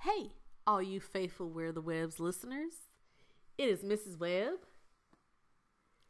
Hey, 0.00 0.32
all 0.66 0.82
you 0.82 1.00
faithful 1.00 1.48
Where 1.48 1.72
the 1.72 1.80
Webbs 1.80 2.20
listeners. 2.20 2.74
It 3.58 3.68
is 3.68 3.82
Mrs. 3.82 4.18
Webb. 4.18 4.58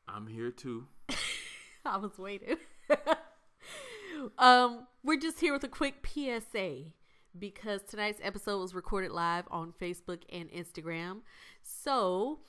I'm 0.09 0.27
here 0.27 0.51
too. 0.51 0.89
I 1.85 1.97
was 1.97 2.19
waiting. 2.19 2.57
um, 4.39 4.87
we're 5.03 5.21
just 5.21 5.41
here 5.41 5.53
with 5.53 5.65
a 5.65 5.69
quick 5.69 6.07
PSA 6.07 6.83
because 7.39 7.83
tonight's 7.83 8.21
episode 8.23 8.59
was 8.61 8.75
recorded 8.75 9.13
live 9.13 9.45
on 9.51 9.73
Facebook 9.81 10.23
and 10.31 10.51
Instagram. 10.51 11.21
So, 11.63 12.41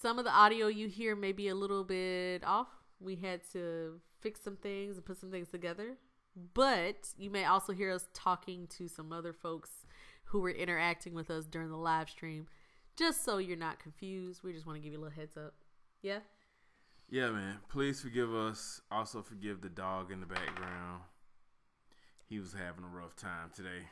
some 0.00 0.18
of 0.18 0.24
the 0.24 0.32
audio 0.32 0.66
you 0.68 0.88
hear 0.88 1.14
may 1.14 1.32
be 1.32 1.48
a 1.48 1.54
little 1.54 1.84
bit 1.84 2.42
off. 2.44 2.68
We 2.98 3.16
had 3.16 3.42
to 3.52 4.00
fix 4.20 4.40
some 4.40 4.56
things 4.56 4.96
and 4.96 5.04
put 5.04 5.18
some 5.18 5.30
things 5.30 5.50
together. 5.50 5.96
But 6.54 7.08
you 7.16 7.30
may 7.30 7.44
also 7.44 7.72
hear 7.72 7.92
us 7.92 8.08
talking 8.12 8.66
to 8.78 8.88
some 8.88 9.12
other 9.12 9.32
folks 9.32 9.85
who 10.26 10.40
were 10.40 10.50
interacting 10.50 11.14
with 11.14 11.30
us 11.30 11.46
during 11.46 11.70
the 11.70 11.76
live 11.76 12.10
stream. 12.10 12.46
Just 12.96 13.24
so 13.24 13.38
you're 13.38 13.56
not 13.56 13.78
confused, 13.78 14.42
we 14.42 14.52
just 14.52 14.66
want 14.66 14.76
to 14.76 14.82
give 14.82 14.92
you 14.92 14.98
a 14.98 15.02
little 15.02 15.16
heads 15.16 15.36
up. 15.36 15.54
Yeah? 16.02 16.20
Yeah, 17.08 17.30
man. 17.30 17.58
Please 17.68 18.00
forgive 18.00 18.34
us. 18.34 18.80
Also 18.90 19.22
forgive 19.22 19.60
the 19.60 19.68
dog 19.68 20.10
in 20.10 20.20
the 20.20 20.26
background. 20.26 21.02
He 22.28 22.40
was 22.40 22.52
having 22.52 22.84
a 22.84 22.88
rough 22.88 23.14
time 23.14 23.50
today. 23.54 23.86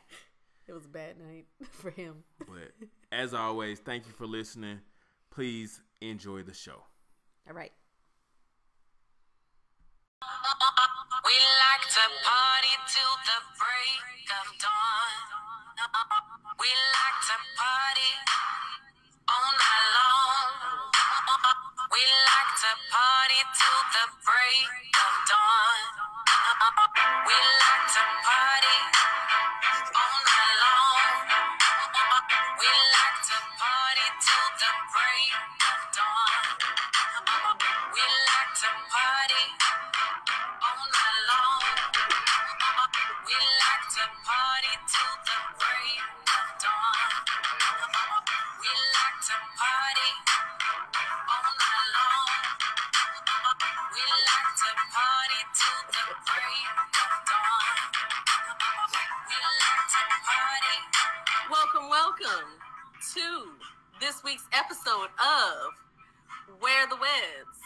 It 0.67 0.73
was 0.73 0.87
a 0.87 0.89
bad 0.89 1.17
night 1.19 1.47
for 1.71 1.91
him. 1.91 2.25
But 2.39 2.73
as 3.13 3.35
always, 3.35 3.79
thank 3.79 4.07
you 4.07 4.13
for 4.13 4.27
listening. 4.27 4.81
Please 5.31 5.81
enjoy 6.01 6.43
the 6.43 6.55
show. 6.55 6.83
All 7.47 7.55
right. 7.55 7.73
We 11.25 11.33
like 11.33 11.89
to 11.89 12.01
party 12.25 12.75
till 12.89 13.17
the 13.25 13.39
break 13.59 14.27
of 14.31 14.59
dawn. 14.59 15.44
We 15.75 16.71
like 16.71 17.19
to 17.27 17.37
party 17.59 18.13
all 19.27 19.51
night 19.59 19.87
long. 19.99 20.55
We 21.91 21.99
like 21.99 22.53
to 22.63 22.73
party 22.95 23.41
till 23.59 23.83
the 23.91 24.07
break 24.23 24.71
of 24.95 25.15
dawn. 25.27 25.83
We 27.27 27.35
like 27.35 27.87
to 27.91 28.03
party 28.23 28.79
week's 64.35 64.49
episode 64.53 65.15
of 65.23 66.59
Where 66.59 66.89
the 66.89 66.97
Webbs, 66.97 67.59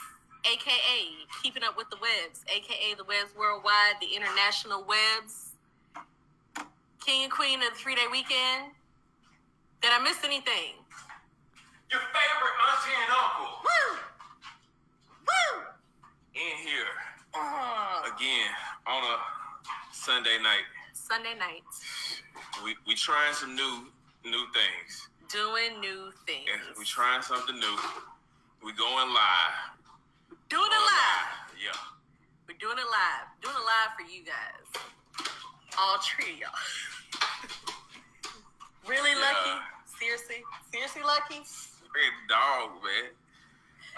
aka 0.44 1.00
Keeping 1.42 1.62
Up 1.64 1.78
with 1.78 1.88
the 1.88 1.96
Webbs, 1.96 2.44
aka 2.54 2.92
the 2.92 3.04
Webbs 3.04 3.32
Worldwide, 3.38 3.96
the 4.02 4.14
International 4.14 4.84
Webbs, 4.84 5.52
King 7.00 7.22
and 7.24 7.32
Queen 7.32 7.62
of 7.62 7.70
the 7.72 7.74
three 7.74 7.94
day 7.94 8.04
weekend. 8.12 8.72
Did 9.80 9.92
I 9.94 9.98
miss 10.04 10.18
anything? 10.22 10.76
Your 11.90 12.00
favorite 12.12 12.56
auntie 12.68 12.96
and 13.00 13.12
uncle 13.16 13.64
Woo! 13.64 13.96
Woo! 15.24 15.64
in 16.34 16.68
here 16.68 16.92
Uh, 17.32 18.02
again 18.12 18.52
on 18.86 19.04
a 19.04 19.16
Sunday 19.94 20.36
night. 20.42 20.68
Sunday 20.92 21.32
night, 21.38 21.64
We 22.62 22.76
we 22.86 22.94
trying 22.94 23.32
some 23.32 23.56
new 23.56 23.86
new 24.26 24.44
things. 24.52 25.07
Doing 25.28 25.80
new 25.80 26.10
things. 26.26 26.48
Yeah, 26.48 26.56
we 26.78 26.84
trying 26.84 27.20
something 27.20 27.54
new. 27.54 27.76
We 28.64 28.72
going 28.72 29.12
live. 29.12 29.76
Doing 30.48 30.64
it 30.64 30.72
Going 30.72 30.72
live. 30.72 31.52
Yeah. 31.60 31.76
We're 32.48 32.56
doing 32.56 32.80
it 32.80 32.88
live. 32.88 33.28
Doing 33.44 33.56
it 33.60 33.66
live 33.68 33.92
for 33.92 34.08
you 34.08 34.24
guys. 34.24 34.64
All 35.76 36.00
three 36.00 36.40
of 36.40 36.48
y'all. 36.48 36.56
really 38.88 39.12
Yeah. 39.12 39.20
lucky? 39.20 39.54
Seriously? 40.00 40.40
Seriously 40.72 41.02
lucky? 41.04 41.44
Great 41.92 42.14
dog, 42.32 42.80
man. 42.80 43.12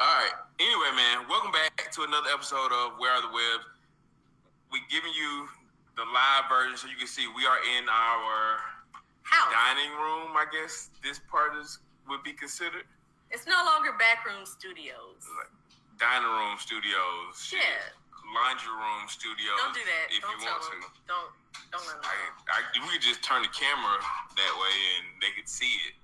All 0.03 0.11
right. 0.19 0.35
Anyway, 0.59 0.91
man, 0.99 1.29
welcome 1.29 1.53
back 1.53 1.93
to 1.93 2.03
another 2.03 2.31
episode 2.35 2.73
of 2.75 2.99
Where 2.99 3.13
Are 3.15 3.23
the 3.23 3.31
Webbs. 3.31 3.71
We're 4.73 4.83
giving 4.91 5.15
you 5.15 5.47
the 5.95 6.03
live 6.11 6.51
version 6.51 6.77
so 6.77 6.89
you 6.89 6.97
can 6.99 7.07
see 7.07 7.29
we 7.37 7.47
are 7.47 7.59
in 7.79 7.87
our 7.87 8.59
House. 9.31 9.53
dining 9.55 9.95
room. 9.95 10.35
I 10.35 10.47
guess 10.51 10.91
this 11.03 11.19
part 11.31 11.55
is 11.57 11.79
would 12.11 12.23
be 12.27 12.33
considered 12.35 12.85
It's 13.31 13.47
no 13.47 13.63
longer 13.65 13.95
backroom 13.99 14.43
studios. 14.45 15.23
like 15.39 15.51
dining 15.99 16.27
room 16.29 16.59
studios. 16.59 17.39
shit, 17.39 17.63
Yeah. 17.63 17.95
Laundry 18.35 18.71
room 18.75 19.07
studios. 19.11 19.59
Don't 19.59 19.75
do 19.75 19.83
that. 19.87 20.07
if 20.15 20.23
don't 20.23 20.39
you 20.39 20.47
want 20.47 20.63
them. 20.71 20.83
to. 20.83 20.89
Don't 21.11 21.31
don't 21.75 21.87
let 21.87 21.99
them 22.03 22.11
I. 22.51 22.63
I, 22.63 22.83
we 22.83 22.91
could 22.95 23.03
just 23.03 23.23
turn 23.23 23.43
the 23.43 23.51
camera 23.55 23.99
that 24.39 24.53
way 24.59 24.75
and 24.99 25.07
they 25.23 25.31
could 25.35 25.47
see 25.51 25.79
it. 25.91 25.99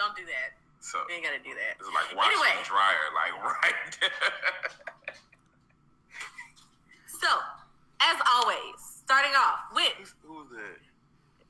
Don't 0.00 0.16
do 0.16 0.24
that. 0.24 0.56
So 0.80 1.00
You 1.08 1.16
ain't 1.20 1.24
gotta 1.24 1.40
do 1.44 1.52
that. 1.52 1.76
it's 1.80 1.88
like 1.92 2.12
washing 2.16 2.32
Anyway. 2.36 2.52
the 2.60 2.68
dryer, 2.68 3.06
like 3.16 3.32
right. 3.60 3.92
So, 7.08 7.28
as 8.00 8.16
always, 8.36 8.76
starting 9.04 9.32
off 9.36 9.72
with 9.74 10.14
Who's 10.22 10.48
that? 10.50 10.78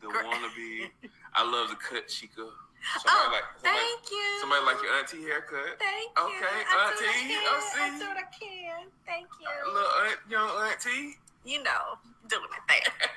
The 0.01 0.09
wannabe. 0.09 0.91
I 1.37 1.45
love 1.45 1.69
the 1.69 1.77
cut, 1.77 2.09
Chica. 2.09 2.49
Oh, 2.49 3.03
Somebody 3.05 3.29
like 3.37 3.45
somebody, 3.61 3.77
thank 3.77 4.03
you. 4.09 4.29
somebody 4.41 4.63
like 4.65 4.81
your 4.81 4.93
auntie 4.97 5.23
haircut. 5.29 5.77
Thank 5.77 6.09
you. 6.17 6.25
Okay, 6.33 6.49
I 6.49 6.65
do 6.65 6.73
what 6.73 6.81
I 6.81 6.89
auntie. 6.89 7.05
I 7.05 7.61
see. 7.61 7.83
I 7.83 7.89
do 7.99 8.07
what 8.09 8.17
I 8.17 8.29
can. 8.33 8.81
Thank 9.05 9.29
you. 9.37 9.53
Little 9.69 9.97
aunt, 10.09 10.21
young 10.33 10.49
auntie. 10.65 11.21
You 11.45 11.63
know, 11.63 12.01
doing 12.29 12.49
it 12.57 12.65
there. 12.69 12.93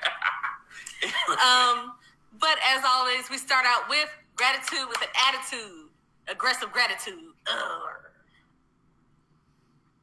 Um, 1.30 1.96
but 2.38 2.58
as 2.76 2.84
always, 2.86 3.30
we 3.30 3.38
start 3.38 3.64
out 3.66 3.88
with 3.88 4.10
gratitude 4.36 4.84
with 4.86 5.00
an 5.00 5.08
attitude, 5.28 5.88
aggressive 6.28 6.70
gratitude. 6.72 7.32
Ugh. 7.48 7.56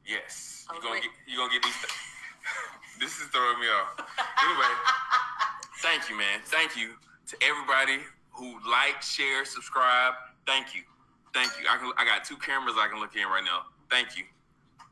yes, 0.08 0.66
you 0.68 0.76
was 0.76 0.84
gonna 0.84 1.00
get 1.00 1.12
you 1.28 1.38
gonna 1.38 1.54
get 1.54 1.62
these. 1.62 1.76
this 3.00 3.22
is 3.22 3.28
throwing 3.30 3.60
me 3.60 3.68
off. 3.68 3.94
Anyway, 4.42 4.74
thank 5.82 6.10
you, 6.10 6.18
man. 6.18 6.42
Thank 6.46 6.76
you 6.76 6.98
to 7.28 7.38
everybody 7.44 8.00
who 8.32 8.58
like, 8.70 9.02
share, 9.02 9.46
subscribe. 9.46 10.14
Thank 10.46 10.76
you, 10.76 10.82
thank 11.34 11.52
you. 11.60 11.66
I 11.70 11.78
can 11.78 11.92
I 11.98 12.06
got 12.06 12.24
two 12.24 12.38
cameras 12.38 12.76
I 12.78 12.88
can 12.88 13.00
look 13.00 13.16
in 13.16 13.28
right 13.28 13.44
now. 13.44 13.68
Thank 13.90 14.18
you, 14.18 14.24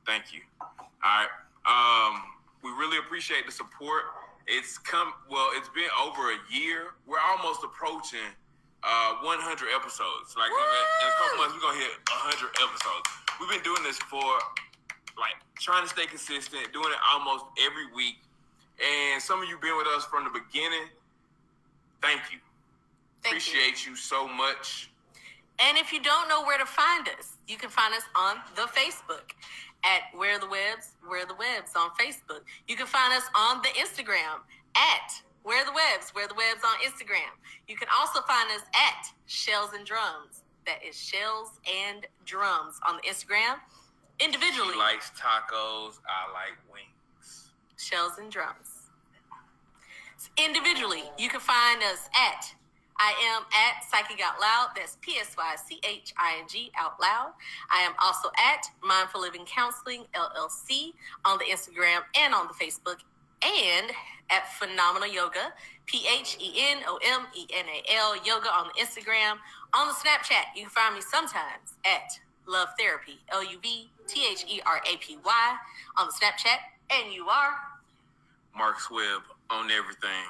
thank 0.06 0.34
you. 0.34 0.42
All 0.60 0.68
right. 1.04 1.32
Um, 1.66 2.22
we 2.64 2.72
really 2.72 2.98
appreciate 2.98 3.46
the 3.46 3.52
support. 3.52 4.04
It's 4.48 4.78
come 4.78 5.14
well. 5.30 5.50
It's 5.54 5.70
been 5.70 5.90
over 6.02 6.34
a 6.34 6.40
year. 6.54 6.94
We're 7.08 7.24
almost 7.24 7.64
approaching 7.64 8.30
uh 8.84 9.18
100 9.24 9.42
episodes. 9.74 10.36
Like 10.38 10.52
in 10.52 11.08
a 11.08 11.16
couple 11.18 11.38
months, 11.40 11.54
we're 11.56 11.66
gonna 11.66 11.82
hit 11.82 11.98
100 12.06 12.52
episodes. 12.62 13.08
We've 13.40 13.50
been 13.50 13.64
doing 13.64 13.82
this 13.82 13.98
for 14.06 14.38
like 15.18 15.40
trying 15.58 15.84
to 15.84 15.90
stay 15.90 16.06
consistent, 16.06 16.74
doing 16.74 16.92
it 16.92 17.02
almost 17.02 17.46
every 17.64 17.88
week. 17.96 18.20
And 18.78 19.22
some 19.22 19.42
of 19.42 19.48
you 19.48 19.58
been 19.58 19.78
with 19.78 19.88
us 19.96 20.04
from 20.06 20.28
the 20.28 20.34
beginning. 20.36 20.92
Thank 22.02 22.22
you. 22.32 22.40
Thank 23.24 23.34
you. 23.34 23.38
Appreciate 23.40 23.86
you 23.86 23.96
so 23.96 24.28
much. 24.28 24.90
And 25.60 25.78
if 25.78 25.94
you 25.94 26.02
don't 26.02 26.28
know 26.28 26.44
where 26.44 26.58
to 26.58 26.66
find 26.66 27.08
us, 27.18 27.38
you 27.48 27.58
can 27.58 27.70
find 27.70 27.94
us 27.94 28.04
on 28.16 28.38
the 28.56 28.64
Facebook 28.64 29.32
at 29.84 30.18
Where 30.18 30.40
the 30.40 30.48
Webbs, 30.48 30.92
Where 31.08 31.26
the 31.26 31.36
Webbs 31.36 31.72
on 31.76 31.90
Facebook. 31.92 32.42
You 32.68 32.76
can 32.76 32.88
find 32.88 33.14
us 33.14 33.24
on 33.36 33.62
the 33.62 33.70
Instagram 33.70 34.44
at 34.76 35.22
Where 35.44 35.64
the 35.64 35.72
Webbs, 35.72 36.10
Where 36.14 36.28
the 36.28 36.34
Webbs 36.34 36.62
on 36.66 36.76
Instagram. 36.86 37.32
You 37.68 37.78
can 37.78 37.88
also 37.96 38.22
find 38.22 38.50
us 38.52 38.62
at 38.74 39.08
Shells 39.28 39.72
and 39.74 39.86
Drums. 39.86 40.44
That 40.66 40.80
is 40.88 40.96
Shells 41.00 41.60
and 41.88 42.06
Drums 42.26 42.80
on 42.88 42.98
the 42.98 43.10
Instagram. 43.10 43.58
Individually, 44.20 44.74
He 44.74 44.80
likes 44.80 45.12
tacos. 45.12 46.00
I 46.08 46.32
like 46.34 46.58
wings. 46.72 47.52
Shells 47.78 48.14
and 48.20 48.32
Drums. 48.32 48.75
Individually, 50.38 51.04
you 51.18 51.30
can 51.30 51.40
find 51.40 51.82
us 51.84 52.10
at 52.16 52.54
I 52.98 53.12
am 53.36 53.44
at 53.52 53.84
Psyching 53.84 54.22
Out 54.24 54.40
Loud. 54.40 54.70
That's 54.76 54.98
P 55.02 55.18
S 55.20 55.36
Y 55.38 55.56
C 55.68 55.80
H 55.84 56.14
I 56.18 56.38
N 56.40 56.46
G 56.48 56.72
Out 56.78 57.00
Loud. 57.02 57.34
I 57.70 57.82
am 57.82 57.94
also 58.02 58.30
at 58.38 58.66
Mindful 58.82 59.22
Living 59.22 59.46
Counseling 59.46 60.06
LLC 60.14 60.94
on 61.26 61.38
the 61.38 61.46
Instagram 61.46 62.02
and 62.18 62.34
on 62.34 62.48
the 62.48 62.54
Facebook, 62.54 63.00
and 63.44 63.92
at 64.30 64.52
Phenomenal 64.54 65.10
Yoga 65.10 65.54
P 65.86 66.06
H 66.08 66.38
E 66.40 66.54
N 66.58 66.80
O 66.88 67.00
M 67.04 67.28
E 67.36 67.46
N 67.54 67.66
A 67.66 67.96
L 67.96 68.16
yoga 68.24 68.50
on 68.50 68.70
the 68.74 68.82
Instagram. 68.82 69.38
On 69.74 69.88
the 69.88 69.94
Snapchat, 69.94 70.56
you 70.56 70.64
can 70.64 70.70
find 70.70 70.96
me 70.96 71.02
sometimes 71.02 71.76
at 71.86 72.20
Love 72.48 72.70
Therapy, 72.80 73.20
L 73.30 73.44
U 73.44 73.60
V 73.62 73.90
T 74.08 74.26
H 74.32 74.46
E 74.48 74.62
R 74.66 74.82
A 74.90 74.98
P 74.98 75.18
Y 75.24 75.56
on 75.98 76.08
the 76.08 76.14
Snapchat. 76.14 76.58
And 76.90 77.14
you 77.14 77.28
are. 77.28 77.56
Mark 78.56 78.78
Webb 78.90 79.24
on 79.50 79.72
everything. 79.72 80.26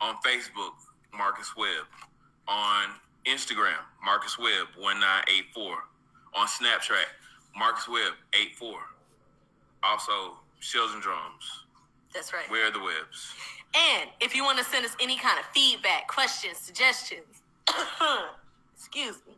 On 0.00 0.16
Facebook, 0.16 0.72
Marcus 1.16 1.56
Webb. 1.56 1.86
On 2.48 2.90
Instagram, 3.26 3.80
Marcus 4.04 4.38
Webb 4.38 4.68
1984. 4.76 5.76
On 6.34 6.46
Snapchat, 6.46 7.08
Marcus 7.56 7.88
Webb 7.88 8.12
84. 8.34 8.78
Also, 9.82 10.36
Shells 10.60 10.92
and 10.92 11.02
Drums. 11.02 11.64
That's 12.12 12.32
right. 12.32 12.48
Where 12.50 12.68
are 12.68 12.70
the 12.70 12.80
Webbs? 12.80 13.34
And 13.74 14.10
if 14.20 14.34
you 14.36 14.44
want 14.44 14.58
to 14.58 14.64
send 14.64 14.84
us 14.84 14.96
any 15.00 15.16
kind 15.16 15.38
of 15.38 15.46
feedback, 15.46 16.06
questions, 16.06 16.58
suggestions, 16.58 17.42
excuse 18.76 19.20
me, 19.26 19.34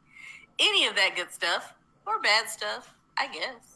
any 0.58 0.86
of 0.86 0.94
that 0.96 1.16
good 1.16 1.32
stuff 1.32 1.74
or 2.06 2.20
bad 2.20 2.48
stuff, 2.48 2.94
I 3.16 3.28
guess, 3.28 3.75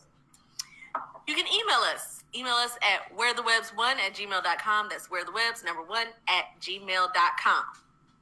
you 1.27 1.35
can 1.35 1.47
email 1.47 1.81
us. 1.95 2.23
Email 2.35 2.55
us 2.55 2.77
at 2.83 3.17
wherethewebbs1 3.17 3.97
at 3.97 4.15
gmail.com. 4.15 4.89
That's 4.89 5.09
wherethewebbs, 5.09 5.65
number 5.65 5.83
one, 5.83 6.07
at 6.29 6.45
gmail.com. 6.61 7.65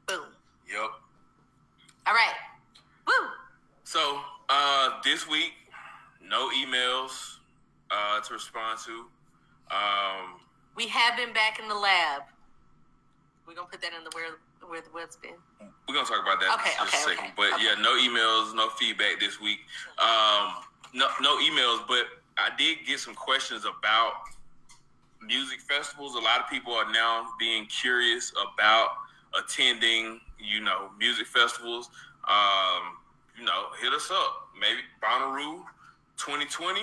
Boom. 0.06 0.24
Yep. 0.70 0.90
All 2.06 2.14
right. 2.14 2.34
Woo. 3.06 3.12
So, 3.84 4.20
uh, 4.48 5.00
this 5.04 5.28
week, 5.28 5.52
no 6.22 6.48
emails 6.50 7.36
uh, 7.90 8.20
to 8.20 8.34
respond 8.34 8.78
to. 8.86 9.04
Um, 9.74 10.40
We 10.74 10.86
have 10.88 11.16
been 11.16 11.32
back 11.34 11.58
in 11.58 11.68
the 11.68 11.74
lab. 11.74 12.22
We're 13.46 13.54
going 13.54 13.66
to 13.66 13.70
put 13.70 13.80
that 13.82 13.92
in 13.96 14.04
the 14.04 14.10
where, 14.14 14.36
where 14.68 14.80
the 14.80 14.90
web's 14.94 15.16
been. 15.16 15.32
We're 15.88 15.94
gonna 15.94 16.06
talk 16.06 16.20
about 16.22 16.38
that 16.40 16.52
Okay, 16.60 16.70
in 16.72 16.84
just 16.84 16.94
okay, 16.94 16.98
a 16.98 17.16
second. 17.16 17.24
okay, 17.24 17.32
But 17.34 17.52
okay. 17.54 17.64
yeah, 17.64 17.80
no 17.80 17.96
emails, 17.96 18.54
no 18.54 18.68
feedback 18.68 19.18
this 19.20 19.40
week. 19.40 19.60
Um, 19.98 20.52
no, 20.92 21.08
no 21.22 21.38
emails. 21.38 21.80
But 21.88 22.04
I 22.38 22.50
did 22.56 22.78
get 22.86 23.00
some 23.00 23.14
questions 23.14 23.64
about 23.64 24.12
music 25.20 25.60
festivals. 25.60 26.14
A 26.14 26.18
lot 26.20 26.40
of 26.40 26.48
people 26.48 26.72
are 26.72 26.90
now 26.92 27.26
being 27.38 27.66
curious 27.66 28.32
about 28.32 28.90
attending. 29.38 30.20
You 30.38 30.60
know, 30.60 30.90
music 30.98 31.26
festivals. 31.26 31.90
Um, 32.28 32.98
you 33.36 33.44
know, 33.44 33.66
hit 33.80 33.92
us 33.92 34.10
up. 34.12 34.48
Maybe 34.58 34.80
Bonnaroo 35.02 35.62
2020, 36.16 36.80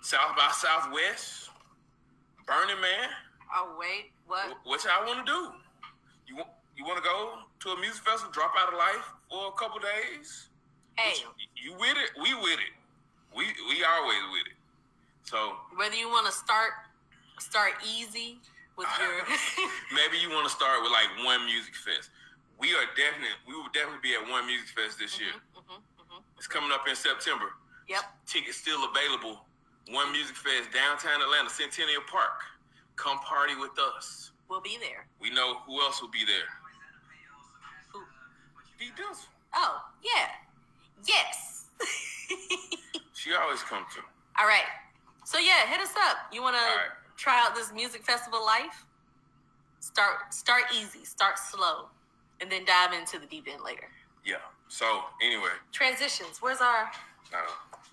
South 0.00 0.36
by 0.36 0.50
Southwest, 0.52 1.50
Burning 2.46 2.80
Man. 2.80 3.08
Oh, 3.54 3.76
wait. 3.78 4.10
What? 4.26 4.56
What 4.64 4.84
y'all 4.84 5.06
want 5.06 5.26
to 5.26 5.32
do? 5.32 5.52
You 6.26 6.36
want 6.36 6.48
you 6.76 6.84
want 6.84 6.96
to 6.96 7.04
go 7.04 7.38
to 7.60 7.68
a 7.76 7.80
music 7.80 8.02
festival, 8.02 8.32
drop 8.32 8.52
out 8.58 8.72
of 8.72 8.78
life 8.78 9.04
for 9.30 9.48
a 9.48 9.52
couple 9.52 9.78
days? 9.78 10.48
Hey, 10.96 11.22
You 11.56 11.72
with 11.74 11.96
it? 11.96 12.10
We 12.20 12.34
with 12.34 12.58
it. 12.58 12.72
We 13.36 13.44
we 13.68 13.84
always 13.84 14.22
with 14.32 14.46
it. 14.52 14.58
So 15.24 15.56
whether 15.76 15.96
you 15.96 16.08
want 16.08 16.26
to 16.26 16.32
start 16.32 16.72
start 17.38 17.72
easy 17.84 18.38
with 18.76 18.88
your 19.00 19.24
maybe 19.98 20.18
you 20.20 20.30
want 20.30 20.44
to 20.48 20.52
start 20.52 20.82
with 20.82 20.92
like 20.92 21.08
one 21.24 21.44
music 21.46 21.74
fest. 21.74 22.10
We 22.58 22.74
are 22.74 22.86
definitely 22.96 23.34
we 23.46 23.54
will 23.54 23.70
definitely 23.72 24.02
be 24.02 24.14
at 24.14 24.22
one 24.28 24.46
music 24.46 24.68
fest 24.76 24.98
this 24.98 25.18
year. 25.18 25.32
Mhm, 25.56 25.80
mhm. 25.80 26.22
It's 26.36 26.46
coming 26.46 26.70
up 26.72 26.86
in 26.88 26.94
September. 26.96 27.52
Yep. 27.88 28.04
Tickets 28.26 28.58
still 28.58 28.84
available. 28.90 29.44
One 29.90 30.12
music 30.12 30.36
fest 30.36 30.70
downtown 30.72 31.20
Atlanta, 31.20 31.50
Centennial 31.50 32.02
Park. 32.10 32.38
Come 32.96 33.18
party 33.20 33.54
with 33.56 33.76
us. 33.96 34.30
We'll 34.48 34.60
be 34.60 34.76
there. 34.78 35.06
We 35.20 35.30
know 35.30 35.58
who 35.66 35.80
else 35.80 36.00
will 36.00 36.10
be 36.10 36.24
there. 36.24 36.46
Who- 37.90 38.04
D 38.78 38.90
Dizzle. 38.96 39.26
Oh, 39.54 39.82
yeah. 40.04 40.28
Yes. 41.06 41.64
She 43.14 43.32
always 43.34 43.62
come 43.62 43.84
to. 43.94 44.00
All 44.40 44.46
right. 44.46 44.68
So 45.24 45.38
yeah, 45.38 45.66
hit 45.68 45.80
us 45.80 45.94
up. 46.08 46.32
You 46.32 46.42
want 46.42 46.56
to 46.56 46.62
right. 46.62 46.90
try 47.16 47.40
out 47.44 47.54
this 47.54 47.72
music 47.72 48.02
festival 48.02 48.44
life? 48.44 48.86
Start 49.80 50.32
start 50.32 50.64
easy, 50.74 51.04
start 51.04 51.38
slow, 51.38 51.86
and 52.40 52.50
then 52.50 52.64
dive 52.64 52.92
into 52.92 53.18
the 53.18 53.26
deep 53.26 53.46
end 53.50 53.62
later. 53.64 53.88
Yeah. 54.24 54.36
So 54.68 54.86
anyway, 55.22 55.52
Transitions. 55.72 56.38
Where's 56.40 56.60
our 56.60 56.90
uh, 57.34 57.38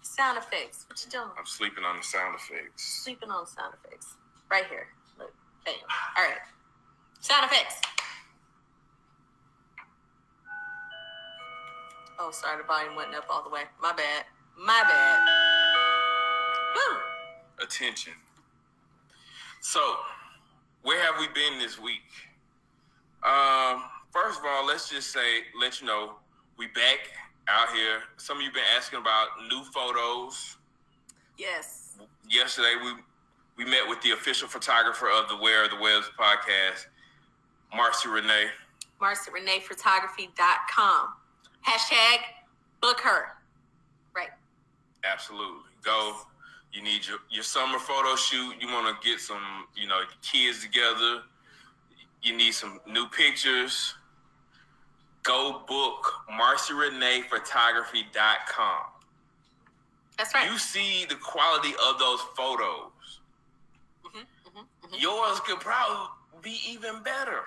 sound 0.02 0.38
effects? 0.38 0.86
What 0.88 1.04
you 1.04 1.12
doing? 1.12 1.30
I'm 1.38 1.46
sleeping 1.46 1.84
on 1.84 1.98
the 1.98 2.04
sound 2.04 2.36
effects. 2.36 3.04
Sleeping 3.04 3.30
on 3.30 3.46
the 3.46 3.52
sound 3.52 3.74
effects. 3.84 4.16
Right 4.50 4.66
here. 4.70 4.88
Look. 5.18 5.34
Bam. 5.66 5.76
All 6.18 6.24
right. 6.24 6.40
Sound 7.20 7.46
effects. 7.46 7.82
Oh, 12.22 12.32
sorry, 12.32 12.58
the 12.58 12.64
volume 12.64 12.96
wasn't 12.96 13.16
up 13.16 13.26
all 13.30 13.44
the 13.44 13.50
way. 13.50 13.64
My 13.82 13.94
bad. 13.94 14.26
My 14.60 14.84
bad. 14.84 15.20
Woo! 16.76 16.98
Attention. 17.64 18.14
So, 19.62 19.80
where 20.82 21.00
have 21.02 21.16
we 21.20 21.28
been 21.28 21.60
this 21.60 21.80
week? 21.80 22.02
Um, 23.24 23.84
first 24.12 24.40
of 24.40 24.46
all, 24.46 24.66
let's 24.66 24.90
just 24.90 25.14
say, 25.14 25.44
let 25.60 25.80
you 25.80 25.88
know, 25.88 26.16
we 26.58 26.68
back 26.68 27.00
out 27.48 27.70
here. 27.74 28.02
Some 28.18 28.38
of 28.38 28.44
you 28.44 28.52
been 28.52 28.64
asking 28.76 29.00
about 29.00 29.28
new 29.50 29.64
photos. 29.64 30.58
Yes. 31.38 31.98
Yesterday, 32.30 32.74
we 32.84 32.92
we 33.58 33.66
met 33.70 33.88
with 33.88 34.02
the 34.02 34.12
official 34.12 34.48
photographer 34.48 35.10
of 35.10 35.28
the 35.30 35.38
Where 35.38 35.64
Are 35.64 35.70
the 35.70 35.80
Webbs 35.82 36.10
podcast, 36.18 36.88
Marcy 37.76 38.08
Renee. 38.10 38.48
MarcyReneePhotography.com. 39.02 41.14
Hashtag 41.66 42.18
book 42.82 43.00
her. 43.02 43.39
Absolutely. 45.04 45.72
Go. 45.84 46.16
You 46.72 46.84
need 46.84 47.08
your, 47.08 47.18
your 47.32 47.44
summer 47.44 47.80
photo 47.80 48.16
shoot. 48.16 48.54
You 48.60 48.68
want 48.68 49.02
to 49.02 49.08
get 49.08 49.20
some, 49.20 49.66
you 49.76 49.88
know, 49.88 50.02
kids 50.22 50.62
together. 50.62 51.24
You 52.22 52.36
need 52.38 52.54
some 52.54 52.80
new 52.88 53.08
pictures. 53.08 53.96
Go 55.24 55.64
book 55.68 56.06
MarcyReneePhotography.com. 56.32 58.84
That's 60.18 60.34
right. 60.36 60.52
You 60.52 60.58
see 60.58 61.06
the 61.08 61.16
quality 61.16 61.74
of 61.88 61.98
those 61.98 62.20
photos. 62.36 62.92
Mhm, 64.06 64.26
mhm, 64.48 64.66
mhm. 64.84 65.02
Yours 65.02 65.40
could 65.42 65.60
probably 65.60 66.08
be 66.42 66.60
even 66.70 67.02
better. 67.04 67.44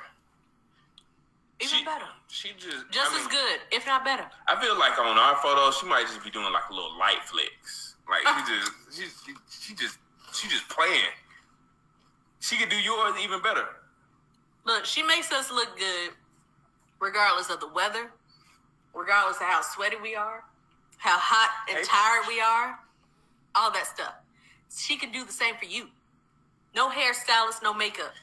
Even 1.62 1.78
She- 1.78 1.84
better. 1.84 2.06
She 2.28 2.52
just 2.58 2.90
Just 2.90 3.12
I 3.12 3.20
as 3.20 3.26
good, 3.28 3.60
if 3.70 3.86
not 3.86 4.04
better. 4.04 4.26
I 4.48 4.60
feel 4.60 4.76
like 4.78 4.98
on 4.98 5.16
our 5.18 5.36
photos, 5.36 5.78
she 5.78 5.86
might 5.86 6.06
just 6.06 6.22
be 6.24 6.30
doing 6.30 6.52
like 6.52 6.68
a 6.70 6.74
little 6.74 6.98
light 6.98 7.22
flicks. 7.24 7.96
Like 8.08 8.22
she 8.26 8.52
just, 8.54 8.72
she, 8.90 9.02
she, 9.04 9.36
she 9.68 9.74
just, 9.74 9.98
she 10.32 10.48
just 10.48 10.68
playing. 10.68 11.12
She 12.40 12.56
could 12.56 12.68
do 12.68 12.76
yours 12.76 13.14
even 13.22 13.40
better. 13.42 13.66
Look, 14.64 14.84
she 14.84 15.02
makes 15.02 15.30
us 15.32 15.50
look 15.50 15.76
good 15.78 16.10
regardless 17.00 17.50
of 17.50 17.60
the 17.60 17.68
weather, 17.68 18.10
regardless 18.94 19.36
of 19.36 19.42
how 19.44 19.60
sweaty 19.62 19.96
we 20.02 20.14
are, 20.14 20.42
how 20.98 21.18
hot 21.18 21.50
and 21.68 21.78
Hey. 21.78 21.84
tired 21.86 22.26
we 22.28 22.40
are, 22.40 22.78
all 23.54 23.70
that 23.72 23.86
stuff. 23.86 24.14
She 24.74 24.96
can 24.96 25.12
do 25.12 25.24
the 25.24 25.32
same 25.32 25.54
for 25.56 25.66
you. 25.66 25.88
No 26.74 26.88
hairstylist, 26.88 27.62
no 27.62 27.74
makeup. 27.74 28.14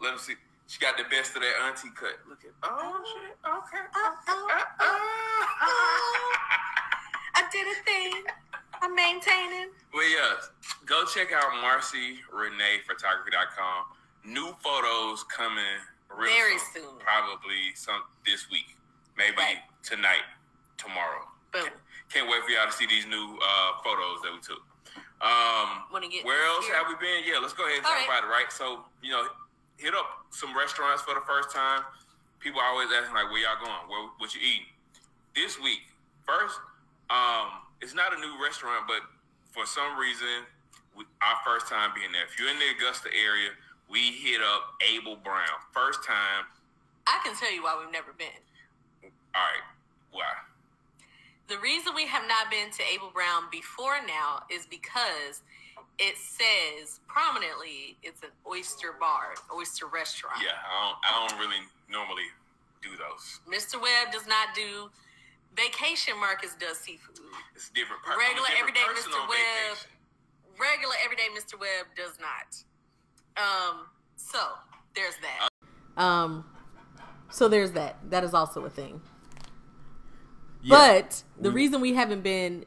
Let 0.00 0.14
me 0.14 0.18
see. 0.18 0.34
She 0.68 0.78
got 0.78 0.96
the 0.98 1.04
best 1.04 1.34
of 1.34 1.40
that 1.40 1.54
auntie 1.64 1.88
cut. 1.96 2.18
Look 2.28 2.44
at. 2.44 2.50
Oh 2.62 3.00
shit. 3.02 3.34
Okay. 3.40 3.80
Uh, 3.96 4.12
uh, 4.28 4.84
Uh-uh. 4.84 5.64
I 7.34 7.42
did 7.50 7.66
a 7.66 7.74
thing. 7.84 8.22
I'm 8.82 8.94
maintaining. 8.94 9.70
Well, 9.94 10.06
yeah, 10.08 10.34
go 10.84 11.04
check 11.06 11.32
out 11.32 11.50
MarcyReneePhotography.com. 11.64 13.84
New 14.24 14.54
photos 14.62 15.24
coming 15.24 15.80
real 16.14 16.30
Very 16.30 16.58
soon. 16.58 16.82
soon. 16.84 16.98
Probably 17.00 17.72
some 17.74 18.02
this 18.26 18.50
week, 18.50 18.76
maybe 19.16 19.36
Right. 19.38 19.62
tonight, 19.82 20.24
tomorrow. 20.76 21.26
Boom. 21.52 21.70
Can't 22.12 22.28
wait 22.28 22.42
for 22.44 22.50
y'all 22.50 22.66
to 22.66 22.72
see 22.72 22.84
these 22.86 23.06
new 23.06 23.38
uh, 23.42 23.72
photos 23.82 24.20
that 24.22 24.32
we 24.32 24.38
took. 24.40 24.62
Um, 25.20 25.84
where 26.22 26.44
else 26.46 26.64
here? 26.66 26.76
have 26.76 26.86
we 26.88 26.94
been? 26.96 27.24
Yeah, 27.26 27.38
let's 27.40 27.52
go 27.54 27.64
ahead 27.66 27.78
and 27.78 27.86
All 27.86 27.92
talk 27.92 28.08
right. 28.08 28.18
about 28.20 28.28
it, 28.28 28.32
right? 28.32 28.52
So, 28.52 28.84
you 29.02 29.10
know, 29.10 29.26
hit 29.78 29.94
up 29.94 30.26
some 30.30 30.54
restaurants 30.54 31.02
for 31.02 31.14
the 31.14 31.24
first 31.24 31.54
time. 31.54 31.82
People 32.38 32.60
always 32.60 32.88
asking, 32.94 33.14
like, 33.14 33.30
where 33.30 33.42
y'all 33.42 33.58
going? 33.58 33.86
Where, 33.88 34.10
what 34.18 34.34
you 34.34 34.42
eating? 34.42 34.70
This 35.34 35.58
week, 35.58 35.86
first, 36.26 36.58
um, 37.10 37.66
it's 37.80 37.94
not 37.94 38.12
a 38.12 38.18
new 38.20 38.34
restaurant, 38.42 38.86
but 38.86 39.02
for 39.50 39.66
some 39.66 39.98
reason, 39.98 40.46
we, 40.94 41.04
our 41.22 41.38
first 41.46 41.66
time 41.66 41.90
being 41.94 42.10
there. 42.12 42.26
If 42.26 42.38
you're 42.38 42.50
in 42.50 42.58
the 42.58 42.74
Augusta 42.78 43.08
area, 43.14 43.54
we 43.90 44.12
hit 44.18 44.42
up 44.42 44.76
Abel 44.82 45.16
Brown. 45.16 45.58
First 45.72 46.04
time. 46.04 46.46
I 47.06 47.18
can 47.24 47.34
tell 47.34 47.50
you 47.50 47.62
why 47.62 47.78
we've 47.78 47.92
never 47.92 48.12
been. 48.12 48.38
All 49.34 49.42
right. 49.42 49.66
Why? 50.10 50.30
The 51.48 51.58
reason 51.58 51.94
we 51.94 52.06
have 52.06 52.28
not 52.28 52.50
been 52.50 52.70
to 52.72 52.82
Abel 52.92 53.10
Brown 53.12 53.44
before 53.50 53.96
now 54.06 54.42
is 54.50 54.66
because 54.66 55.40
it 55.98 56.16
says 56.18 57.00
prominently 57.08 57.96
it's 58.02 58.22
an 58.22 58.28
oyster 58.46 58.94
bar, 59.00 59.32
oyster 59.56 59.86
restaurant. 59.86 60.36
Yeah, 60.44 60.50
I 60.60 60.76
don't, 60.84 60.98
I 61.02 61.10
don't 61.28 61.38
really 61.40 61.64
normally 61.90 62.28
do 62.82 62.90
those. 63.00 63.40
Mr. 63.48 63.80
Webb 63.80 64.12
does 64.12 64.26
not 64.26 64.52
do 64.54 64.90
vacation 65.56 66.20
markets 66.20 66.54
does 66.60 66.78
seafood. 66.78 67.18
It's 67.56 67.70
different. 67.70 68.02
per- 68.02 68.12
I'm 68.12 68.18
a 68.20 68.22
Regular 68.28 68.48
different 68.48 68.76
everyday 68.76 69.00
Mr. 69.00 69.18
Webb. 69.28 69.38
vacation. 69.72 69.90
Regular 70.60 70.94
everyday 71.02 71.28
Mr. 71.34 71.58
Webb 71.58 71.86
does 71.96 72.18
not. 72.20 72.48
Um 73.40 73.86
so 74.16 74.38
there's 74.94 75.14
that. 75.24 75.48
Um 76.00 76.44
so 77.30 77.48
there's 77.48 77.72
that. 77.72 77.96
That 78.10 78.22
is 78.22 78.34
also 78.34 78.64
a 78.66 78.70
thing. 78.70 79.00
Yeah. 80.62 80.76
But 81.00 81.22
the 81.40 81.50
We- 81.50 81.54
reason 81.56 81.80
we 81.80 81.94
haven't 81.94 82.22
been, 82.22 82.64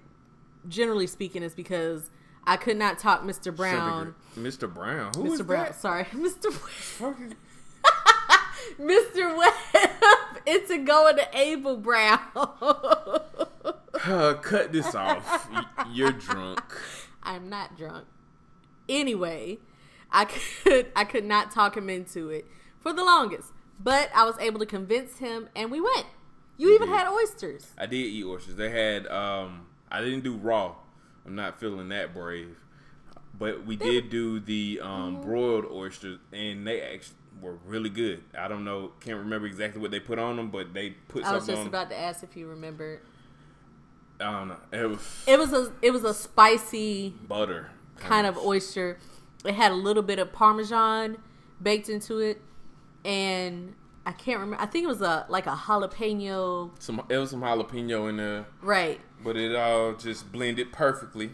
generally 0.68 1.08
speaking, 1.08 1.44
is 1.44 1.54
because 1.54 2.10
I 2.46 2.58
could 2.58 2.78
not 2.78 2.98
talk 3.00 3.24
Mr. 3.24 3.56
Brown. 3.56 4.16
Mr. 4.38 4.72
Brown. 4.74 5.12
Who 5.16 5.32
is 5.34 5.42
Mr. 5.42 5.46
Brown, 5.48 5.66
that? 5.66 5.76
sorry, 5.80 6.06
Mr. 6.06 6.52
Fucking- 6.52 7.36
Mr. 8.80 9.38
Webb 9.38 9.54
into 10.46 10.78
going 10.80 11.16
to 11.18 11.28
Abel 11.34 11.78
Brown. 11.78 12.20
Uh, 12.36 14.34
cut 14.42 14.72
this 14.72 14.96
off. 14.96 15.50
You're 15.92 16.12
drunk. 16.12 16.64
I'm 17.24 17.50
not 17.50 17.78
drunk. 17.78 18.06
Anyway, 18.90 19.60
I 20.12 20.26
could 20.26 20.92
I 20.96 21.04
could 21.04 21.26
not 21.26 21.52
talk 21.52 21.78
him 21.78 21.90
into 21.90 22.30
it 22.30 22.46
for 22.80 22.94
the 22.94 23.04
longest, 23.04 23.50
but 23.80 24.10
I 24.16 24.24
was 24.26 24.36
able 24.40 24.60
to 24.60 24.66
convince 24.66 25.18
him, 25.20 25.50
and 25.56 25.70
we 25.72 25.80
went. 25.82 26.06
You 26.62 26.75
even 26.75 26.88
did. 26.89 26.98
had 26.98 27.08
oysters. 27.12 27.68
I 27.77 27.86
did 27.86 27.98
eat 27.98 28.25
oysters. 28.25 28.56
They 28.56 28.70
had 28.70 29.08
um 29.08 29.68
I 29.91 30.01
didn't 30.01 30.24
do 30.24 30.36
raw. 30.36 30.75
I'm 31.25 31.36
not 31.36 31.60
feeling 31.60 31.89
that 31.89 32.13
brave. 32.13 32.58
But 33.38 33.65
we 33.65 33.75
did 33.75 34.10
do 34.10 34.39
the 34.39 34.80
um 34.84 35.15
Mm-hmm. 35.15 35.22
broiled 35.24 35.65
oysters 35.72 36.20
and 36.32 36.65
they 36.68 36.82
actually 36.82 37.15
were 37.41 37.56
really 37.65 37.89
good. 37.89 38.24
I 38.38 38.48
don't 38.48 38.63
know, 38.63 38.91
can't 39.00 39.18
remember 39.18 39.48
exactly 39.48 39.82
what 39.82 39.89
they 39.91 40.00
put 40.00 40.20
on 40.20 40.36
them, 40.36 40.51
but 40.51 40.74
they 40.74 40.91
put 41.08 41.25
I 41.25 41.34
was 41.34 41.48
just 41.48 41.65
about 41.65 41.89
to 41.89 41.98
ask 41.98 42.24
if 42.24 42.36
you 42.38 42.48
remembered. 42.48 43.01
I 44.20 44.32
don't 44.32 44.50
know. 44.50 44.58
It 44.72 44.88
was 44.88 45.24
It 45.27 45.39
was 45.39 45.53
a 45.53 45.72
it 45.82 45.91
was 45.91 46.03
a 46.03 46.13
spicy 46.13 47.15
butter 47.27 47.72
kind 47.98 48.27
of 48.27 48.38
oyster. 48.38 49.00
It 49.44 49.56
had 49.56 49.72
a 49.72 49.75
little 49.75 50.03
bit 50.03 50.20
of 50.20 50.32
parmesan 50.32 51.18
baked 51.62 51.89
into 51.89 52.20
it, 52.20 52.39
and 53.03 53.74
I 54.12 54.13
can't 54.13 54.39
remember. 54.41 54.62
I 54.62 54.65
think 54.65 54.84
it 54.84 54.88
was 54.88 55.01
a 55.01 55.25
like 55.30 55.48
a 55.48 55.51
jalapeno. 55.56 56.72
Some 56.80 57.01
it 57.08 57.18
was 57.18 57.30
some 57.30 57.41
jalapeno 57.41 58.10
in 58.10 58.18
there, 58.18 58.46
Right. 58.62 59.00
but 59.24 59.38
it 59.38 59.56
all 59.56 59.94
just 59.94 60.32
blended 60.34 60.74
perfectly. 60.74 61.32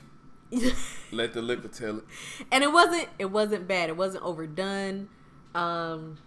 Let 1.12 1.34
the 1.34 1.42
liquor 1.42 1.68
tell 1.70 1.98
it. 1.98 2.04
and 2.52 2.64
it 2.64 2.72
wasn't 2.72 3.08
it 3.18 3.32
wasn't 3.32 3.68
bad. 3.68 3.90
It 3.90 3.98
wasn't 3.98 4.24
overdone. 4.24 5.10
Um, 5.56 6.20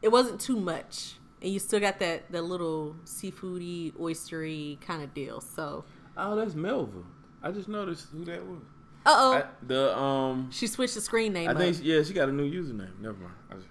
it 0.00 0.08
wasn't 0.12 0.40
too 0.40 0.56
much, 0.60 1.14
and 1.42 1.50
you 1.52 1.58
still 1.58 1.80
got 1.80 1.98
that 1.98 2.30
that 2.30 2.42
little 2.42 2.94
seafoody, 3.04 3.92
oystery 3.94 4.80
kind 4.80 5.02
of 5.02 5.12
deal. 5.12 5.40
So, 5.40 5.84
Oh, 6.16 6.36
that's 6.36 6.54
Melva. 6.54 7.02
I 7.42 7.50
just 7.50 7.68
noticed 7.68 8.06
who 8.12 8.24
that 8.26 8.44
was. 8.46 8.60
uh 9.06 9.10
oh, 9.42 9.42
the 9.66 9.98
um, 9.98 10.50
she 10.52 10.66
switched 10.68 10.94
the 10.94 11.00
screen 11.00 11.32
name. 11.32 11.48
I 11.50 11.54
think 11.54 11.78
yeah, 11.82 12.02
she 12.04 12.12
got 12.12 12.28
a 12.28 12.32
new 12.32 12.48
username. 12.48 12.98
Never 13.00 13.18
mind. 13.18 13.64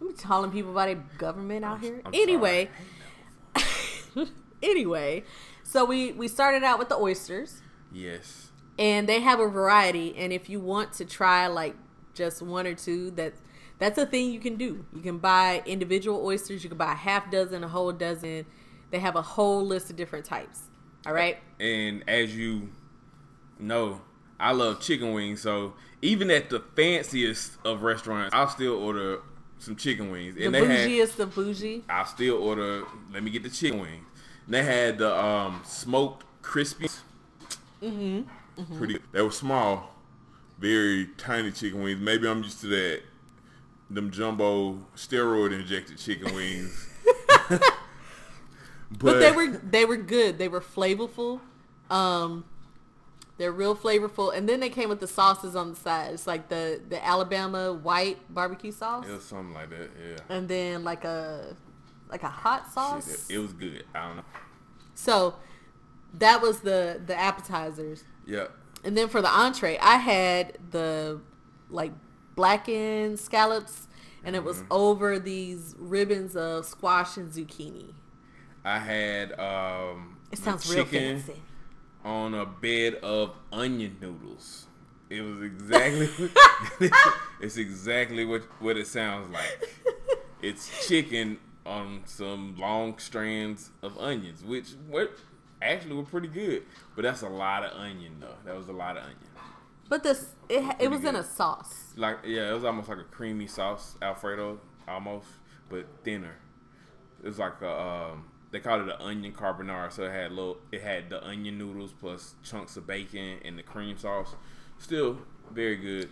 I'm 0.00 0.14
telling 0.14 0.50
people 0.50 0.70
about 0.72 0.86
their 0.86 1.04
government 1.18 1.64
out 1.64 1.80
here. 1.80 2.00
I'm 2.04 2.14
anyway, 2.14 2.70
anyway, 4.62 5.24
so 5.62 5.84
we 5.84 6.12
we 6.12 6.28
started 6.28 6.62
out 6.62 6.78
with 6.78 6.88
the 6.88 6.96
oysters, 6.96 7.60
yes. 7.92 8.50
and 8.78 9.08
they 9.08 9.20
have 9.20 9.40
a 9.40 9.48
variety. 9.48 10.16
And 10.16 10.32
if 10.32 10.48
you 10.48 10.60
want 10.60 10.92
to 10.94 11.04
try 11.04 11.46
like 11.46 11.76
just 12.14 12.40
one 12.42 12.66
or 12.66 12.74
two, 12.74 13.10
that 13.12 13.34
that's 13.78 13.98
a 13.98 14.06
thing 14.06 14.30
you 14.30 14.40
can 14.40 14.56
do. 14.56 14.84
You 14.94 15.00
can 15.00 15.18
buy 15.18 15.62
individual 15.66 16.24
oysters. 16.24 16.62
You 16.62 16.70
can 16.70 16.78
buy 16.78 16.92
a 16.92 16.96
half 16.96 17.30
dozen, 17.30 17.64
a 17.64 17.68
whole 17.68 17.92
dozen. 17.92 18.46
They 18.90 18.98
have 18.98 19.16
a 19.16 19.22
whole 19.22 19.66
list 19.66 19.90
of 19.90 19.96
different 19.96 20.24
types. 20.24 20.62
All 21.06 21.14
right. 21.14 21.38
And 21.58 22.04
as 22.08 22.36
you 22.36 22.70
know, 23.58 24.02
I 24.38 24.52
love 24.52 24.80
chicken 24.80 25.12
wings. 25.12 25.40
So 25.40 25.74
even 26.02 26.30
at 26.30 26.50
the 26.50 26.60
fanciest 26.76 27.58
of 27.64 27.82
restaurants, 27.82 28.34
I'll 28.34 28.48
still 28.48 28.74
order 28.74 29.20
some 29.60 29.76
chicken 29.76 30.10
wings. 30.10 30.34
The 30.34 30.46
And 30.46 30.54
they 30.54 30.64
had, 30.64 30.88
bougiest 30.88 31.18
of 31.18 31.34
bougie. 31.34 31.84
I'll 31.88 32.06
still 32.06 32.36
order. 32.42 32.84
Let 33.12 33.22
me 33.22 33.30
get 33.30 33.42
the 33.42 33.50
chicken 33.50 33.80
wings. 33.80 34.06
And 34.46 34.54
they 34.54 34.62
had 34.62 34.98
the 34.98 35.14
um, 35.14 35.62
smoked 35.64 36.24
crispy. 36.42 36.88
Mm-hmm. 37.82 38.76
Pretty. 38.76 38.98
They 39.12 39.22
were 39.22 39.30
small, 39.30 39.94
very 40.58 41.08
tiny 41.16 41.50
chicken 41.50 41.82
wings. 41.82 42.00
Maybe 42.00 42.28
I'm 42.28 42.42
used 42.42 42.60
to 42.62 42.66
that. 42.68 43.02
Them 43.88 44.10
jumbo 44.10 44.86
steroid 44.96 45.52
injected 45.52 45.98
chicken 45.98 46.34
wings. 46.34 46.88
but, 47.48 47.60
but 48.98 49.18
they 49.18 49.32
were 49.32 49.48
they 49.48 49.84
were 49.84 49.96
good. 49.96 50.38
They 50.38 50.48
were 50.48 50.60
flavorful. 50.60 51.40
Um, 51.90 52.44
they're 53.40 53.50
real 53.52 53.74
flavorful, 53.74 54.36
and 54.36 54.46
then 54.46 54.60
they 54.60 54.68
came 54.68 54.90
with 54.90 55.00
the 55.00 55.06
sauces 55.06 55.56
on 55.56 55.70
the 55.70 55.76
side. 55.76 56.12
It's 56.12 56.26
like 56.26 56.48
the 56.50 56.78
the 56.86 57.02
Alabama 57.04 57.72
white 57.72 58.18
barbecue 58.32 58.70
sauce, 58.70 59.08
It 59.08 59.12
was 59.12 59.24
something 59.24 59.54
like 59.54 59.70
that. 59.70 59.90
Yeah. 59.98 60.18
and 60.36 60.46
then 60.46 60.84
like 60.84 61.04
a 61.04 61.56
like 62.10 62.22
a 62.22 62.28
hot 62.28 62.70
sauce. 62.70 63.08
Shit, 63.28 63.36
it 63.36 63.38
was 63.38 63.54
good. 63.54 63.84
I 63.94 64.06
don't 64.08 64.16
know. 64.18 64.24
So 64.94 65.36
that 66.18 66.42
was 66.42 66.60
the 66.60 67.00
the 67.06 67.16
appetizers, 67.18 68.04
Yeah. 68.26 68.48
and 68.84 68.94
then 68.96 69.08
for 69.08 69.22
the 69.22 69.30
entree, 69.30 69.78
I 69.80 69.96
had 69.96 70.58
the 70.70 71.20
like 71.70 71.92
blackened 72.36 73.18
scallops, 73.18 73.88
and 74.22 74.36
it 74.36 74.44
was 74.44 74.58
Mm-hmm. 74.58 74.72
over 74.72 75.18
these 75.18 75.74
ribbons 75.78 76.36
of 76.36 76.66
squash 76.66 77.16
and 77.16 77.30
zucchini. 77.32 77.94
I 78.64 78.78
had 78.78 79.32
um 79.40 80.18
It 80.30 80.38
sounds 80.38 80.68
real 80.74 80.84
chicken 80.84 81.20
fancy. 81.22 81.42
On 82.04 82.34
a 82.34 82.46
bed 82.46 82.94
of 82.96 83.34
onion 83.52 83.96
noodles. 84.00 84.66
It 85.08 85.22
was 85.22 85.42
exactly 85.42 86.08
it's 87.40 87.56
exactly 87.56 88.24
what 88.24 88.42
what 88.60 88.76
it 88.76 88.86
sounds 88.86 89.30
like. 89.32 89.68
It's 90.42 90.88
chicken 90.88 91.38
on 91.66 92.02
some 92.06 92.56
long 92.56 92.98
strands 92.98 93.70
of 93.82 93.98
onions, 93.98 94.42
which 94.42 94.70
what 94.88 95.12
actually 95.60 95.94
were 95.94 96.04
pretty 96.04 96.28
good. 96.28 96.62
But 96.96 97.02
that's 97.02 97.22
a 97.22 97.28
lot 97.28 97.64
of 97.64 97.78
onion 97.78 98.16
though. 98.20 98.36
That 98.44 98.56
was 98.56 98.68
a 98.68 98.72
lot 98.72 98.96
of 98.96 99.04
onion. 99.04 99.18
But 99.88 100.04
this 100.04 100.26
it 100.48 100.76
it 100.78 100.90
was 100.90 101.04
in 101.04 101.16
a 101.16 101.24
sauce. 101.24 101.92
Like 101.96 102.18
yeah, 102.24 102.50
it 102.50 102.54
was 102.54 102.64
almost 102.64 102.88
like 102.88 102.98
a 102.98 103.04
creamy 103.04 103.48
sauce, 103.48 103.96
Alfredo 104.00 104.60
almost, 104.86 105.26
but 105.68 105.86
thinner. 106.04 106.36
It 107.22 107.26
was 107.26 107.38
like 107.38 107.60
a 107.60 107.80
um, 107.80 108.29
they 108.52 108.60
called 108.60 108.82
it 108.88 108.94
an 108.94 109.00
onion 109.00 109.32
carbonara, 109.32 109.92
so 109.92 110.04
it 110.04 110.12
had 110.12 110.32
little 110.32 110.58
it 110.72 110.82
had 110.82 111.08
the 111.10 111.24
onion 111.24 111.56
noodles 111.58 111.92
plus 111.92 112.34
chunks 112.42 112.76
of 112.76 112.86
bacon 112.86 113.38
and 113.44 113.58
the 113.58 113.62
cream 113.62 113.96
sauce. 113.98 114.34
Still 114.78 115.18
very 115.52 115.76
good. 115.76 116.10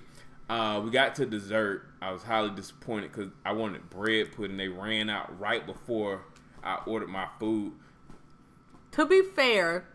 Uh, 0.48 0.80
we 0.82 0.90
got 0.90 1.14
to 1.16 1.26
dessert. 1.26 1.82
I 2.00 2.10
was 2.12 2.22
highly 2.22 2.50
disappointed 2.50 3.12
because 3.12 3.30
I 3.44 3.52
wanted 3.52 3.90
bread 3.90 4.32
pudding. 4.32 4.56
They 4.56 4.68
ran 4.68 5.10
out 5.10 5.38
right 5.38 5.64
before 5.66 6.22
I 6.64 6.80
ordered 6.86 7.08
my 7.08 7.26
food. 7.38 7.72
To 8.92 9.04
be 9.04 9.22
fair, 9.22 9.86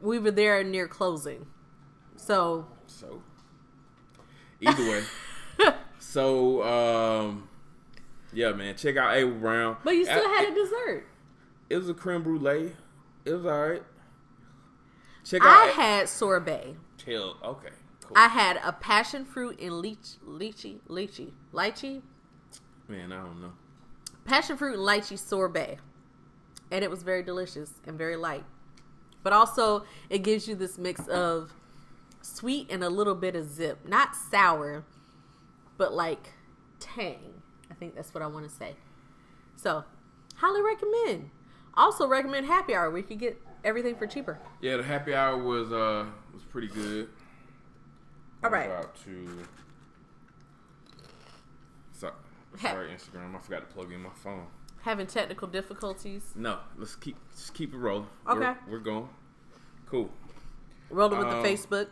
we 0.00 0.18
were 0.18 0.30
there 0.30 0.64
near 0.64 0.88
closing. 0.88 1.46
So 2.16 2.66
So 2.86 3.22
either 4.60 4.82
way, 4.88 5.04
so 5.98 6.62
um, 6.62 7.48
yeah, 8.32 8.52
man, 8.52 8.76
check 8.76 8.96
out 8.96 9.14
Abel 9.14 9.32
Brown. 9.38 9.76
but 9.84 9.94
you 9.94 10.04
still 10.04 10.16
I- 10.26 10.42
had 10.44 10.52
a 10.52 10.54
dessert. 10.54 11.06
It 11.70 11.76
was 11.76 11.88
a 11.88 11.94
creme 11.94 12.22
brulee. 12.22 12.72
It 13.24 13.32
was 13.32 13.46
all 13.46 13.68
right. 13.68 13.82
Check 15.24 15.42
out. 15.42 15.48
I 15.48 15.66
had 15.66 16.08
sorbet. 16.08 16.76
Tell. 16.98 17.36
Okay. 17.44 17.68
Cool. 18.02 18.16
I 18.16 18.28
had 18.28 18.58
a 18.64 18.72
passion 18.72 19.24
fruit 19.24 19.60
and 19.60 19.78
leech, 19.78 20.18
lychee, 20.26 20.80
lychee, 20.88 21.30
lychee, 21.52 22.02
Man, 22.88 23.12
I 23.12 23.22
don't 23.22 23.40
know. 23.40 23.52
passion 24.24 24.56
fruit 24.56 24.74
and 24.74 24.82
lychee 24.82 25.18
sorbet, 25.18 25.78
and 26.72 26.82
it 26.82 26.90
was 26.90 27.04
very 27.04 27.22
delicious 27.22 27.74
and 27.86 27.96
very 27.96 28.16
light. 28.16 28.44
But 29.22 29.32
also, 29.32 29.84
it 30.08 30.24
gives 30.24 30.48
you 30.48 30.56
this 30.56 30.76
mix 30.76 31.06
of 31.06 31.52
sweet 32.22 32.68
and 32.70 32.82
a 32.82 32.88
little 32.88 33.14
bit 33.14 33.36
of 33.36 33.48
zip, 33.48 33.86
not 33.86 34.16
sour, 34.16 34.84
but 35.78 35.92
like 35.92 36.32
tang. 36.80 37.42
I 37.70 37.74
think 37.74 37.94
that's 37.94 38.12
what 38.12 38.22
I 38.22 38.26
want 38.26 38.48
to 38.48 38.54
say. 38.54 38.74
So, 39.54 39.84
highly 40.36 40.62
recommend. 40.62 41.30
Also, 41.74 42.06
recommend 42.06 42.46
happy 42.46 42.74
hour 42.74 42.90
where 42.90 42.98
you 42.98 43.04
can 43.04 43.18
get 43.18 43.40
everything 43.64 43.94
for 43.96 44.06
cheaper. 44.06 44.38
Yeah, 44.60 44.76
the 44.76 44.82
happy 44.82 45.14
hour 45.14 45.36
was 45.42 45.72
uh 45.72 46.06
was 46.32 46.42
pretty 46.44 46.68
good. 46.68 47.08
All 48.42 48.50
right. 48.50 48.70
Out 48.70 48.94
to. 49.04 49.28
So, 51.92 52.10
Ha- 52.58 52.70
sorry, 52.72 52.88
Instagram. 52.88 53.34
I 53.36 53.38
forgot 53.38 53.68
to 53.68 53.74
plug 53.74 53.92
in 53.92 54.02
my 54.02 54.10
phone. 54.14 54.46
Having 54.82 55.08
technical 55.08 55.46
difficulties. 55.46 56.32
No, 56.34 56.58
let's 56.78 56.96
keep 56.96 57.16
just 57.32 57.52
keep 57.54 57.74
it 57.74 57.76
rolling. 57.76 58.06
Okay. 58.28 58.52
We're, 58.66 58.72
we're 58.72 58.78
going. 58.78 59.08
Cool. 59.86 60.10
Rolling 60.88 61.18
with 61.18 61.28
Um, 61.28 61.42
the 61.42 61.48
Facebook. 61.48 61.88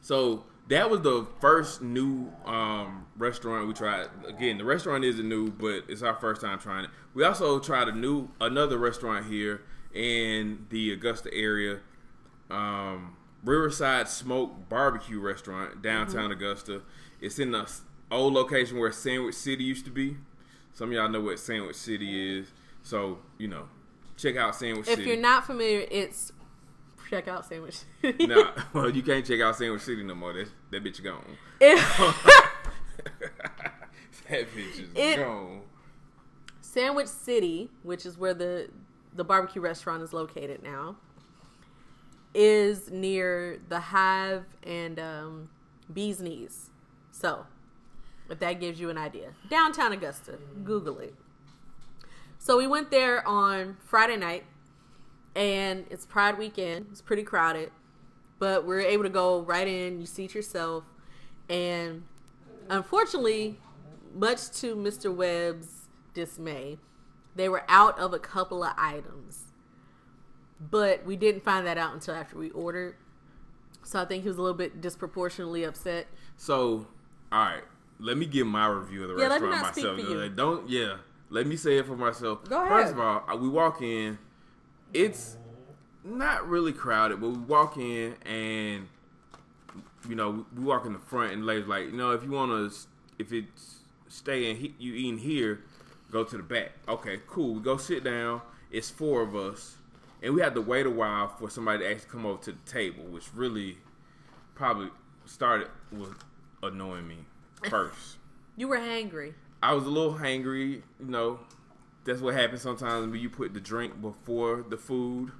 So 0.00 0.44
That 0.70 0.88
was 0.88 1.00
the 1.00 1.26
first 1.40 1.82
new 1.82 2.32
um, 2.44 3.06
restaurant 3.18 3.66
we 3.66 3.74
tried. 3.74 4.06
Again, 4.24 4.56
the 4.56 4.64
restaurant 4.64 5.02
isn't 5.02 5.28
new, 5.28 5.50
but 5.50 5.82
it's 5.88 6.02
our 6.02 6.14
first 6.14 6.40
time 6.40 6.60
trying 6.60 6.84
it. 6.84 6.90
We 7.12 7.24
also 7.24 7.58
tried 7.58 7.88
a 7.88 7.92
new 7.92 8.28
another 8.40 8.78
restaurant 8.78 9.26
here 9.26 9.62
in 9.92 10.66
the 10.70 10.92
Augusta 10.92 11.28
area, 11.34 11.80
um, 12.52 13.16
Riverside 13.44 14.08
Smoke 14.08 14.68
Barbecue 14.68 15.18
Restaurant, 15.18 15.82
downtown 15.82 16.30
Augusta. 16.30 16.82
It's 17.20 17.40
in 17.40 17.50
the 17.50 17.68
old 18.08 18.32
location 18.32 18.78
where 18.78 18.92
Sandwich 18.92 19.34
City 19.34 19.64
used 19.64 19.84
to 19.86 19.90
be. 19.90 20.18
Some 20.72 20.90
of 20.90 20.92
y'all 20.94 21.08
know 21.08 21.20
what 21.20 21.40
Sandwich 21.40 21.74
City 21.74 22.38
is, 22.38 22.46
so 22.84 23.18
you 23.38 23.48
know, 23.48 23.64
check 24.16 24.36
out 24.36 24.54
Sandwich 24.54 24.86
If 24.86 24.90
City. 24.90 25.02
If 25.02 25.08
you're 25.08 25.16
not 25.16 25.46
familiar, 25.46 25.84
it's 25.90 26.30
check 27.10 27.28
out 27.28 27.44
sandwich. 27.46 27.80
city 28.00 28.26
nah, 28.26 28.52
well, 28.72 28.88
you 28.88 29.02
can't 29.02 29.26
check 29.26 29.40
out 29.40 29.56
Sandwich 29.56 29.82
City 29.82 30.02
no 30.04 30.14
more. 30.14 30.32
That 30.32 30.48
that 30.70 30.84
bitch 30.84 31.02
gone. 31.02 31.24
that 31.60 32.16
bitch 34.28 34.80
is 34.80 34.88
It- 34.94 35.16
gone. 35.16 35.62
Sandwich 36.60 37.08
City, 37.08 37.68
which 37.82 38.06
is 38.06 38.16
where 38.16 38.32
the 38.34 38.70
the 39.12 39.24
barbecue 39.24 39.60
restaurant 39.60 40.02
is 40.04 40.12
located 40.12 40.62
now, 40.62 40.96
is 42.32 42.90
near 42.92 43.58
the 43.68 43.80
Hive 43.80 44.44
and 44.62 45.00
um, 45.00 45.50
Bees 45.92 46.20
Knees. 46.20 46.70
So, 47.10 47.46
if 48.30 48.38
that 48.38 48.60
gives 48.60 48.78
you 48.78 48.88
an 48.88 48.96
idea, 48.96 49.32
downtown 49.50 49.92
Augusta, 49.92 50.38
Google 50.62 51.00
it. 51.00 51.14
So 52.38 52.56
we 52.56 52.68
went 52.68 52.90
there 52.92 53.26
on 53.26 53.76
Friday 53.84 54.16
night, 54.16 54.44
and 55.34 55.84
it's 55.90 56.06
Pride 56.06 56.38
weekend. 56.38 56.86
It's 56.90 57.02
pretty 57.02 57.22
crowded, 57.22 57.70
but 58.38 58.66
we're 58.66 58.80
able 58.80 59.04
to 59.04 59.10
go 59.10 59.40
right 59.40 59.66
in. 59.66 60.00
You 60.00 60.06
seat 60.06 60.34
yourself, 60.34 60.84
and 61.48 62.04
unfortunately, 62.68 63.58
much 64.14 64.50
to 64.60 64.74
Mr. 64.74 65.14
Webb's 65.14 65.88
dismay, 66.14 66.78
they 67.34 67.48
were 67.48 67.64
out 67.68 67.98
of 67.98 68.12
a 68.12 68.18
couple 68.18 68.64
of 68.64 68.72
items. 68.76 69.44
But 70.60 71.06
we 71.06 71.16
didn't 71.16 71.42
find 71.42 71.66
that 71.66 71.78
out 71.78 71.94
until 71.94 72.14
after 72.14 72.36
we 72.36 72.50
ordered. 72.50 72.96
So 73.82 74.00
I 74.00 74.04
think 74.04 74.24
he 74.24 74.28
was 74.28 74.36
a 74.36 74.42
little 74.42 74.56
bit 74.56 74.82
disproportionately 74.82 75.64
upset. 75.64 76.06
So, 76.36 76.86
all 77.32 77.44
right, 77.44 77.62
let 77.98 78.18
me 78.18 78.26
give 78.26 78.46
my 78.46 78.66
review 78.66 79.04
of 79.04 79.08
the 79.08 79.22
Yeah, 79.22 79.28
restaurant 79.28 79.62
myself. 79.62 80.36
Don't 80.36 80.68
yeah, 80.68 80.96
let 81.30 81.46
me 81.46 81.56
say 81.56 81.78
it 81.78 81.86
for 81.86 81.96
myself. 81.96 82.44
Go 82.48 82.62
ahead. 82.62 82.68
First 82.68 82.92
of 82.92 83.00
all, 83.00 83.38
we 83.38 83.48
walk 83.48 83.80
in, 83.80 84.18
it's 84.92 85.36
not 86.04 86.48
really 86.48 86.72
crowded, 86.72 87.20
but 87.20 87.30
we 87.30 87.38
walk 87.38 87.76
in 87.76 88.14
and 88.26 88.88
you 90.08 90.14
know 90.14 90.46
we 90.56 90.64
walk 90.64 90.86
in 90.86 90.92
the 90.92 90.98
front 90.98 91.32
and 91.32 91.44
ladies 91.44 91.66
like 91.66 91.84
you 91.84 91.92
know 91.92 92.12
if 92.12 92.24
you 92.24 92.30
want 92.30 92.50
to 92.50 92.74
if 93.18 93.32
it's 93.32 93.80
stay 94.10 94.50
in 94.50 94.56
he, 94.56 94.74
you 94.78 94.94
eating 94.94 95.18
here, 95.18 95.60
go 96.10 96.24
to 96.24 96.36
the 96.36 96.42
back. 96.42 96.72
Okay, 96.88 97.20
cool. 97.26 97.54
We 97.54 97.60
go 97.62 97.76
sit 97.76 98.04
down. 98.04 98.42
It's 98.70 98.90
four 98.90 99.22
of 99.22 99.34
us, 99.34 99.76
and 100.22 100.34
we 100.34 100.42
had 100.42 100.54
to 100.54 100.60
wait 100.60 100.86
a 100.86 100.90
while 100.90 101.28
for 101.28 101.48
somebody 101.48 101.80
to 101.80 101.90
actually 101.90 102.10
come 102.10 102.26
over 102.26 102.42
to 102.44 102.52
the 102.52 102.70
table, 102.70 103.04
which 103.04 103.32
really 103.34 103.78
probably 104.54 104.88
started 105.24 105.68
with 105.90 106.14
annoying 106.62 107.08
me 107.08 107.18
first. 107.68 108.18
You 108.56 108.68
were 108.68 108.78
hangry. 108.78 109.34
I 109.62 109.74
was 109.74 109.84
a 109.84 109.90
little 109.90 110.14
hangry, 110.14 110.82
you 110.98 111.06
know. 111.06 111.40
That's 112.04 112.20
what 112.20 112.34
happens 112.34 112.62
sometimes 112.62 113.10
when 113.10 113.20
you 113.20 113.28
put 113.30 113.52
the 113.54 113.60
drink 113.60 114.00
before 114.00 114.64
the 114.68 114.76
food. 114.76 115.32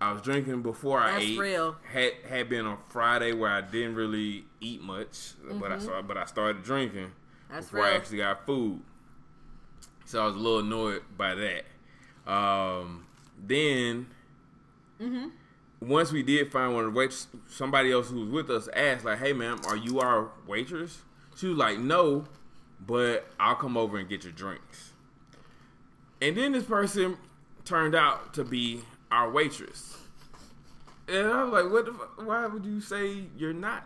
I 0.00 0.12
was 0.12 0.22
drinking 0.22 0.62
before 0.62 1.00
I 1.00 1.12
That's 1.12 1.24
ate. 1.24 1.38
real. 1.38 1.76
Had 1.92 2.12
had 2.28 2.48
been 2.48 2.66
on 2.66 2.78
Friday 2.88 3.32
where 3.32 3.50
I 3.50 3.60
didn't 3.60 3.94
really 3.94 4.44
eat 4.60 4.82
much, 4.82 5.32
but 5.60 5.70
I 5.72 5.78
saw, 5.78 6.02
but 6.02 6.16
I 6.16 6.24
started 6.26 6.62
drinking 6.62 7.06
Mm-hmm. 7.06 7.54
That's 7.54 7.66
before 7.70 7.84
I 7.84 7.94
actually 7.94 8.18
got 8.18 8.44
food. 8.46 8.80
So 10.06 10.22
I 10.22 10.26
was 10.26 10.34
a 10.34 10.38
little 10.38 10.58
annoyed 10.60 11.02
by 11.16 11.34
that. 11.34 11.64
Um, 12.30 13.06
then 13.38 14.06
Mm-hmm. 15.00 15.28
once 15.80 16.10
we 16.12 16.22
did 16.22 16.50
find 16.52 16.72
one 16.74 16.84
of 16.84 16.92
the 16.92 16.98
waitress, 16.98 17.26
somebody 17.48 17.92
else 17.92 18.08
who 18.10 18.20
was 18.20 18.28
with 18.30 18.50
us 18.50 18.68
asked, 18.74 19.04
like, 19.04 19.18
"Hey, 19.18 19.32
ma'am, 19.32 19.60
are 19.66 19.76
you 19.76 20.00
our 20.00 20.30
waitress?" 20.46 21.02
She 21.36 21.46
was 21.48 21.58
like, 21.58 21.78
"No, 21.78 22.24
but 22.84 23.26
I'll 23.38 23.56
come 23.56 23.76
over 23.76 23.98
and 23.98 24.08
get 24.08 24.24
your 24.24 24.32
drinks." 24.32 24.92
And 26.24 26.34
then 26.38 26.52
this 26.52 26.64
person 26.64 27.18
turned 27.66 27.94
out 27.94 28.32
to 28.32 28.44
be 28.44 28.80
our 29.12 29.30
waitress, 29.30 29.98
and 31.06 31.28
I 31.28 31.44
was 31.44 31.52
like, 31.52 31.70
"What? 31.70 31.84
The 31.84 31.92
fu- 31.92 32.24
why 32.24 32.46
would 32.46 32.64
you 32.64 32.80
say 32.80 33.24
you're 33.36 33.52
not?" 33.52 33.84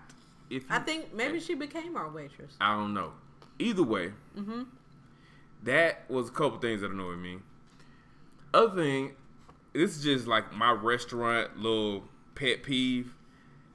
If 0.48 0.62
you, 0.62 0.68
I 0.70 0.79
think 0.79 1.12
maybe 1.12 1.40
she 1.40 1.55
became 1.57 1.96
our 1.96 2.09
waitress. 2.09 2.55
I 2.61 2.77
don't 2.77 2.94
know. 2.94 3.14
Either 3.59 3.83
way, 3.83 4.12
mm-hmm. 4.38 4.62
that 5.64 6.09
was 6.09 6.29
a 6.29 6.31
couple 6.31 6.61
things 6.61 6.83
that 6.83 6.92
annoyed 6.92 7.18
me. 7.18 7.38
Other 8.55 8.83
thing, 8.83 9.16
this 9.72 9.96
is 9.96 10.05
just 10.05 10.29
like 10.29 10.53
my 10.53 10.70
restaurant 10.70 11.59
little 11.59 12.05
pet 12.37 12.62
peeve. 12.62 13.16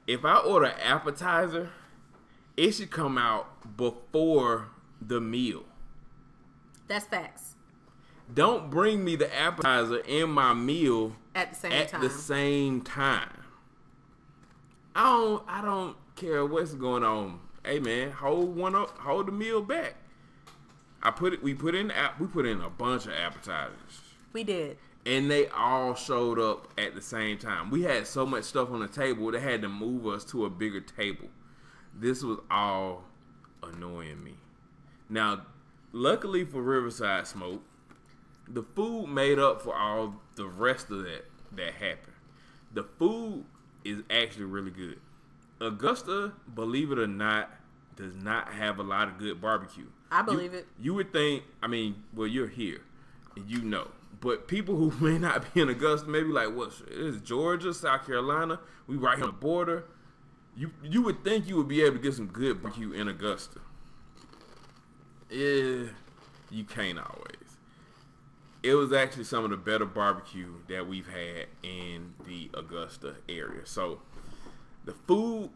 If 0.08 0.24
I 0.24 0.38
order 0.38 0.74
appetizer, 0.82 1.70
it 2.56 2.72
should 2.72 2.92
come 2.92 3.18
out 3.18 3.76
before 3.76 4.70
the 5.02 5.20
meal. 5.20 5.66
That's 6.88 7.06
facts. 7.06 7.56
Don't 8.32 8.70
bring 8.70 9.04
me 9.04 9.16
the 9.16 9.34
appetizer 9.36 10.02
and 10.08 10.32
my 10.32 10.54
meal 10.54 11.16
At 11.36 11.52
the 11.54 11.56
same 11.56 11.72
at 11.72 11.90
time. 11.90 12.02
the 12.02 12.10
same 12.10 12.82
time. 12.82 13.30
I 14.96 15.04
don't 15.10 15.44
I 15.48 15.62
don't 15.62 15.96
care 16.16 16.46
what's 16.46 16.74
going 16.74 17.04
on. 17.04 17.40
Hey 17.66 17.80
man, 17.80 18.12
hold 18.12 18.56
one 18.56 18.76
up, 18.76 18.98
hold 18.98 19.28
the 19.28 19.32
meal 19.32 19.62
back. 19.62 19.96
I 21.02 21.12
put 21.12 21.34
it 21.34 21.44
we 21.44 21.54
put 21.54 21.76
in 21.76 21.92
app 21.92 22.20
we 22.20 22.28
put 22.28 22.46
in 22.46 22.62
a 22.62 22.70
bunch 22.70 23.06
of 23.06 23.14
appetizers. 23.14 24.02
we 24.32 24.44
did. 24.44 24.78
And 25.06 25.30
they 25.30 25.48
all 25.50 25.96
showed 25.96 26.40
up 26.40 26.70
at 26.78 26.96
the 26.96 27.02
same 27.02 27.38
time. 27.38 27.70
We 27.70 27.82
had 27.84 28.08
so 28.08 28.26
much 28.26 28.46
stuff 28.46 28.72
on 28.72 28.80
the 28.80 28.88
table 28.88 29.30
they 29.32 29.40
had 29.40 29.62
to 29.64 29.68
move 29.70 30.08
us 30.08 30.24
to 30.26 30.46
a 30.46 30.50
bigger 30.50 30.80
table. 30.80 31.28
This 31.94 32.24
was 32.24 32.40
all 32.50 33.04
annoying 33.62 34.24
me. 34.24 34.36
Now, 35.10 35.42
luckily 35.92 36.46
for 36.46 36.62
Riverside 36.62 37.28
Smoke, 37.28 37.62
the 38.48 38.64
food 38.76 39.08
made 39.08 39.40
up 39.40 39.62
for 39.62 39.76
all 39.76 40.16
the 40.36 40.46
rest 40.48 40.90
of 40.92 41.04
that 41.04 41.26
that 41.54 41.74
happened. 41.74 42.14
The 42.74 42.84
food 42.84 43.46
is 43.86 44.00
actually 44.10 44.46
really 44.46 44.72
good. 44.72 45.00
Augusta, 45.62 46.34
believe 46.56 46.92
it 46.92 47.00
or 47.00 47.08
not, 47.08 47.52
does 47.96 48.16
not 48.16 48.52
have 48.54 48.80
a 48.80 48.84
lot 48.84 49.08
of 49.08 49.18
good 49.18 49.40
barbecue. 49.40 49.86
I 50.12 50.20
You- 50.20 50.26
believe 50.26 50.54
it. 50.54 50.68
You 50.80 50.94
would 50.96 51.14
think, 51.14 51.44
I 51.62 51.68
mean, 51.68 52.04
well, 52.14 52.28
you're 52.28 52.48
here, 52.48 52.82
and 53.36 53.50
you 53.50 53.62
know. 53.62 53.90
But 54.20 54.48
people 54.48 54.76
who 54.76 54.92
may 55.06 55.18
not 55.18 55.54
be 55.54 55.62
in 55.62 55.70
Augusta, 55.70 56.08
maybe 56.10 56.30
like, 56.30 56.54
what 56.56 56.74
is 56.90 57.22
Georgia, 57.22 57.74
South 57.74 58.06
Carolina? 58.06 58.60
We 58.88 58.96
right 58.98 59.16
here 59.18 59.26
on 59.26 59.32
the 59.32 59.38
border. 59.38 59.86
You 60.56 60.72
you 60.84 61.02
would 61.02 61.24
think 61.24 61.48
you 61.48 61.56
would 61.58 61.68
be 61.68 61.82
able 61.82 61.96
to 61.98 62.02
get 62.02 62.14
some 62.14 62.28
good 62.28 62.62
barbecue 62.62 62.92
in 62.92 63.08
Augusta. 63.08 63.60
Yeah, 65.30 65.86
you 66.52 66.64
can't 66.64 67.00
always. 67.00 67.43
It 68.64 68.76
was 68.76 68.94
actually 68.94 69.26
some 69.26 69.44
of 69.44 69.50
the 69.52 69.58
better 69.58 69.86
barbecue 69.86 70.54
that 70.70 70.88
we've 70.88 71.08
had 71.08 71.48
in 71.62 72.14
the 72.26 72.50
Augusta 72.54 73.16
area. 73.28 73.66
So 73.66 74.00
the 74.86 74.94
food 74.94 75.50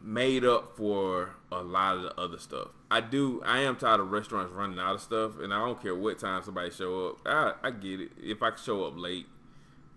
made 0.00 0.44
up 0.44 0.76
for 0.76 1.34
a 1.50 1.62
lot 1.62 1.96
of 1.96 2.02
the 2.02 2.20
other 2.20 2.38
stuff. 2.38 2.68
I 2.90 3.00
do. 3.00 3.42
I 3.44 3.60
am 3.60 3.76
tired 3.76 4.00
of 4.00 4.10
restaurants 4.10 4.52
running 4.52 4.78
out 4.78 4.94
of 4.94 5.00
stuff, 5.00 5.38
and 5.40 5.52
I 5.52 5.58
don't 5.58 5.80
care 5.82 5.94
what 5.94 6.18
time 6.18 6.42
somebody 6.42 6.70
show 6.70 7.08
up. 7.08 7.16
I 7.26 7.54
I 7.68 7.70
get 7.70 8.00
it. 8.00 8.12
If 8.22 8.42
I 8.42 8.54
show 8.54 8.84
up 8.84 8.94
late, 8.96 9.26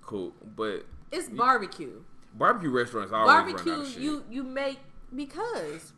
cool. 0.02 0.34
But 0.56 0.86
It's 1.12 1.30
barbecue. 1.30 2.02
barbecue 2.34 2.72
restaurants 2.72 3.12
always 3.12 3.28
run 3.28 3.38
out 3.38 3.46
barbecue 3.50 3.74
of 3.74 3.88
shit. 3.88 4.02
you 4.02 4.24
you 4.30 4.44
make 4.44 4.80
because 5.16 5.94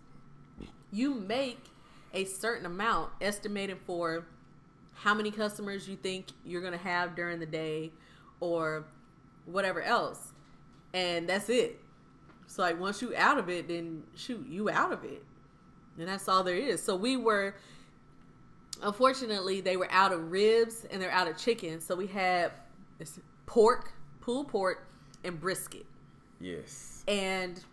you 0.92 1.14
make 1.16 1.60
a 2.14 2.26
certain 2.26 2.66
amount 2.66 3.12
estimated 3.22 3.78
for 3.86 4.26
how 4.98 5.14
many 5.14 5.32
customers 5.32 5.88
you 5.88 5.96
think 5.96 6.28
you're 6.46 6.62
gonna 6.62 6.78
have 6.78 7.16
during 7.16 7.40
the 7.40 7.46
day 7.46 7.92
or 8.40 8.86
whatever 9.46 9.82
else. 9.82 10.34
And 10.94 11.28
that's 11.30 11.50
it. 11.50 11.80
So 12.48 12.62
like 12.64 12.80
once 12.80 13.02
you 13.02 13.14
out 13.16 13.38
of 13.38 13.50
it 13.50 13.68
then 13.68 14.04
shoot 14.16 14.46
you 14.48 14.70
out 14.70 14.92
of 14.92 15.04
it. 15.04 15.24
And 15.98 16.08
that's 16.08 16.28
all 16.28 16.44
there 16.44 16.56
is. 16.56 16.82
So 16.82 16.96
we 16.96 17.18
were 17.18 17.56
unfortunately 18.82 19.62
they 19.62 19.78
were 19.78 19.92
out 19.92 20.12
of 20.12 20.32
ribs 20.32 20.86
and 20.92 21.02
they're 21.02 21.12
out 21.12 21.28
of 21.28 21.38
chicken. 21.38 21.80
So 21.80 21.96
we 21.96 22.08
had 22.08 22.52
pork 23.46 23.94
pulled 24.22 24.48
pork 24.48 24.88
and 25.24 25.40
brisket. 25.40 25.86
Yes. 26.40 27.04
and 27.08 27.64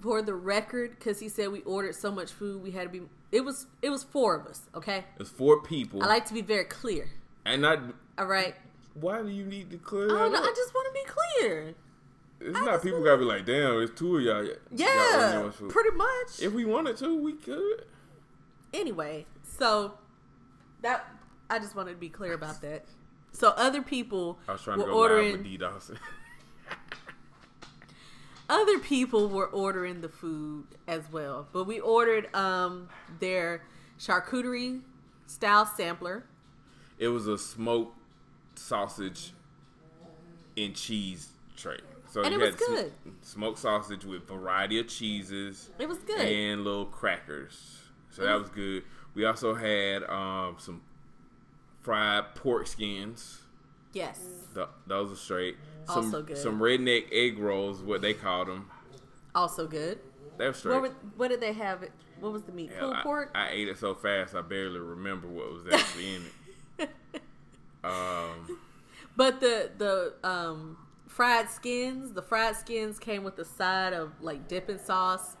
for 0.00 0.22
the 0.22 0.34
record, 0.34 0.90
because 0.98 1.20
he 1.20 1.28
said 1.28 1.50
we 1.50 1.60
ordered 1.62 1.94
so 1.94 2.10
much 2.10 2.30
food, 2.32 2.62
we 2.62 2.70
had 2.70 2.84
to 2.84 2.88
be. 2.88 3.02
It 3.32 3.44
was 3.44 3.66
it 3.82 3.90
was 3.90 4.02
four 4.02 4.34
of 4.36 4.46
us. 4.46 4.62
Okay, 4.74 5.04
It's 5.18 5.30
four 5.30 5.62
people. 5.62 6.02
I 6.02 6.06
like 6.06 6.24
to 6.26 6.34
be 6.34 6.42
very 6.42 6.64
clear. 6.64 7.08
and 7.44 7.66
I. 7.66 7.78
All 8.18 8.26
right. 8.26 8.54
Why 8.94 9.22
do 9.22 9.28
you 9.28 9.44
need 9.44 9.70
to 9.70 9.78
clear 9.78 10.06
I 10.16 10.18
don't 10.18 10.32
know. 10.32 10.40
I 10.42 10.52
just 10.56 10.74
want 10.74 10.94
to 10.94 11.00
be 11.04 11.12
clear. 11.12 11.74
It's 12.40 12.56
I 12.58 12.64
not 12.64 12.82
people 12.82 13.04
gotta 13.04 13.18
be 13.18 13.24
like, 13.24 13.44
damn, 13.46 13.80
it's 13.82 13.96
two 13.98 14.16
of 14.16 14.22
y'all. 14.22 14.44
y'all 14.44 14.54
Yeah, 14.74 15.50
food." 15.50 15.70
pretty 15.70 15.90
much. 15.96 16.40
If 16.42 16.52
we 16.52 16.64
wanted 16.64 16.96
to, 16.98 17.16
we 17.22 17.34
could. 17.34 17.84
anyway, 18.74 19.26
so 19.42 19.94
that 20.82 21.06
I 21.48 21.58
just 21.58 21.74
wanted 21.76 21.92
to 21.92 21.96
be 21.98 22.08
clear 22.08 22.32
about 22.32 22.60
that. 22.62 22.84
So 23.32 23.50
other 23.56 23.82
people 23.82 24.38
I 24.48 24.52
was 24.52 24.62
trying 24.62 24.80
to 24.80 24.86
go 24.86 24.92
ordering. 24.92 25.26
live 25.32 25.38
with 25.40 25.44
D 25.44 25.56
Dawson. 25.56 25.98
other 28.50 28.78
people 28.78 29.28
were 29.28 29.46
ordering 29.46 30.00
the 30.02 30.08
food 30.10 30.66
as 30.86 31.02
well, 31.10 31.46
but 31.52 31.64
we 31.64 31.80
ordered 31.80 32.34
um 32.34 32.88
their 33.20 33.62
charcuterie 33.98 34.80
style 35.26 35.64
sampler. 35.64 36.24
it 36.98 37.08
was 37.08 37.26
a 37.26 37.38
smoked 37.38 37.96
sausage 38.56 39.32
and 40.56 40.74
cheese 40.74 41.28
tray. 41.56 41.78
So 42.10 42.22
And 42.22 42.34
it 42.34 42.38
was 42.38 42.50
had 42.50 42.60
sm- 42.60 42.72
good. 42.74 42.92
smoked 43.22 43.58
sausage 43.60 44.04
with 44.04 44.26
variety 44.26 44.80
of 44.80 44.88
cheeses 44.88 45.70
It 45.78 45.88
was 45.88 45.98
good. 45.98 46.20
and 46.20 46.64
little 46.64 46.84
crackers. 46.86 47.78
So 48.10 48.22
that 48.24 48.34
was 48.34 48.48
good. 48.48 48.82
We 49.14 49.24
also 49.24 49.54
had 49.54 50.02
um, 50.04 50.56
some 50.58 50.82
fried 51.82 52.34
pork 52.34 52.66
skins. 52.66 53.42
yes, 53.92 54.18
Th- 54.54 54.66
those 54.88 55.12
are 55.12 55.16
straight. 55.16 55.56
Some, 55.90 56.04
Also 56.06 56.22
good. 56.22 56.38
Some 56.38 56.58
redneck 56.60 57.06
egg 57.12 57.38
rolls, 57.38 57.82
what 57.82 58.00
they 58.02 58.14
called 58.14 58.48
them. 58.48 58.70
also 59.34 59.66
good. 59.66 59.98
They 60.38 60.46
were 60.46 60.52
straight. 60.54 60.72
What, 60.74 60.82
were, 60.82 60.96
what 61.16 61.28
did 61.28 61.40
they 61.40 61.52
have? 61.52 61.84
What 62.20 62.32
was 62.32 62.44
the 62.44 62.52
meat? 62.52 62.70
Hell, 62.72 62.88
Pulled 62.88 62.96
I, 62.96 63.02
pork. 63.02 63.30
I 63.34 63.48
ate 63.50 63.68
it 63.68 63.78
so 63.78 63.94
fast 63.94 64.34
I 64.34 64.40
barely 64.42 64.78
remember 64.80 65.26
what 65.28 65.52
was 65.52 65.62
actually 65.72 66.14
in 66.16 66.22
it. 66.78 66.90
Um, 67.82 68.58
But 69.16 69.40
the 69.40 69.70
the 69.78 70.12
um 70.28 70.76
fried 71.08 71.48
skins, 71.50 72.12
the 72.12 72.22
fried 72.22 72.56
skins 72.56 72.98
came 72.98 73.24
with 73.24 73.38
a 73.38 73.44
side 73.44 73.92
of 73.94 74.12
like 74.20 74.48
dipping 74.48 74.78
sauce, 74.78 75.36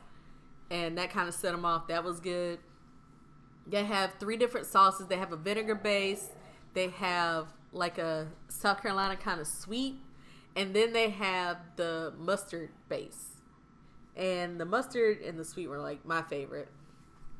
and 0.70 0.96
that 0.98 1.10
kind 1.10 1.28
of 1.28 1.34
set 1.34 1.52
them 1.52 1.64
off. 1.66 1.86
That 1.88 2.02
was 2.02 2.18
good. 2.20 2.58
They 3.66 3.84
have 3.84 4.14
three 4.18 4.36
different 4.38 4.66
sauces. 4.66 5.06
They 5.06 5.18
have 5.18 5.32
a 5.32 5.36
vinegar 5.36 5.74
base. 5.74 6.30
They 6.74 6.88
have 6.88 7.48
like 7.72 7.98
a 7.98 8.28
South 8.48 8.80
Carolina 8.82 9.16
kind 9.16 9.40
of 9.40 9.46
sweet, 9.46 9.96
and 10.56 10.74
then 10.74 10.92
they 10.92 11.10
have 11.10 11.58
the 11.76 12.12
mustard 12.18 12.70
base. 12.88 13.28
And 14.16 14.60
the 14.60 14.64
mustard 14.64 15.20
and 15.20 15.38
the 15.38 15.44
sweet 15.44 15.68
were 15.68 15.78
like 15.78 16.04
my 16.04 16.22
favorite. 16.22 16.68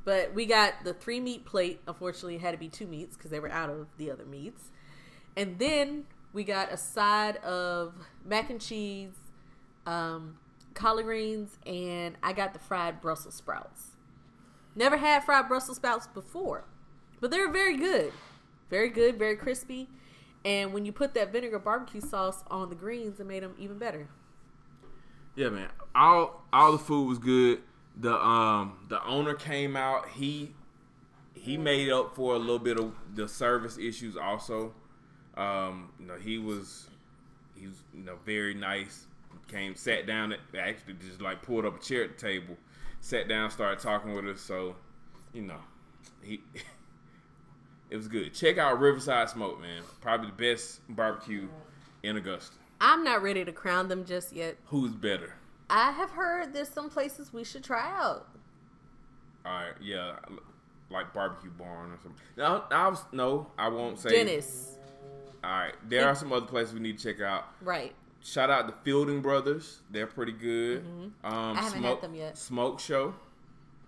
But 0.04 0.34
we 0.34 0.46
got 0.46 0.84
the 0.84 0.94
three 0.94 1.20
meat 1.20 1.44
plate. 1.44 1.80
Unfortunately, 1.86 2.36
it 2.36 2.40
had 2.40 2.52
to 2.52 2.58
be 2.58 2.68
two 2.68 2.86
meats 2.86 3.16
because 3.16 3.30
they 3.30 3.40
were 3.40 3.50
out 3.50 3.68
of 3.68 3.86
the 3.98 4.10
other 4.10 4.24
meats. 4.24 4.70
And 5.36 5.58
then 5.58 6.06
we 6.32 6.44
got 6.44 6.72
a 6.72 6.76
side 6.76 7.36
of 7.38 7.94
mac 8.24 8.50
and 8.50 8.60
cheese, 8.60 9.12
um, 9.86 10.38
collard 10.74 11.04
greens, 11.04 11.58
and 11.66 12.16
I 12.22 12.32
got 12.32 12.52
the 12.52 12.58
fried 12.58 13.00
Brussels 13.00 13.34
sprouts. 13.34 13.88
Never 14.74 14.96
had 14.96 15.24
fried 15.24 15.48
Brussels 15.48 15.76
sprouts 15.76 16.06
before, 16.06 16.64
but 17.20 17.30
they're 17.30 17.50
very 17.50 17.76
good. 17.76 18.12
Very 18.70 18.88
good, 18.88 19.18
very 19.18 19.36
crispy. 19.36 19.88
And 20.44 20.72
when 20.72 20.84
you 20.84 20.92
put 20.92 21.14
that 21.14 21.32
vinegar 21.32 21.58
barbecue 21.58 22.00
sauce 22.00 22.42
on 22.50 22.68
the 22.70 22.74
greens, 22.74 23.20
it 23.20 23.26
made 23.26 23.42
them 23.42 23.54
even 23.58 23.78
better. 23.78 24.08
Yeah, 25.36 25.50
man. 25.50 25.68
All 25.94 26.44
all 26.52 26.72
the 26.72 26.78
food 26.78 27.08
was 27.08 27.18
good. 27.18 27.60
The 27.96 28.14
um 28.14 28.86
the 28.88 29.04
owner 29.04 29.34
came 29.34 29.76
out. 29.76 30.08
He 30.08 30.54
he 31.34 31.56
made 31.56 31.90
up 31.90 32.14
for 32.14 32.34
a 32.34 32.38
little 32.38 32.58
bit 32.58 32.78
of 32.78 32.92
the 33.14 33.28
service 33.28 33.78
issues 33.78 34.16
also. 34.16 34.74
Um, 35.36 35.90
you 35.98 36.06
know, 36.06 36.16
he 36.16 36.38
was 36.38 36.88
he 37.54 37.66
was 37.66 37.76
you 37.94 38.04
know 38.04 38.16
very 38.24 38.54
nice. 38.54 39.06
Came 39.48 39.74
sat 39.74 40.06
down 40.06 40.32
at 40.32 40.38
actually 40.56 40.94
just 40.94 41.20
like 41.20 41.42
pulled 41.42 41.64
up 41.64 41.80
a 41.80 41.84
chair 41.84 42.04
at 42.04 42.16
the 42.16 42.26
table, 42.26 42.56
sat 43.00 43.28
down, 43.28 43.50
started 43.50 43.80
talking 43.80 44.14
with 44.14 44.24
us. 44.26 44.40
So, 44.40 44.76
you 45.32 45.42
know, 45.42 45.58
he 46.22 46.40
it 47.90 47.96
was 47.96 48.08
good. 48.08 48.32
Check 48.34 48.58
out 48.58 48.78
Riverside 48.80 49.28
Smoke, 49.30 49.60
man. 49.60 49.82
Probably 50.00 50.28
the 50.28 50.32
best 50.54 50.80
barbecue 50.88 51.48
in 52.02 52.16
Augusta. 52.16 52.56
I'm 52.80 53.04
not 53.04 53.22
ready 53.22 53.44
to 53.44 53.52
crown 53.52 53.88
them 53.88 54.04
just 54.04 54.32
yet. 54.32 54.56
Who's 54.66 54.92
better? 54.94 55.34
I 55.68 55.92
have 55.92 56.10
heard 56.10 56.52
there's 56.54 56.68
some 56.68 56.88
places 56.90 57.32
we 57.32 57.44
should 57.44 57.62
try 57.62 57.90
out. 58.00 58.26
All 59.44 59.52
right, 59.52 59.74
yeah, 59.80 60.16
like 60.90 61.12
barbecue 61.14 61.50
barn 61.50 61.92
or 61.92 61.98
something. 62.02 62.20
No, 62.36 62.64
I 62.70 62.88
was 62.88 63.04
no, 63.12 63.46
I 63.58 63.68
won't 63.68 63.98
say. 63.98 64.10
Dennis, 64.10 64.76
All 65.44 65.50
right, 65.50 65.74
there 65.88 66.06
are 66.08 66.14
some 66.14 66.32
other 66.32 66.46
places 66.46 66.74
we 66.74 66.80
need 66.80 66.98
to 66.98 67.04
check 67.12 67.20
out. 67.22 67.44
right? 67.62 67.94
Shout 68.22 68.50
out 68.50 68.66
the 68.66 68.74
Fielding 68.84 69.22
Brothers, 69.22 69.80
they're 69.90 70.06
pretty 70.06 70.32
good. 70.32 70.84
Um, 70.84 71.12
Mm-hmm. 71.32 71.58
I 71.58 71.62
haven't 71.62 71.82
had 71.82 72.00
them 72.02 72.14
yet. 72.14 72.36
Smoke 72.36 72.78
Show, 72.80 73.14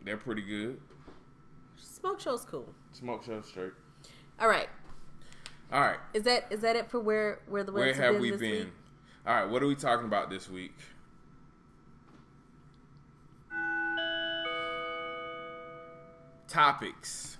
they're 0.03 0.17
pretty 0.17 0.41
good. 0.43 0.81
Smoke 1.77 2.19
show's 2.21 2.45
cool. 2.45 2.73
Smoke 2.93 3.25
Show 3.25 3.43
straight. 3.43 3.73
All 4.43 4.49
right, 4.49 4.69
All 5.73 5.81
right, 5.81 6.01
is 6.13 6.25
that 6.25 6.47
is 6.51 6.63
that 6.63 6.75
it 6.75 6.91
for 6.91 6.99
where 6.99 7.39
where 7.49 7.63
the 7.63 7.71
where 7.71 7.95
have 7.95 8.19
we 8.19 8.33
been? 8.33 8.41
week? 8.41 8.67
All 9.25 9.35
right, 9.37 9.49
what 9.49 9.63
are 9.63 9.69
we 9.69 9.77
talking 9.77 10.05
about 10.05 10.31
this 10.31 10.51
week? 10.51 10.75
Topics. 16.49 17.39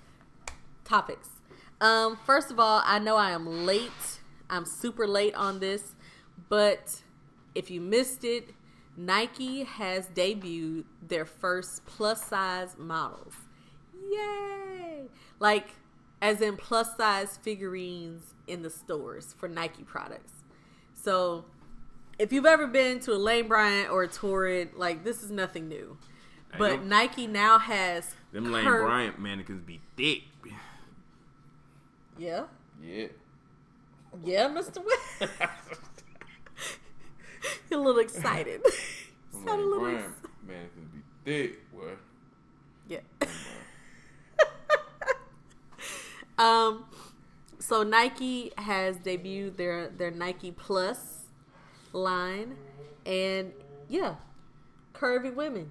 Topics. 0.85 1.29
Um, 1.81 2.19
first 2.25 2.51
of 2.51 2.61
all, 2.61 2.83
I 2.85 2.99
know 2.99 3.17
I 3.17 3.33
am 3.33 3.67
late. 3.67 4.21
I'm 4.49 4.65
super 4.65 5.07
late 5.07 5.35
on 5.35 5.59
this, 5.59 5.95
but 6.49 7.03
if 7.55 7.71
you 7.71 7.81
missed 7.81 8.25
it, 8.25 8.51
Nike 8.97 9.65
has 9.65 10.07
debuted 10.09 10.85
their 11.07 11.25
first 11.25 11.85
plus 11.85 12.25
size 12.25 12.77
models. 12.79 13.35
Yay! 14.11 15.09
Like, 15.41 15.71
as 16.23 16.41
in 16.41 16.57
plus 16.57 16.97
size 16.97 17.37
figurines 17.43 18.33
in 18.47 18.63
the 18.63 18.71
stores 18.71 19.35
for 19.37 19.49
Nike 19.49 19.83
products. 19.83 20.33
So, 20.95 21.45
if 22.19 22.33
you've 22.33 22.47
ever 22.47 22.67
been 22.67 23.01
to 23.01 23.13
a 23.13 23.17
Lane 23.19 23.49
Bryant 23.49 23.91
or 23.91 24.05
a 24.05 24.09
Torrid, 24.09 24.75
like, 24.75 25.05
this 25.05 25.23
is 25.23 25.31
nothing 25.31 25.69
new. 25.69 25.99
But 26.57 26.71
them- 26.71 26.89
Nike 26.89 27.27
now 27.27 27.59
has. 27.59 28.15
Them 28.33 28.53
Lane 28.53 28.65
cur- 28.65 28.83
Bryant 28.85 29.19
mannequins 29.19 29.63
be 29.65 29.81
thick. 29.97 30.23
Yeah. 32.19 32.45
Yeah. 32.83 33.07
Yeah, 34.23 34.49
Mr. 34.49 34.83
West. 34.85 35.33
You're 37.71 37.81
a 37.81 37.83
little 37.83 38.01
excited. 38.01 38.61
Sound 39.33 39.49
a 39.49 39.55
little 39.57 39.87
ex- 39.97 40.05
man, 40.47 40.69
can 40.75 40.91
be 40.93 41.03
thick, 41.25 41.73
boy. 41.73 41.93
yeah. 42.89 43.01
Um, 46.43 46.85
so 47.59 47.83
Nike 47.83 48.53
has 48.59 48.97
debuted 48.99 49.57
their 49.57 49.89
their 49.89 50.11
Nike 50.11 50.51
Plus 50.51 51.27
line, 51.93 52.57
and 53.07 53.53
yeah, 53.89 54.17
curvy 54.95 55.35
women. 55.35 55.71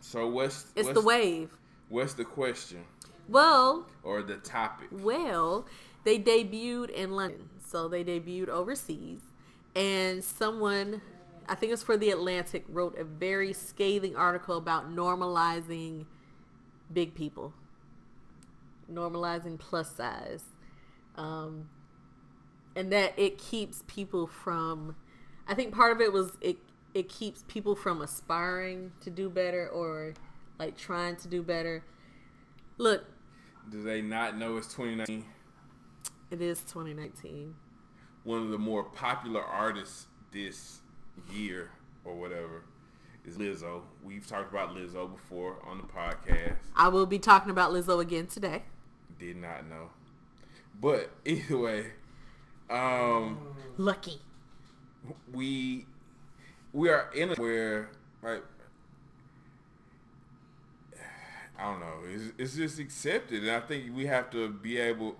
So 0.00 0.28
what's 0.28 0.66
It's 0.76 0.86
what's, 0.86 1.00
the 1.00 1.04
wave. 1.04 1.50
What's 1.88 2.14
the 2.14 2.24
question 2.24 2.84
Well, 3.28 3.86
or 4.02 4.22
the 4.22 4.36
topic? 4.36 4.88
Well, 4.90 5.66
they 6.04 6.18
debuted 6.18 6.90
in 6.90 7.12
London, 7.12 7.48
so 7.64 7.88
they 7.88 8.04
debuted 8.04 8.48
overseas, 8.48 9.20
and 9.74 10.22
someone, 10.22 11.00
I 11.48 11.54
think 11.54 11.72
it's 11.72 11.82
for 11.82 11.96
the 11.96 12.10
Atlantic, 12.10 12.64
wrote 12.68 12.98
a 12.98 13.04
very 13.04 13.52
scathing 13.52 14.16
article 14.16 14.56
about 14.56 14.94
normalizing 14.94 16.06
big 16.92 17.14
people, 17.14 17.54
normalizing 18.94 19.58
plus 19.58 19.94
size, 19.96 20.44
um, 21.16 21.68
and 22.76 22.92
that 22.92 23.12
it 23.18 23.38
keeps 23.38 23.82
people 23.86 24.26
from. 24.26 24.96
I 25.46 25.54
think 25.54 25.74
part 25.74 25.92
of 25.92 26.00
it 26.00 26.12
was 26.12 26.36
it 26.40 26.58
it 26.94 27.08
keeps 27.08 27.44
people 27.48 27.74
from 27.74 28.00
aspiring 28.02 28.92
to 29.00 29.10
do 29.10 29.28
better 29.30 29.68
or 29.68 30.14
like 30.58 30.76
trying 30.76 31.16
to 31.16 31.28
do 31.28 31.42
better. 31.42 31.84
Look, 32.78 33.04
Do 33.70 33.82
they 33.82 34.02
not 34.02 34.36
know 34.36 34.56
it's 34.56 34.68
2019? 34.68 35.24
it 36.30 36.40
is 36.40 36.60
2019. 36.60 37.54
One 38.24 38.42
of 38.42 38.48
the 38.50 38.58
more 38.58 38.84
popular 38.84 39.42
artists 39.42 40.06
this 40.32 40.80
year 41.32 41.70
or 42.04 42.14
whatever 42.14 42.64
is 43.24 43.36
Lizzo. 43.36 43.82
We've 44.02 44.26
talked 44.26 44.52
about 44.52 44.74
Lizzo 44.74 45.10
before 45.12 45.56
on 45.66 45.78
the 45.78 45.84
podcast. 45.84 46.56
I 46.76 46.88
will 46.88 47.06
be 47.06 47.18
talking 47.18 47.50
about 47.50 47.72
Lizzo 47.72 48.00
again 48.00 48.26
today. 48.26 48.62
Did 49.22 49.36
not 49.36 49.68
know. 49.68 49.88
But 50.80 51.10
either 51.24 51.56
way, 51.56 51.86
um, 52.68 53.38
Lucky. 53.78 54.20
we 55.32 55.86
we 56.72 56.88
are 56.88 57.08
in 57.14 57.30
a 57.30 57.34
where 57.36 57.90
like 58.20 58.42
I 61.56 61.70
don't 61.70 61.78
know. 61.78 61.98
It's, 62.04 62.32
it's 62.36 62.56
just 62.56 62.80
accepted, 62.80 63.44
and 63.44 63.52
I 63.52 63.60
think 63.60 63.94
we 63.94 64.06
have 64.06 64.28
to 64.32 64.48
be 64.48 64.78
able. 64.78 65.14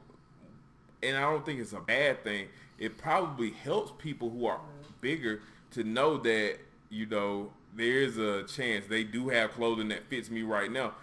And 1.01 1.17
I 1.17 1.21
don't 1.21 1.47
think 1.47 1.61
it's 1.61 1.73
a 1.73 1.81
bad 1.81 2.25
thing. 2.25 2.49
It 2.81 2.99
probably 2.99 3.51
helps 3.51 3.93
people 4.03 4.31
who 4.31 4.47
are 4.47 4.61
bigger 5.01 5.43
to 5.73 5.85
know 5.85 6.17
that 6.19 6.57
you 6.91 7.07
know 7.07 7.53
there 7.77 8.03
is 8.03 8.19
a 8.19 8.43
chance 8.49 8.87
they 8.89 9.05
do 9.05 9.29
have 9.29 9.53
clothing 9.53 9.89
that 9.91 10.09
fits 10.09 10.29
me 10.29 10.43
right 10.43 10.73
now. 10.73 10.95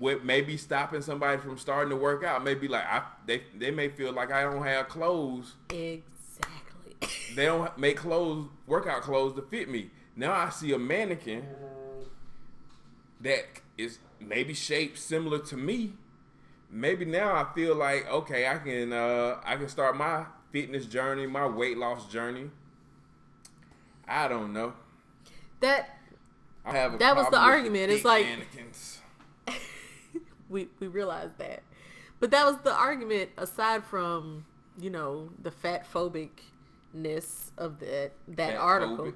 What 0.00 0.24
may 0.24 0.40
be 0.40 0.56
stopping 0.56 1.02
somebody 1.02 1.40
from 1.42 1.58
starting 1.58 1.90
to 1.90 1.96
work 1.96 2.24
out 2.24 2.42
may 2.42 2.54
be 2.54 2.68
like 2.68 2.84
I 2.84 3.02
they 3.26 3.42
they 3.56 3.70
may 3.70 3.88
feel 3.90 4.12
like 4.12 4.32
I 4.32 4.42
don't 4.42 4.64
have 4.64 4.88
clothes. 4.88 5.54
Exactly. 5.68 6.96
They 7.36 7.44
don't 7.44 7.76
make 7.78 7.98
clothes 7.98 8.48
workout 8.66 9.02
clothes 9.02 9.34
to 9.36 9.42
fit 9.42 9.68
me. 9.70 9.90
Now 10.16 10.32
I 10.32 10.48
see 10.48 10.72
a 10.72 10.78
mannequin 10.78 11.46
that 13.20 13.44
is 13.78 13.98
maybe 14.18 14.54
shaped 14.54 14.98
similar 14.98 15.38
to 15.40 15.56
me. 15.56 15.92
Maybe 16.70 17.04
now 17.04 17.34
I 17.34 17.46
feel 17.54 17.74
like 17.76 18.10
okay, 18.10 18.48
I 18.48 18.56
can 18.58 18.92
uh 18.94 19.40
I 19.44 19.56
can 19.56 19.68
start 19.68 19.96
my 19.96 20.24
fitness 20.50 20.86
journey, 20.86 21.26
my 21.26 21.46
weight 21.46 21.76
loss 21.76 22.10
journey. 22.10 22.50
I 24.08 24.28
don't 24.28 24.52
know. 24.54 24.72
that 25.60 25.98
I 26.64 26.72
have 26.72 26.94
a 26.94 26.98
That 26.98 27.16
was 27.16 27.28
the 27.28 27.38
argument. 27.38 27.92
It's 27.92 28.04
like- 28.04 28.24
mannequins. 28.24 28.99
We 30.50 30.68
we 30.78 30.88
realized 30.88 31.38
that. 31.38 31.62
But 32.18 32.30
that 32.32 32.44
was 32.44 32.58
the 32.60 32.72
argument 32.74 33.30
aside 33.38 33.84
from, 33.84 34.44
you 34.78 34.90
know, 34.90 35.30
the 35.42 35.50
fat 35.50 35.86
phobicness 35.90 37.52
of 37.56 37.80
that 37.80 38.12
that 38.28 38.56
article. 38.56 38.96
Fatphobic. 39.06 39.14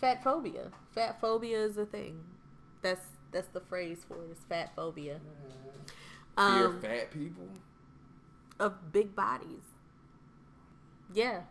Fat 0.00 0.24
phobia. 0.24 0.70
Fat 0.94 1.20
phobia 1.20 1.64
is 1.64 1.78
a 1.78 1.86
thing. 1.86 2.20
That's 2.82 3.06
that's 3.30 3.48
the 3.48 3.60
phrase 3.60 4.04
for 4.06 4.16
it. 4.24 4.32
Is 4.32 4.38
fat 4.48 4.74
phobia. 4.76 5.20
Fear 6.36 6.66
Um, 6.66 6.80
fat 6.80 7.10
people. 7.10 7.48
of 8.58 8.92
big 8.92 9.14
bodies. 9.14 9.62
Yeah. 11.14 11.42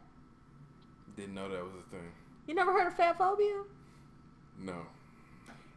Didn't 1.15 1.33
know 1.35 1.49
that 1.49 1.63
was 1.63 1.73
a 1.87 1.89
thing. 1.91 2.11
You 2.47 2.55
never 2.55 2.71
heard 2.73 2.87
of 2.87 2.95
fat 2.95 3.17
phobia? 3.17 3.63
No. 4.59 4.85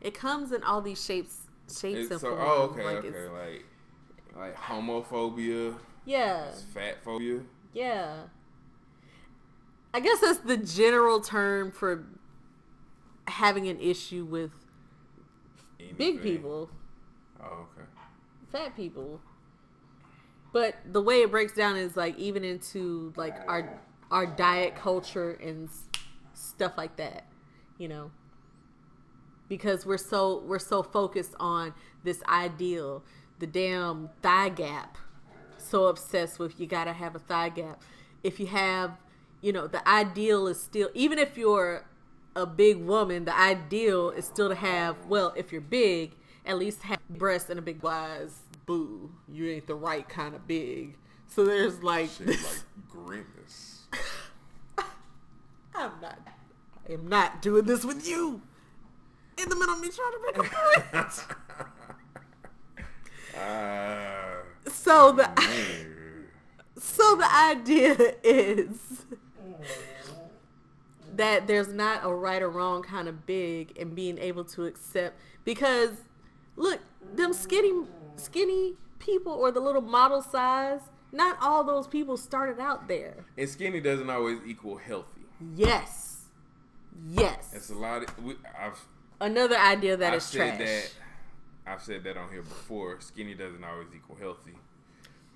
It 0.00 0.14
comes 0.14 0.52
in 0.52 0.62
all 0.62 0.80
these 0.80 1.02
shapes 1.02 1.43
shapes 1.68 2.11
and 2.11 2.20
so 2.20 2.31
forms. 2.31 2.42
oh 2.44 2.62
okay 2.72 2.85
like 2.85 3.05
okay 3.05 3.29
like 3.29 3.64
like 4.37 4.57
homophobia, 4.57 5.77
yeah. 6.05 6.50
fat 6.72 7.03
phobia. 7.05 7.40
Yeah. 7.72 8.24
I 9.92 10.00
guess 10.00 10.20
that's 10.20 10.40
the 10.40 10.57
general 10.57 11.20
term 11.20 11.70
for 11.70 12.05
having 13.29 13.68
an 13.68 13.79
issue 13.81 14.24
with 14.24 14.50
big 15.96 16.20
people, 16.20 16.68
Oh 17.40 17.66
okay. 17.77 17.87
fat 18.50 18.74
people. 18.74 19.20
But 20.53 20.77
the 20.92 21.00
way 21.00 21.22
it 21.22 21.31
breaks 21.31 21.53
down 21.53 21.77
is 21.77 21.96
like 21.96 22.18
even 22.18 22.42
into 22.44 23.12
like 23.16 23.37
our 23.48 23.81
our 24.11 24.27
diet 24.27 24.74
culture 24.74 25.33
and 25.33 25.68
stuff 26.35 26.72
like 26.77 26.96
that, 26.96 27.27
you 27.79 27.88
know. 27.88 28.11
Because 29.48 29.85
we're 29.85 29.98
so 29.98 30.42
we're 30.46 30.59
so 30.59 30.83
focused 30.83 31.35
on 31.38 31.74
this 32.02 32.22
ideal, 32.28 33.02
the 33.38 33.46
damn 33.46 34.11
thigh 34.22 34.48
gap. 34.48 34.98
So 35.59 35.87
obsessed 35.87 36.38
with 36.38 36.61
you 36.61 36.66
got 36.66 36.85
to 36.85 36.92
have 36.92 37.14
a 37.14 37.18
thigh 37.18 37.50
gap. 37.50 37.83
If 38.22 38.40
you 38.40 38.46
have, 38.46 38.98
you 39.40 39.52
know, 39.52 39.66
the 39.66 39.87
ideal 39.88 40.46
is 40.46 40.62
still 40.62 40.90
even 40.94 41.18
if 41.18 41.37
you're 41.37 41.85
a 42.37 42.46
big 42.46 42.78
woman, 42.78 43.24
the 43.24 43.38
ideal 43.38 44.11
is 44.11 44.24
still 44.24 44.48
to 44.48 44.54
have, 44.54 44.96
well, 45.07 45.33
if 45.37 45.52
you're 45.52 45.61
big, 45.61 46.12
at 46.46 46.59
least 46.59 46.83
have 46.83 46.98
breasts 47.09 47.50
and 47.50 47.59
a 47.59 47.62
big 47.62 47.83
wise 47.83 48.40
boo. 48.66 49.11
You 49.28 49.50
ain't 49.50 49.66
the 49.66 49.74
right 49.74 50.09
kind 50.09 50.35
of 50.35 50.46
big. 50.46 50.96
So 51.28 51.44
there's 51.44 51.83
like, 51.83 52.11
Shit 52.11 52.28
like 52.28 52.62
grimace. 52.88 53.83
I'm 55.74 55.92
not, 56.00 56.18
I 56.88 56.92
am 56.92 57.09
not 57.09 57.42
doing 57.42 57.64
this 57.64 57.85
with 57.85 58.07
you. 58.09 58.42
In 59.37 59.49
the 59.49 59.57
middle 59.57 59.75
of 59.75 59.81
me 59.81 59.88
trying 59.90 60.12
to 60.12 60.20
make 60.27 60.37
a 60.38 60.55
point. 61.01 61.25
Ah. 63.37 64.37
so 64.68 65.12
the 65.12 65.29
man. 65.37 66.27
so 66.79 67.16
the 67.16 67.35
idea 67.35 68.14
is 68.23 69.05
that 71.16 71.47
there's 71.47 71.68
not 71.68 72.05
a 72.05 72.12
right 72.14 72.42
or 72.42 72.49
wrong 72.49 72.83
kind 72.83 73.09
of 73.09 73.27
big 73.27 73.77
and 73.79 73.94
being 73.94 74.18
able 74.18 74.44
to 74.44 74.64
accept 74.64 75.18
because 75.44 75.90
look 76.57 76.81
them 77.14 77.33
skinny 77.33 77.73
skinny 78.16 78.75
people 78.99 79.33
or 79.33 79.51
the 79.51 79.61
little 79.61 79.83
model 79.83 80.23
size 80.23 80.81
not 81.12 81.37
all 81.40 81.62
those 81.64 81.87
people 81.87 82.16
started 82.16 82.61
out 82.61 82.88
there 82.88 83.25
and 83.37 83.49
skinny 83.49 83.81
doesn't 83.81 84.11
always 84.11 84.38
equal 84.47 84.77
healthy. 84.77 85.23
yes 85.57 86.27
yes 87.09 87.51
It's 87.53 87.70
a 87.70 87.75
lot. 87.75 88.05
Of, 88.05 88.25
we, 88.25 88.35
I've 88.59 88.85
another 89.24 89.56
idea 89.56 89.96
that 89.96 90.12
I've 90.12 90.18
is 90.18 90.24
said 90.24 90.56
trash 90.56 90.58
that. 90.58 90.92
I've 91.66 91.82
said 91.82 92.04
that 92.04 92.16
on 92.16 92.30
here 92.30 92.42
before. 92.42 93.00
Skinny 93.00 93.34
doesn't 93.34 93.64
always 93.64 93.88
equal 93.94 94.16
healthy, 94.16 94.54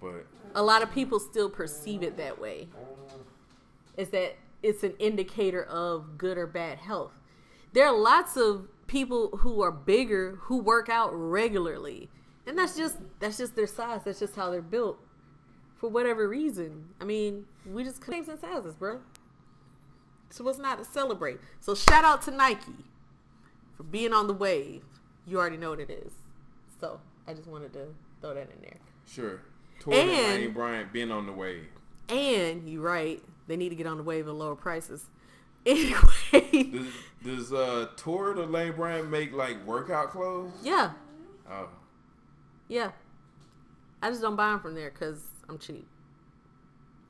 but 0.01 0.27
a 0.55 0.62
lot 0.62 0.83
of 0.83 0.92
people 0.92 1.18
still 1.18 1.48
perceive 1.48 2.03
it 2.03 2.16
that 2.16 2.40
way. 2.40 2.68
Is 3.96 4.11
that 4.11 4.37
it's 4.62 4.83
an 4.83 4.94
indicator 4.98 5.64
of 5.64 6.18
good 6.18 6.38
or 6.38 6.46
bad 6.46 6.79
health. 6.79 7.12
There 7.72 7.87
are 7.87 7.96
lots 7.96 8.37
of 8.37 8.68
people 8.87 9.38
who 9.38 9.61
are 9.62 9.72
bigger 9.72 10.38
who 10.42 10.59
work 10.59 10.88
out 10.88 11.11
regularly. 11.12 12.11
And 12.46 12.59
that's 12.59 12.77
just 12.77 12.96
that's 13.20 13.38
just 13.38 13.57
their 13.57 13.66
size. 13.66 14.03
That's 14.05 14.20
just 14.20 14.37
how 14.37 14.51
they're 14.51 14.62
built. 14.62 14.98
For 15.77 15.88
whatever 15.88 16.29
reason. 16.29 16.87
I 17.01 17.05
mean, 17.05 17.46
we 17.64 17.85
just 17.85 18.01
claims 18.01 18.29
and 18.29 18.38
sizes, 18.38 18.74
bro. 18.74 19.01
So 20.31 20.44
what's 20.44 20.59
not 20.59 20.79
to 20.79 20.85
celebrate? 20.85 21.38
So 21.61 21.74
shout 21.74 22.05
out 22.05 22.22
to 22.22 22.31
Nike 22.31 22.85
for 23.79 23.85
being 23.85 24.12
on 24.12 24.27
the 24.27 24.35
wave. 24.35 24.83
You 25.27 25.38
already 25.38 25.57
know 25.57 25.71
what 25.71 25.81
it 25.81 25.88
is. 25.91 26.12
So 26.81 27.01
I 27.27 27.33
just 27.33 27.49
wanted 27.49 27.73
to 27.73 27.87
throw 28.21 28.35
that 28.35 28.51
in 28.55 28.61
there. 28.61 28.77
sure. 29.07 29.41
Torrid 29.81 30.01
and 30.01 30.11
And- 30.11 30.41
Lane 30.43 30.53
Bryant 30.53 30.93
been 30.93 31.11
on 31.11 31.25
the 31.27 31.33
wave. 31.33 31.69
And 32.11 32.69
you're 32.69 32.83
right, 32.83 33.23
they 33.47 33.57
need 33.57 33.69
to 33.71 33.75
get 33.77 33.87
on 33.87 33.97
the 33.97 34.03
wave 34.03 34.27
of 34.29 34.37
lower 34.37 34.55
prices. 34.57 35.07
Anyway, 35.67 36.71
Does, 36.73 36.87
does 37.23 37.53
uh 37.53 37.88
Torrid 37.97 38.38
or 38.38 38.47
Lane 38.47 38.73
Bryant 38.73 39.11
make 39.11 39.33
like 39.35 39.64
workout 39.67 40.11
clothes? 40.11 40.53
yeah, 40.62 40.93
Oh, 41.51 41.69
yeah. 42.69 42.93
I 44.01 44.09
just 44.11 44.23
don't 44.23 44.37
buy 44.37 44.51
them 44.51 44.61
from 44.61 44.75
there 44.75 44.91
because 44.91 45.21
I'm 45.49 45.59
cheap. 45.59 45.87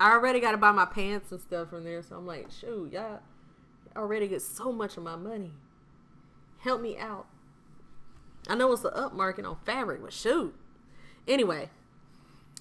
I 0.01 0.13
already 0.13 0.41
got 0.41 0.53
to 0.53 0.57
buy 0.59 0.73
my 0.73 0.87
pants 0.87 1.31
and 1.31 1.41
stuff 1.41 1.71
from 1.71 1.85
there, 1.85 2.03
so 2.03 2.17
I'm 2.17 2.27
like, 2.27 2.51
shoot, 2.51 2.93
y'all 2.93 3.21
already 3.97 4.27
get 4.29 4.43
so 4.43 4.73
much 4.73 4.97
of 4.97 5.03
my 5.05 5.17
money. 5.17 5.53
Help 6.59 6.81
me 6.81 6.99
out. 6.99 7.27
I 8.49 8.55
know 8.55 8.73
it's 8.73 8.83
the 8.83 8.91
upmarket 8.91 9.47
on 9.49 9.57
fabric, 9.65 10.03
but 10.03 10.13
shoot. 10.13 10.55
Anyway, 11.27 11.71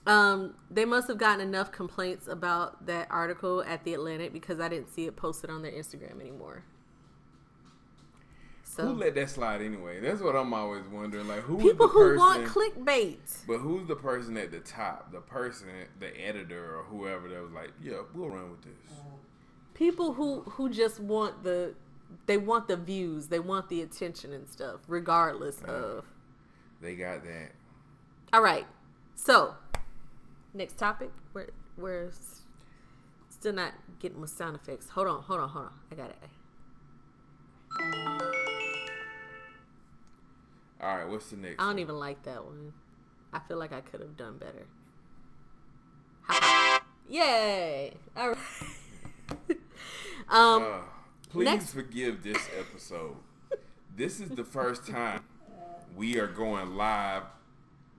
um, 0.05 0.55
they 0.69 0.85
must 0.85 1.07
have 1.07 1.17
gotten 1.17 1.41
enough 1.41 1.71
complaints 1.71 2.27
about 2.27 2.85
that 2.85 3.07
article 3.09 3.63
at 3.63 3.83
the 3.83 3.93
Atlantic 3.93 4.33
because 4.33 4.59
I 4.59 4.69
didn't 4.69 4.93
see 4.93 5.05
it 5.05 5.15
posted 5.15 5.49
on 5.49 5.61
their 5.61 5.71
Instagram 5.71 6.19
anymore. 6.19 6.63
So 8.63 8.85
who 8.85 8.93
let 8.93 9.15
that 9.15 9.29
slide 9.29 9.61
anyway? 9.61 9.99
That's 10.01 10.21
what 10.21 10.35
I'm 10.35 10.53
always 10.53 10.85
wondering. 10.87 11.27
Like, 11.27 11.39
who 11.39 11.57
people 11.57 11.87
who 11.87 11.99
person? 11.99 12.17
want 12.19 12.45
clickbait. 12.45 13.17
But 13.47 13.59
who's 13.59 13.87
the 13.87 13.95
person 13.95 14.37
at 14.37 14.51
the 14.51 14.59
top? 14.59 15.11
The 15.11 15.21
person, 15.21 15.69
the 15.99 16.07
editor 16.19 16.77
or 16.77 16.83
whoever 16.83 17.27
that 17.29 17.41
was 17.41 17.51
like, 17.53 17.71
yeah, 17.81 18.01
we'll 18.13 18.29
run 18.29 18.51
with 18.51 18.61
this. 18.61 18.97
People 19.73 20.13
who 20.13 20.41
who 20.41 20.69
just 20.69 20.99
want 20.99 21.43
the 21.43 21.73
they 22.25 22.37
want 22.37 22.67
the 22.67 22.75
views, 22.77 23.27
they 23.27 23.39
want 23.39 23.69
the 23.69 23.81
attention 23.81 24.33
and 24.33 24.47
stuff, 24.47 24.81
regardless 24.87 25.61
of. 25.63 26.05
They 26.81 26.95
got 26.95 27.23
that. 27.23 27.51
All 28.33 28.41
right, 28.41 28.65
so 29.15 29.55
next 30.53 30.77
topic. 30.77 31.11
We're 31.33 31.49
we're 31.77 32.11
still 33.29 33.53
not 33.53 33.73
getting 33.99 34.19
with 34.21 34.29
sound 34.29 34.55
effects. 34.55 34.89
Hold 34.89 35.07
on, 35.07 35.21
hold 35.23 35.39
on, 35.39 35.49
hold 35.49 35.65
on. 35.65 35.71
I 35.91 35.95
got 35.95 36.09
it. 36.09 36.17
All 40.81 40.95
right, 40.97 41.07
what's 41.07 41.29
the 41.29 41.37
next? 41.37 41.55
I 41.59 41.63
don't 41.63 41.67
one? 41.69 41.79
even 41.79 41.95
like 41.97 42.23
that 42.23 42.43
one. 42.45 42.73
I 43.33 43.39
feel 43.39 43.57
like 43.57 43.73
I 43.73 43.81
could 43.81 43.99
have 44.01 44.15
done 44.15 44.37
better. 44.37 44.67
How- 46.23 46.79
Yay! 47.09 47.93
All 48.15 48.29
right. 48.29 48.37
um, 50.29 50.63
Uh, 50.63 50.79
please 51.29 51.45
next- 51.45 51.73
forgive 51.73 52.23
this 52.23 52.41
episode. 52.57 53.17
this 53.95 54.19
is 54.19 54.29
the 54.29 54.43
first 54.43 54.87
time 54.87 55.23
we 55.95 56.19
are 56.19 56.27
going 56.27 56.75
live. 56.75 57.23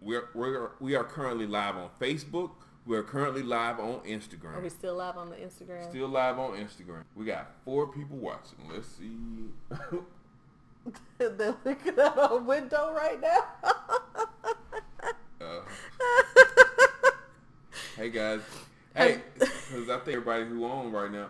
We're, 0.00 0.28
we're 0.34 0.70
we 0.80 0.94
are 0.94 1.04
currently 1.04 1.46
live 1.46 1.76
on 1.76 1.90
Facebook. 2.00 2.50
We 2.86 2.96
are 2.96 3.02
currently 3.02 3.42
live 3.42 3.78
on 3.80 4.00
Instagram. 4.00 4.56
are 4.56 4.60
we 4.60 4.70
still 4.70 4.94
live 4.94 5.18
on 5.18 5.28
the 5.28 5.36
Instagram? 5.36 5.88
Still 5.90 6.08
live 6.08 6.38
on 6.38 6.52
Instagram. 6.52 7.02
We 7.14 7.26
got 7.26 7.50
four 7.64 7.88
people 7.88 8.16
watching. 8.16 8.58
Let's 8.72 8.88
see. 8.88 9.12
They're 11.18 11.54
looking 11.64 11.98
at 11.98 12.16
our 12.16 12.38
window 12.38 12.92
right 12.94 13.20
now. 13.20 13.44
Uh, 15.40 15.46
hey 17.96 18.10
guys. 18.10 18.40
Hey, 18.94 19.20
because 19.38 19.88
I 19.90 19.98
think 19.98 20.08
everybody 20.16 20.46
who 20.46 20.64
on 20.64 20.90
right 20.90 21.12
now. 21.12 21.28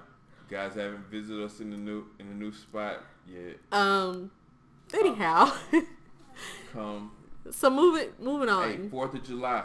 You 0.49 0.57
guys 0.57 0.75
haven't 0.75 1.11
visited 1.11 1.45
us 1.45 1.61
in 1.61 1.71
the 1.71 1.77
new 1.77 2.07
in 2.19 2.29
the 2.29 2.35
new 2.35 2.53
spot 2.53 3.03
yet. 3.27 3.57
Um. 3.73 4.31
Anyhow, 4.95 5.53
Come, 6.73 7.11
so 7.51 7.69
moving 7.69 8.09
moving 8.19 8.49
on. 8.49 8.71
hey, 8.71 8.89
Fourth 8.89 9.13
of 9.15 9.23
July. 9.23 9.65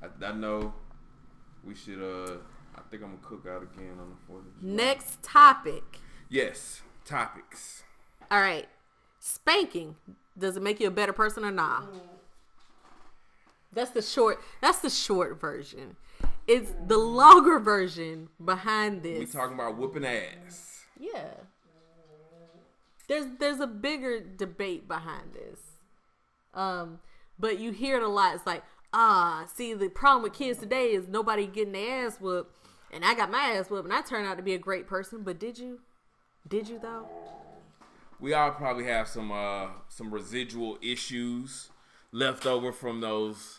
I, 0.00 0.24
I 0.24 0.32
know 0.32 0.72
we 1.64 1.74
should. 1.74 1.98
Uh, 2.00 2.36
I 2.76 2.80
think 2.90 3.02
I'm 3.02 3.16
gonna 3.16 3.22
cook 3.22 3.46
out 3.50 3.62
again 3.64 3.96
on 4.00 4.10
the 4.10 4.16
Fourth 4.28 4.46
of 4.46 4.60
July. 4.60 4.74
Next 4.76 5.20
topic. 5.24 5.98
Yes, 6.28 6.82
topics. 7.04 7.82
All 8.30 8.40
right, 8.40 8.68
spanking. 9.18 9.96
Does 10.38 10.56
it 10.56 10.62
make 10.62 10.78
you 10.78 10.86
a 10.86 10.92
better 10.92 11.12
person 11.12 11.44
or 11.44 11.50
not? 11.50 11.84
That's 13.72 13.90
the 13.90 14.02
short. 14.02 14.40
That's 14.60 14.78
the 14.78 14.90
short 14.90 15.40
version. 15.40 15.96
It's 16.48 16.72
the 16.86 16.96
longer 16.96 17.58
version 17.58 18.30
behind 18.42 19.02
this. 19.02 19.18
We 19.18 19.26
talking 19.26 19.54
about 19.54 19.76
whooping 19.76 20.06
ass. 20.06 20.82
Yeah. 20.98 21.34
There's 23.06 23.26
there's 23.38 23.60
a 23.60 23.66
bigger 23.66 24.20
debate 24.20 24.88
behind 24.88 25.34
this. 25.34 25.60
Um, 26.54 27.00
but 27.38 27.58
you 27.58 27.72
hear 27.72 27.98
it 27.98 28.02
a 28.02 28.08
lot. 28.08 28.34
It's 28.34 28.46
like, 28.46 28.64
ah, 28.94 29.46
see, 29.54 29.74
the 29.74 29.90
problem 29.90 30.22
with 30.22 30.32
kids 30.32 30.58
today 30.58 30.92
is 30.92 31.06
nobody 31.06 31.46
getting 31.46 31.72
their 31.72 32.06
ass 32.06 32.18
whooped, 32.18 32.56
and 32.90 33.04
I 33.04 33.14
got 33.14 33.30
my 33.30 33.52
ass 33.54 33.68
whooped, 33.68 33.84
and 33.84 33.92
I 33.92 34.00
turned 34.00 34.26
out 34.26 34.38
to 34.38 34.42
be 34.42 34.54
a 34.54 34.58
great 34.58 34.86
person. 34.86 35.22
But 35.22 35.38
did 35.38 35.58
you? 35.58 35.80
Did 36.48 36.68
you 36.68 36.78
though? 36.78 37.06
We 38.20 38.32
all 38.32 38.52
probably 38.52 38.84
have 38.84 39.06
some 39.06 39.30
uh 39.30 39.68
some 39.88 40.12
residual 40.12 40.78
issues 40.80 41.68
left 42.10 42.46
over 42.46 42.72
from 42.72 43.02
those 43.02 43.57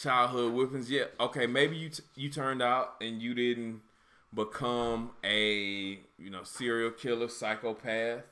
childhood 0.00 0.52
whippings. 0.52 0.90
Yeah, 0.90 1.04
okay, 1.18 1.46
maybe 1.46 1.76
you 1.76 1.90
t- 1.90 2.02
you 2.14 2.30
turned 2.30 2.62
out 2.62 2.94
and 3.00 3.20
you 3.20 3.34
didn't 3.34 3.82
become 4.32 5.10
a 5.24 6.00
you 6.18 6.30
know 6.30 6.42
serial 6.42 6.90
killer 6.90 7.28
psychopath, 7.28 8.22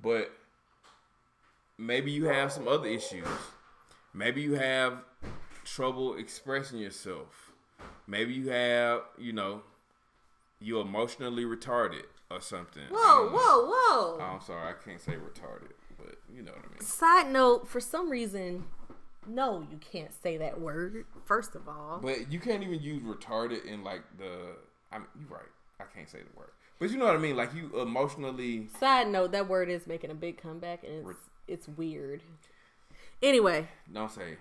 but 0.00 0.30
maybe 1.76 2.10
you 2.10 2.26
have 2.26 2.52
some 2.52 2.66
other 2.66 2.86
issues. 2.86 3.26
Maybe 4.14 4.40
you 4.40 4.54
have 4.54 4.98
trouble 5.64 6.16
expressing 6.16 6.78
yourself. 6.78 7.52
Maybe 8.06 8.32
you 8.32 8.48
have 8.50 9.02
you 9.18 9.32
know 9.32 9.62
you 10.60 10.80
emotionally 10.80 11.44
retarded 11.44 12.06
or 12.30 12.40
something. 12.40 12.84
Whoa, 12.90 13.30
whoa, 13.30 13.72
whoa! 13.72 14.20
I'm 14.20 14.40
sorry, 14.40 14.70
I 14.70 14.72
can't 14.82 15.00
say 15.00 15.12
retarded, 15.12 15.72
but 15.98 16.16
you 16.34 16.42
know 16.42 16.52
what 16.52 16.64
I 16.64 16.68
mean. 16.68 16.80
Side 16.80 17.30
note: 17.30 17.68
For 17.68 17.80
some 17.80 18.10
reason, 18.10 18.64
no, 19.26 19.66
you 19.70 19.78
can't 19.78 20.12
say 20.22 20.36
that 20.38 20.60
word. 20.60 21.04
First 21.24 21.54
of 21.54 21.68
all, 21.68 21.98
But 22.02 22.30
you 22.32 22.40
can't 22.40 22.62
even 22.62 22.80
use 22.80 23.02
retarded 23.02 23.64
in 23.64 23.82
like 23.84 24.02
the. 24.18 24.56
I 24.92 24.98
mean, 24.98 25.06
you're 25.20 25.28
right. 25.38 25.48
I 25.80 25.84
can't 25.94 26.08
say 26.08 26.18
the 26.18 26.38
word, 26.38 26.50
but 26.78 26.90
you 26.90 26.96
know 26.96 27.04
what 27.06 27.14
I 27.14 27.18
mean. 27.18 27.36
Like 27.36 27.54
you 27.54 27.78
emotionally. 27.80 28.68
Side 28.80 29.08
note, 29.08 29.32
that 29.32 29.48
word 29.48 29.68
is 29.68 29.86
making 29.86 30.10
a 30.10 30.14
big 30.14 30.40
comeback 30.40 30.82
and 30.84 31.06
Re- 31.06 31.14
it's, 31.46 31.66
it's 31.66 31.78
weird. 31.78 32.22
Anyway, 33.22 33.68
Don't 33.92 34.10
say. 34.10 34.36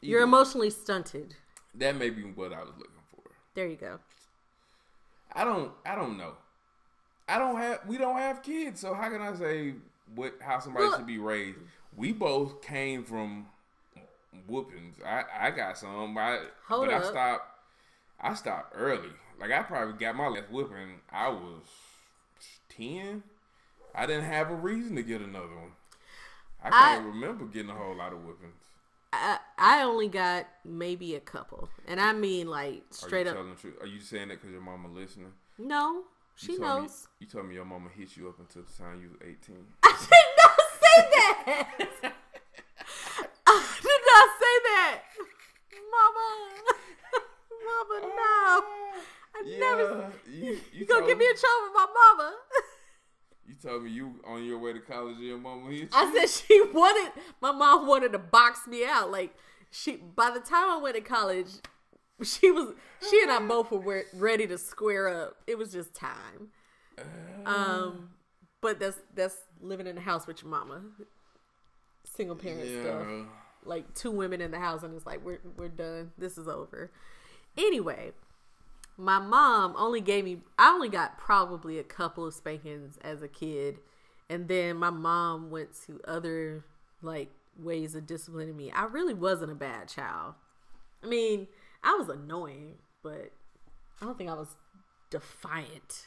you're 0.00 0.22
emotionally 0.22 0.70
stunted. 0.70 1.34
That 1.74 1.96
may 1.96 2.10
be 2.10 2.22
what 2.22 2.52
I 2.52 2.60
was 2.60 2.70
looking 2.76 3.02
for. 3.14 3.22
There 3.54 3.66
you 3.66 3.76
go. 3.76 3.98
I 5.32 5.44
don't. 5.44 5.72
I 5.86 5.94
don't 5.94 6.16
know. 6.18 6.32
I 7.28 7.38
don't 7.38 7.56
have. 7.56 7.80
We 7.86 7.98
don't 7.98 8.16
have 8.16 8.42
kids, 8.42 8.80
so 8.80 8.94
how 8.94 9.08
can 9.10 9.20
I 9.20 9.34
say 9.34 9.74
what 10.14 10.34
how 10.40 10.58
somebody 10.60 10.86
Well- 10.86 10.96
should 10.98 11.06
be 11.06 11.18
raised? 11.18 11.58
We 11.96 12.12
both 12.12 12.62
came 12.62 13.02
from 13.04 13.46
whoopings. 14.46 14.96
I 15.04 15.24
I 15.40 15.50
got 15.50 15.78
some, 15.78 16.14
but 16.14 16.20
I, 16.20 16.38
Hold 16.68 16.86
but 16.86 16.94
I 16.94 17.02
stopped. 17.08 17.44
I 18.20 18.34
stopped 18.34 18.72
early. 18.76 19.10
Like 19.40 19.50
I 19.52 19.62
probably 19.62 19.94
got 19.98 20.16
my 20.16 20.28
last 20.28 20.50
whooping. 20.50 21.00
I 21.12 21.28
was 21.28 21.62
ten. 22.68 23.22
I 23.94 24.06
didn't 24.06 24.24
have 24.24 24.50
a 24.50 24.54
reason 24.54 24.96
to 24.96 25.02
get 25.02 25.20
another 25.20 25.46
one. 25.54 25.72
I 26.62 26.70
can't 26.70 27.02
I- 27.04 27.06
remember 27.06 27.44
getting 27.46 27.70
a 27.70 27.74
whole 27.74 27.96
lot 27.96 28.12
of 28.12 28.24
whoopings. 28.24 28.54
I, 29.10 29.38
I 29.56 29.82
only 29.84 30.08
got 30.08 30.46
maybe 30.66 31.14
a 31.14 31.20
couple, 31.20 31.70
and 31.86 31.98
I 31.98 32.12
mean 32.12 32.46
like 32.46 32.82
Are 32.90 32.94
straight 32.94 33.24
you 33.24 33.30
up. 33.30 33.36
telling 33.36 33.54
the 33.54 33.56
truth? 33.60 33.74
Are 33.80 33.86
you 33.86 34.00
saying 34.00 34.28
that 34.28 34.34
because 34.38 34.52
your 34.52 34.60
mama 34.60 34.88
listening? 34.88 35.32
No, 35.56 35.92
You 35.94 36.02
she 36.36 36.46
told 36.58 36.60
knows. 36.82 37.08
Me, 37.18 37.24
you 37.24 37.26
told 37.26 37.46
me 37.48 37.54
your 37.54 37.64
mama 37.64 37.88
hit 37.96 38.16
you 38.18 38.28
up 38.28 38.38
until 38.38 38.62
the 38.64 38.72
time 38.84 39.00
you 39.00 39.08
was 39.08 39.18
eighteen. 39.22 39.64
I 39.82 39.96
did 39.98 40.10
not 40.36 40.60
say 40.78 41.08
that. 41.46 42.12
I 43.46 43.64
did 43.80 44.00
not 44.10 44.28
say 44.38 44.56
that, 44.68 45.00
Mama. 45.90 46.28
Mama, 47.64 48.06
no. 48.14 48.62
I 49.62 49.76
never. 49.76 50.12
You, 50.30 50.58
you, 50.72 50.86
gonna 50.86 51.06
get 51.06 51.18
me 51.18 51.26
in 51.26 51.36
trouble 51.36 51.62
with 51.64 51.74
my 51.74 51.86
mama? 51.94 52.36
You 53.46 53.54
told 53.54 53.84
me 53.84 53.90
you 53.90 54.20
on 54.26 54.44
your 54.44 54.58
way 54.58 54.74
to 54.74 54.80
college 54.80 55.16
and 55.16 55.24
your 55.24 55.38
mama 55.38 55.70
hit 55.70 55.80
you. 55.80 55.88
I 55.92 56.12
said 56.14 56.28
she 56.28 56.60
wanted. 56.72 57.12
My 57.40 57.50
mom 57.50 57.86
wanted 57.86 58.12
to 58.12 58.18
box 58.18 58.66
me 58.66 58.84
out. 58.84 59.10
Like 59.10 59.34
she. 59.70 59.96
By 59.96 60.30
the 60.30 60.40
time 60.40 60.68
I 60.68 60.78
went 60.82 60.96
to 60.96 61.00
college, 61.00 61.48
she 62.22 62.50
was. 62.50 62.74
She 63.08 63.22
and 63.22 63.30
I 63.30 63.38
both 63.40 63.70
were 63.70 64.04
ready 64.12 64.46
to 64.46 64.58
square 64.58 65.08
up. 65.08 65.36
It 65.46 65.56
was 65.56 65.72
just 65.72 65.94
time. 65.94 66.50
Um, 67.46 68.10
but 68.60 68.78
that's 68.78 68.98
that's 69.14 69.36
living 69.60 69.86
in 69.86 69.94
the 69.94 70.00
house 70.00 70.26
with 70.26 70.42
your 70.42 70.50
mama. 70.50 70.82
Single 72.04 72.36
parent 72.36 72.68
stuff. 72.82 73.06
like 73.64 73.94
two 73.94 74.10
women 74.10 74.40
in 74.40 74.50
the 74.50 74.58
house 74.58 74.82
and 74.82 74.94
it's 74.94 75.06
like 75.06 75.24
we're 75.24 75.40
we're 75.56 75.68
done. 75.68 76.12
This 76.18 76.36
is 76.36 76.48
over. 76.48 76.90
Anyway, 77.56 78.12
my 78.98 79.20
mom 79.20 79.74
only 79.78 80.00
gave 80.00 80.24
me 80.24 80.38
I 80.58 80.70
only 80.70 80.88
got 80.88 81.16
probably 81.18 81.78
a 81.78 81.84
couple 81.84 82.26
of 82.26 82.34
spankings 82.34 82.98
as 83.02 83.22
a 83.22 83.28
kid. 83.28 83.78
And 84.28 84.48
then 84.48 84.76
my 84.76 84.90
mom 84.90 85.50
went 85.50 85.70
to 85.86 86.00
other 86.06 86.64
like 87.00 87.30
ways 87.58 87.94
of 87.94 88.06
disciplining 88.06 88.56
me. 88.56 88.70
I 88.72 88.84
really 88.84 89.14
wasn't 89.14 89.52
a 89.52 89.54
bad 89.54 89.88
child. 89.88 90.34
I 91.02 91.06
mean, 91.06 91.46
I 91.82 91.94
was 91.94 92.08
annoying, 92.08 92.74
but 93.02 93.30
I 94.02 94.04
don't 94.04 94.18
think 94.18 94.28
I 94.28 94.34
was 94.34 94.56
defiant. 95.10 96.06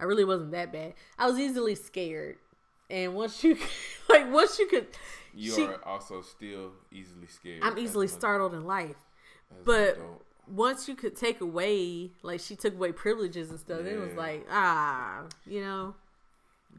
I 0.00 0.04
really 0.04 0.24
wasn't 0.24 0.50
that 0.50 0.72
bad. 0.72 0.94
I 1.16 1.28
was 1.30 1.38
easily 1.38 1.76
scared. 1.76 2.36
And 2.90 3.14
once 3.14 3.42
you 3.44 3.56
like 4.08 4.30
once 4.32 4.58
you 4.58 4.66
could 4.66 4.88
You 5.32 5.52
she- 5.54 5.64
are 5.64 5.82
also 5.86 6.22
still 6.22 6.72
easily 6.90 7.28
scared. 7.28 7.60
I'm 7.62 7.78
easily 7.78 8.08
startled 8.08 8.52
in 8.52 8.64
life. 8.64 8.96
But. 9.64 9.98
Once 10.48 10.88
you 10.88 10.94
could 10.94 11.16
take 11.16 11.40
away, 11.40 12.10
like 12.22 12.40
she 12.40 12.56
took 12.56 12.74
away 12.74 12.92
privileges 12.92 13.50
and 13.50 13.58
stuff, 13.58 13.78
then 13.84 13.94
it 13.94 14.00
was 14.00 14.14
like, 14.14 14.46
ah, 14.50 15.24
you 15.46 15.60
know, 15.60 15.94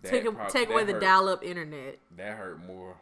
That 0.02 0.12
take 0.12 0.24
prob- 0.26 0.50
take 0.50 0.70
away 0.70 0.84
the 0.84 1.00
dial-up 1.00 1.44
internet, 1.44 2.00
That 2.16 2.38
hurt 2.38 2.66
more. 2.66 2.98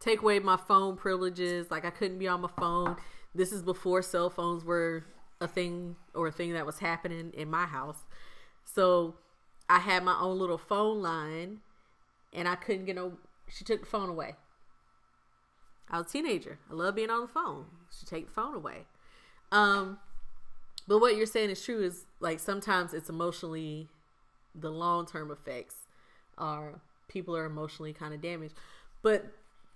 take 0.00 0.22
away 0.22 0.38
my 0.38 0.56
phone 0.56 0.96
privileges. 0.96 1.70
Like 1.70 1.84
I 1.84 1.90
couldn't 1.90 2.18
be 2.18 2.28
on 2.28 2.40
my 2.40 2.50
phone. 2.58 2.96
This 3.34 3.52
is 3.52 3.62
before 3.62 4.02
cell 4.02 4.30
phones 4.30 4.64
were 4.64 5.04
a 5.40 5.46
thing 5.48 5.96
or 6.14 6.28
a 6.28 6.32
thing 6.32 6.52
that 6.54 6.66
was 6.66 6.78
happening 6.78 7.30
in 7.34 7.50
my 7.50 7.66
house. 7.66 8.04
So 8.64 9.14
I 9.68 9.78
had 9.80 10.02
my 10.04 10.18
own 10.18 10.38
little 10.38 10.58
phone 10.58 11.02
line, 11.02 11.60
and 12.32 12.48
I 12.48 12.54
couldn't 12.54 12.86
get 12.86 12.96
no. 12.96 13.18
She 13.48 13.64
took 13.64 13.80
the 13.80 13.86
phone 13.86 14.08
away. 14.08 14.36
I 15.90 15.98
was 15.98 16.06
a 16.08 16.10
teenager. 16.10 16.58
I 16.70 16.74
love 16.74 16.94
being 16.94 17.10
on 17.10 17.22
the 17.22 17.28
phone. 17.28 17.66
She 17.98 18.04
take 18.04 18.26
the 18.26 18.32
phone 18.32 18.54
away. 18.54 18.86
Um, 19.50 19.98
but 20.86 21.00
what 21.00 21.16
you're 21.16 21.26
saying 21.26 21.50
is 21.50 21.62
true. 21.62 21.82
Is 21.82 22.04
like 22.20 22.40
sometimes 22.40 22.94
it's 22.94 23.08
emotionally, 23.08 23.88
the 24.54 24.70
long 24.70 25.06
term 25.06 25.30
effects 25.30 25.76
are 26.36 26.80
people 27.08 27.36
are 27.36 27.44
emotionally 27.44 27.92
kind 27.92 28.14
of 28.14 28.20
damaged. 28.20 28.54
But 29.02 29.26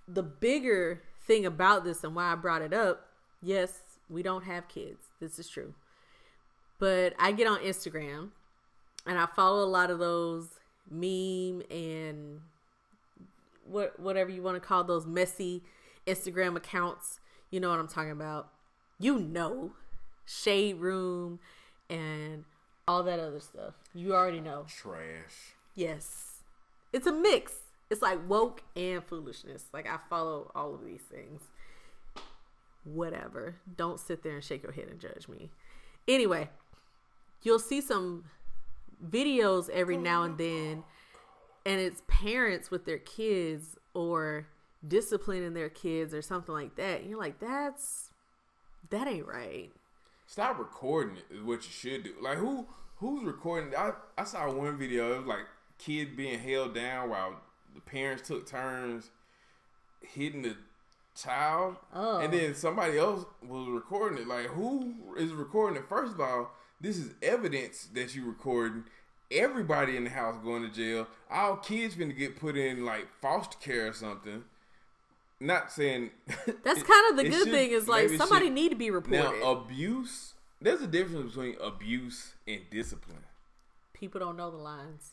the 0.09 0.23
bigger 0.23 1.03
thing 1.27 1.47
about 1.47 1.85
this 1.85 2.05
and 2.05 2.15
why 2.15 2.33
I 2.33 2.35
brought 2.35 2.63
it 2.63 2.73
up, 2.73 3.09
yes, 3.43 3.81
we 4.09 4.23
don't 4.23 4.45
have 4.45 4.69
kids. 4.69 5.05
This 5.21 5.39
is 5.39 5.49
true. 5.49 5.75
But 6.79 7.15
I 7.19 7.33
get 7.33 7.47
on 7.47 7.61
Instagram 7.61 8.31
and 9.07 9.19
I 9.19 9.27
follow 9.27 9.65
a 9.65 9.69
lot 9.69 9.91
of 9.91 9.99
those 9.99 10.49
meme 10.91 11.63
and 11.71 12.41
what 13.65 13.99
whatever 14.01 14.31
you 14.31 14.43
want 14.43 14.57
to 14.57 14.61
call 14.61 14.85
those 14.85 15.07
messy 15.07 15.63
Instagram 16.07 16.57
accounts. 16.57 17.21
You 17.51 17.61
know 17.61 17.71
what 17.71 17.79
I'm 17.79 17.89
talking 17.89 18.11
about. 18.11 18.49
You 19.03 19.19
know, 19.19 19.73
Shade 20.25 20.77
Room 20.77 21.41
and 21.91 22.45
all 22.87 23.03
that 23.03 23.19
other 23.19 23.41
stuff. 23.41 23.75
You 23.93 24.15
already 24.15 24.41
know. 24.41 24.65
Trash. 24.69 25.57
Yes. 25.75 26.43
It's 26.93 27.09
a 27.09 27.13
mix. 27.13 27.53
It's 27.91 28.01
like 28.01 28.21
woke 28.29 28.63
and 28.77 29.03
foolishness. 29.03 29.65
Like 29.73 29.89
I 29.89 29.99
follow 30.09 30.53
all 30.55 30.73
of 30.73 30.85
these 30.85 31.03
things. 31.03 31.43
Whatever. 32.85 33.57
Don't 33.77 33.99
sit 33.99 34.23
there 34.23 34.37
and 34.37 34.45
shake 34.45 34.63
your 34.63 34.71
head 34.71 34.87
and 34.89 35.01
judge 35.01 35.27
me. 35.27 35.51
Anyway, 36.07 36.49
you'll 37.43 37.59
see 37.59 37.81
some 37.81 38.27
videos 39.05 39.69
every 39.71 39.97
oh 39.97 40.01
now 40.01 40.23
and 40.23 40.39
then 40.39 40.85
and 41.67 41.81
it's 41.81 42.03
parents 42.07 42.71
with 42.71 42.85
their 42.85 42.99
kids 42.99 43.77
or 43.95 44.47
disciplining 44.87 45.55
their 45.55 45.69
kids 45.69 46.15
or 46.15 46.23
something 46.23 46.55
like 46.55 46.77
that. 46.77 47.01
And 47.01 47.11
you're 47.11 47.19
like, 47.19 47.41
that's 47.41 48.12
that 48.93 49.09
ain't 49.09 49.27
right. 49.27 49.71
Stop 50.27 50.59
recording 50.59 51.17
it 51.17 51.35
is 51.37 51.43
what 51.43 51.63
you 51.65 51.71
should 51.71 52.05
do. 52.05 52.15
Like 52.23 52.39
who 52.39 52.67
who's 52.97 53.25
recording? 53.25 53.75
I 53.77 53.93
I 54.17 54.25
saw 54.25 54.51
one 54.51 54.79
video. 54.79 55.15
It 55.15 55.19
was 55.19 55.27
like 55.27 55.47
kid 55.79 56.17
being 56.17 56.39
held 56.39 56.75
down 56.75 57.11
while 57.11 57.41
the 57.75 57.81
parents 57.81 58.27
took 58.29 58.47
turns 58.47 59.11
hitting 60.01 60.43
the 60.43 60.57
child, 61.15 61.77
Oh. 61.95 62.19
and 62.19 62.33
then 62.33 62.55
somebody 62.55 62.99
else 62.99 63.25
was 63.47 63.69
recording 63.69 64.19
it. 64.19 64.27
Like, 64.27 64.47
who 64.47 64.95
is 65.17 65.33
recording 65.33 65.77
it? 65.83 65.89
First 65.89 66.15
of 66.15 66.21
all, 66.21 66.51
this 66.81 66.97
is 66.99 67.13
evidence 67.23 67.89
that 67.95 68.15
you 68.15 68.25
recording. 68.25 68.85
Everybody 69.31 69.97
in 69.97 70.05
the 70.05 70.11
house 70.11 70.37
going 70.43 70.63
to 70.63 70.69
jail. 70.69 71.07
All 71.31 71.57
kids 71.57 71.95
gonna 71.95 72.13
get 72.13 72.39
put 72.39 72.57
in 72.57 72.85
like 72.85 73.09
foster 73.21 73.57
care 73.59 73.89
or 73.89 73.93
something. 73.93 74.45
Not 75.43 75.73
saying 75.73 76.11
That's 76.65 76.83
kind 76.93 77.11
of 77.11 77.17
the 77.17 77.25
good 77.25 77.33
should- 77.45 77.51
thing 77.51 77.71
is 77.73 77.89
like 77.89 78.09
somebody 78.11 78.47
should- 78.47 78.55
need 78.55 78.69
to 78.71 78.77
be 78.77 78.91
reported. 78.91 79.41
now 79.41 79.51
abuse. 79.51 80.35
There's 80.61 80.81
a 80.81 80.87
difference 80.87 81.33
between 81.35 81.57
abuse 81.61 82.35
and 82.47 82.61
discipline. 82.71 83.25
People 83.93 84.21
don't 84.21 84.37
know 84.37 84.51
the 84.53 84.57
lines. 84.57 85.11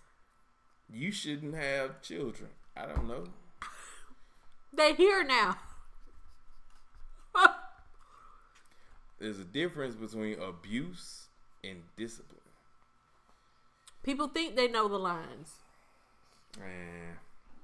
You 0.91 1.11
shouldn't 1.11 1.55
have 1.55 2.01
children. 2.03 2.51
I 2.77 2.85
don't 2.85 3.07
know. 3.07 3.25
They 4.71 4.93
here 4.93 5.23
now. 5.23 5.57
There's 9.19 9.39
a 9.39 9.43
difference 9.43 9.95
between 9.95 10.39
abuse 10.39 11.27
and 11.63 11.81
discipline. 11.97 12.39
People 14.03 14.27
think 14.27 14.55
they 14.55 14.67
know 14.67 14.87
the 14.87 14.97
lines. 14.99 15.53
Man, 16.59 17.17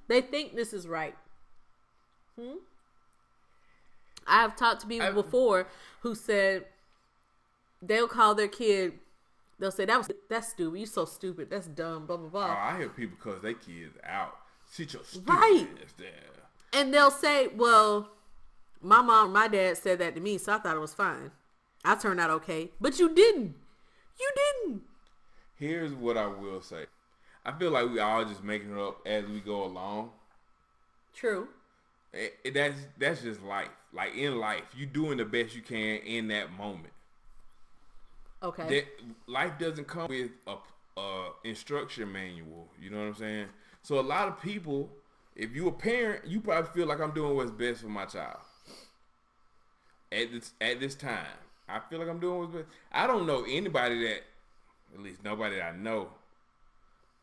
They 0.07 0.21
think 0.21 0.55
this 0.55 0.73
is 0.73 0.87
right. 0.87 1.15
Hmm? 2.39 2.57
I 4.27 4.41
have 4.41 4.55
talked 4.55 4.81
to 4.81 4.87
people 4.87 5.07
I- 5.07 5.11
before 5.11 5.67
who 6.01 6.15
said 6.15 6.65
they'll 7.81 8.07
call 8.07 8.35
their 8.35 8.47
kid. 8.47 8.93
They'll 9.59 9.71
say 9.71 9.85
that 9.85 9.97
was 9.97 10.09
that's 10.29 10.49
stupid. 10.49 10.79
You 10.79 10.85
so 10.85 11.05
stupid. 11.05 11.49
That's 11.49 11.67
dumb. 11.67 12.05
Blah 12.07 12.17
blah 12.17 12.25
oh, 12.27 12.29
blah. 12.29 12.45
I 12.45 12.77
hear 12.77 12.89
people 12.89 13.17
cause 13.21 13.41
they 13.41 13.53
kids 13.53 13.95
out. 14.03 14.35
Sit 14.69 14.93
your 14.93 15.03
stupid 15.03 15.29
Right. 15.29 15.67
ass. 15.81 15.93
And 16.73 16.93
they'll 16.93 17.11
say, 17.11 17.47
"Well, 17.47 18.09
my 18.81 19.01
mom, 19.01 19.31
my 19.31 19.47
dad 19.47 19.77
said 19.77 19.99
that 19.99 20.15
to 20.15 20.21
me, 20.21 20.37
so 20.37 20.53
I 20.53 20.57
thought 20.57 20.75
it 20.75 20.79
was 20.81 20.93
fine. 20.93 21.31
I 21.85 21.95
turned 21.95 22.19
out 22.19 22.31
okay, 22.31 22.71
but 22.81 22.99
you 22.99 23.13
didn't. 23.13 23.55
You 24.19 24.31
didn't. 24.35 24.81
Here's 25.55 25.93
what 25.93 26.17
I 26.17 26.27
will 26.27 26.61
say. 26.61 26.87
I 27.45 27.51
feel 27.57 27.71
like 27.71 27.89
we 27.89 27.99
all 27.99 28.25
just 28.25 28.43
making 28.43 28.71
it 28.71 28.79
up 28.79 28.99
as 29.05 29.25
we 29.25 29.39
go 29.39 29.63
along. 29.63 30.11
True. 31.13 31.47
It- 32.15 32.39
it- 32.43 32.53
that's 32.53 32.79
that's 32.97 33.21
just 33.21 33.41
life. 33.43 33.69
Like 33.93 34.15
in 34.15 34.39
life, 34.39 34.63
you're 34.75 34.87
doing 34.87 35.17
the 35.17 35.25
best 35.25 35.55
you 35.55 35.61
can 35.61 35.97
in 35.97 36.27
that 36.29 36.51
moment. 36.51 36.93
Okay. 38.43 38.67
that 38.67 38.85
life 39.27 39.57
doesn't 39.57 39.87
come 39.87 40.07
with 40.07 40.29
a, 40.45 40.55
a 40.99 41.31
instruction 41.43 42.11
manual. 42.11 42.69
You 42.79 42.89
know 42.91 42.99
what 42.99 43.07
I'm 43.07 43.15
saying? 43.15 43.47
So 43.81 43.99
a 43.99 44.01
lot 44.01 44.27
of 44.27 44.41
people, 44.41 44.89
if 45.35 45.55
you 45.55 45.67
a 45.67 45.71
parent, 45.71 46.25
you 46.27 46.41
probably 46.41 46.69
feel 46.73 46.87
like 46.87 46.99
I'm 46.99 47.11
doing 47.11 47.35
what's 47.35 47.51
best 47.51 47.81
for 47.81 47.87
my 47.87 48.05
child. 48.05 48.37
At 50.11 50.31
this 50.31 50.53
at 50.61 50.79
this 50.79 50.95
time, 50.95 51.25
I 51.67 51.79
feel 51.79 51.99
like 51.99 52.07
I'm 52.09 52.19
doing 52.19 52.39
what's 52.39 52.53
best. 52.53 52.67
I 52.91 53.07
don't 53.07 53.25
know 53.25 53.43
anybody 53.47 54.03
that, 54.07 54.21
at 54.93 55.01
least 55.01 55.23
nobody 55.23 55.55
that 55.57 55.73
I 55.73 55.75
know, 55.75 56.09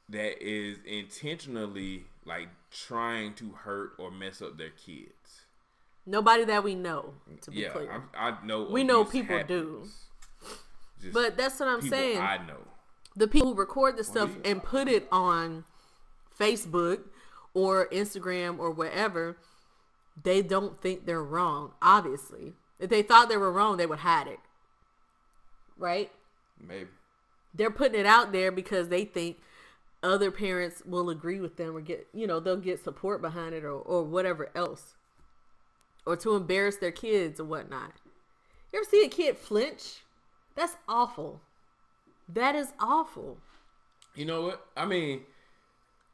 that 0.09 0.43
is 0.45 0.79
intentionally 0.85 2.05
like 2.25 2.49
trying 2.73 3.35
to 3.35 3.51
hurt 3.53 3.93
or 3.99 4.11
mess 4.11 4.41
up 4.43 4.57
their 4.59 4.71
kids. 4.71 5.43
Nobody 6.07 6.45
that 6.45 6.65
we 6.65 6.75
know, 6.75 7.15
to 7.43 7.51
be 7.51 7.59
Yeah, 7.59 7.69
clear. 7.71 7.91
I'm, 7.93 8.09
I 8.17 8.45
know. 8.45 8.65
We 8.65 8.83
know 8.83 9.05
people 9.05 9.41
do. 9.47 9.87
Just 11.01 11.15
but 11.15 11.37
that's 11.37 11.61
what 11.61 11.69
I'm 11.69 11.83
saying. 11.83 12.19
I 12.19 12.39
know. 12.39 12.59
the 13.17 13.29
people 13.29 13.49
who 13.49 13.55
record 13.55 13.97
the 13.97 14.05
stuff 14.05 14.31
and 14.45 14.63
put 14.63 14.89
it 14.89 15.07
on 15.13 15.65
Facebook 16.39 17.01
or 17.55 17.87
Instagram 17.89 18.59
or 18.59 18.71
wherever, 18.71 19.37
they 20.23 20.43
don't 20.43 20.81
think 20.81 21.07
they're 21.07 21.23
wrong. 21.23 21.73
Obviously, 21.83 22.55
if 22.81 22.89
they 22.89 23.03
thought 23.03 23.29
they 23.29 23.37
were 23.37 23.53
wrong, 23.53 23.77
they 23.77 23.87
would 23.87 24.01
hide 24.01 24.27
it. 24.27 24.41
Right? 25.79 26.11
Maybe. 26.61 26.89
They're 27.55 27.71
putting 27.71 28.01
it 28.01 28.07
out 28.07 28.33
there 28.33 28.51
because 28.51 28.89
they 28.89 29.05
think 29.05 29.39
other 30.03 30.31
parents 30.31 30.83
will 30.85 31.11
agree 31.11 31.41
with 31.41 31.57
them 31.57 31.77
or 31.77 31.81
get, 31.81 32.07
you 32.13 32.27
know, 32.27 32.41
they'll 32.41 32.57
get 32.57 32.83
support 32.83 33.21
behind 33.21 33.55
it 33.55 33.65
or, 33.65 33.73
or 33.73 34.03
whatever 34.03 34.51
else. 34.55 34.95
Or 36.05 36.17
to 36.17 36.35
embarrass 36.35 36.77
their 36.77 36.91
kids 36.91 37.39
or 37.39 37.45
whatnot. 37.45 37.93
You 38.73 38.81
ever 38.81 38.89
see 38.91 39.05
a 39.05 39.09
kid 39.09 39.39
flinch? 39.39 40.03
That's 40.57 40.77
awful. 40.89 41.41
That 42.29 42.55
is 42.57 42.73
awful. 42.81 43.39
You 44.15 44.25
know 44.25 44.43
what? 44.43 44.67
I 44.77 44.85
mean, 44.87 45.23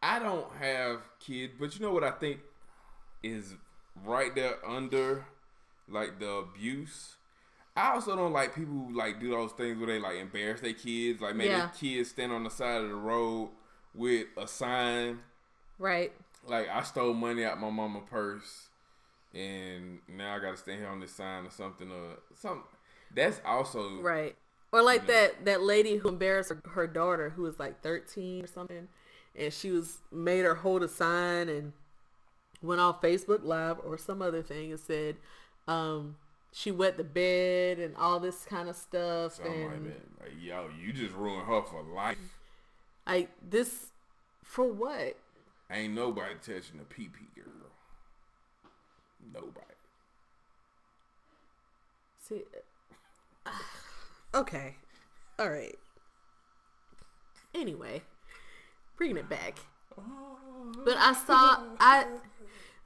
I 0.02 0.18
don't 0.18 0.46
have 0.60 1.00
kids, 1.20 1.54
but 1.58 1.74
you 1.74 1.80
know 1.84 1.92
what 1.92 2.04
I 2.04 2.10
think 2.10 2.40
is 3.22 3.54
right 4.04 4.34
there 4.34 4.56
under 4.66 5.24
like 5.88 6.20
the 6.20 6.28
abuse. 6.30 7.16
I 7.76 7.92
also 7.94 8.14
don't 8.16 8.32
like 8.32 8.54
people 8.54 8.74
who 8.74 8.96
like 8.96 9.20
do 9.20 9.30
those 9.30 9.52
things 9.52 9.78
where 9.78 9.86
they 9.86 9.98
like 9.98 10.16
embarrass 10.16 10.60
their 10.60 10.72
kids, 10.74 11.20
like 11.20 11.34
make 11.36 11.48
Yeah. 11.48 11.58
their 11.58 11.68
kids 11.68 12.10
stand 12.10 12.32
on 12.32 12.44
the 12.44 12.50
side 12.50 12.82
of 12.82 12.88
the 12.90 12.94
road 12.94 13.50
with 13.94 14.26
a 14.36 14.46
sign 14.46 15.20
Right. 15.78 16.12
like 16.46 16.68
I 16.68 16.82
stole 16.82 17.14
money 17.14 17.44
out 17.44 17.60
my 17.60 17.70
mama 17.70 18.00
purse, 18.00 18.68
and 19.34 20.00
now 20.08 20.34
I 20.36 20.38
got 20.40 20.52
to 20.52 20.56
stand 20.56 20.80
here 20.80 20.88
on 20.88 21.00
this 21.00 21.12
sign 21.12 21.46
or 21.46 21.50
something 21.50 21.90
or 21.90 22.18
something. 22.34 22.62
That's 23.14 23.40
also 23.44 24.00
Right. 24.00 24.36
Or 24.70 24.82
like 24.82 25.06
that 25.06 25.44
that 25.46 25.62
lady 25.62 25.96
who 25.96 26.08
embarrassed 26.08 26.50
her, 26.50 26.60
her 26.72 26.86
daughter 26.86 27.30
who 27.30 27.42
was 27.42 27.58
like 27.58 27.80
13 27.82 28.44
or 28.44 28.46
something 28.46 28.88
and 29.34 29.52
she 29.52 29.70
was 29.70 29.98
made 30.12 30.44
her 30.44 30.56
hold 30.56 30.82
a 30.82 30.88
sign 30.88 31.48
and 31.48 31.72
went 32.60 32.80
on 32.80 32.92
Facebook 32.94 33.44
live 33.44 33.78
or 33.84 33.96
some 33.96 34.20
other 34.20 34.42
thing 34.42 34.70
and 34.72 34.80
said 34.80 35.16
um 35.68 36.16
she 36.52 36.70
wet 36.70 36.96
the 36.98 37.04
bed 37.04 37.78
and 37.78 37.96
all 37.96 38.20
this 38.20 38.44
kind 38.44 38.68
of 38.68 38.76
stuff 38.76 39.36
something 39.36 39.52
and 39.54 39.72
like 39.72 39.84
that. 39.84 40.20
Like 40.20 40.32
yo, 40.42 40.68
you 40.78 40.92
just 40.92 41.14
ruined 41.14 41.46
her 41.46 41.62
for 41.62 41.82
life. 41.82 42.18
Like 43.08 43.30
this 43.48 43.86
for 44.44 44.70
what? 44.70 45.16
Ain't 45.70 45.94
nobody 45.94 46.34
touching 46.34 46.78
the 46.78 46.84
pee 46.84 47.08
pee 47.08 47.26
girl. 47.34 47.70
Nobody. 49.32 49.64
See 52.20 52.42
Okay. 54.34 54.76
All 55.38 55.50
right. 55.50 55.78
Anyway, 57.54 58.02
bringing 58.96 59.16
it 59.16 59.28
back. 59.28 59.58
Oh. 59.98 60.72
But 60.84 60.96
I 60.98 61.14
saw 61.14 61.62
I 61.80 62.04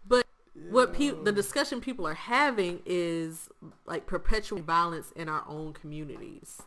but 0.07 0.25
what 0.71 0.93
people 0.95 1.25
the 1.25 1.33
discussion 1.33 1.81
people 1.81 2.07
are 2.07 2.15
having 2.15 2.81
is 2.87 3.49
like 3.87 4.07
perpetual 4.07 4.61
violence 4.61 5.13
in 5.17 5.29
our 5.29 5.45
own 5.49 5.73
communities. 5.73 6.63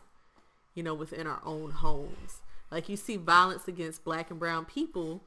You 0.74 0.82
know, 0.82 0.94
within 0.94 1.26
our 1.26 1.40
own 1.42 1.70
homes. 1.70 2.42
Like 2.70 2.88
you 2.88 2.96
see 2.96 3.16
violence 3.16 3.68
against 3.68 4.04
black 4.04 4.30
and 4.30 4.38
brown 4.38 4.64
people 4.64 5.22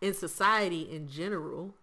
in 0.00 0.14
society 0.14 0.82
in 0.82 1.08
general. 1.08 1.74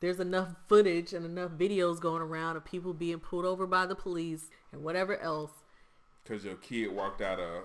There's 0.00 0.18
enough 0.18 0.56
footage 0.66 1.12
and 1.12 1.24
enough 1.24 1.52
videos 1.52 2.00
going 2.00 2.22
around 2.22 2.56
of 2.56 2.64
people 2.64 2.92
being 2.92 3.20
pulled 3.20 3.44
over 3.44 3.66
by 3.66 3.86
the 3.86 3.94
police 3.94 4.50
and 4.72 4.82
whatever 4.82 5.16
else. 5.18 5.52
Cause 6.24 6.44
your 6.44 6.56
kid 6.56 6.92
walked 6.92 7.20
out 7.20 7.38
of 7.38 7.64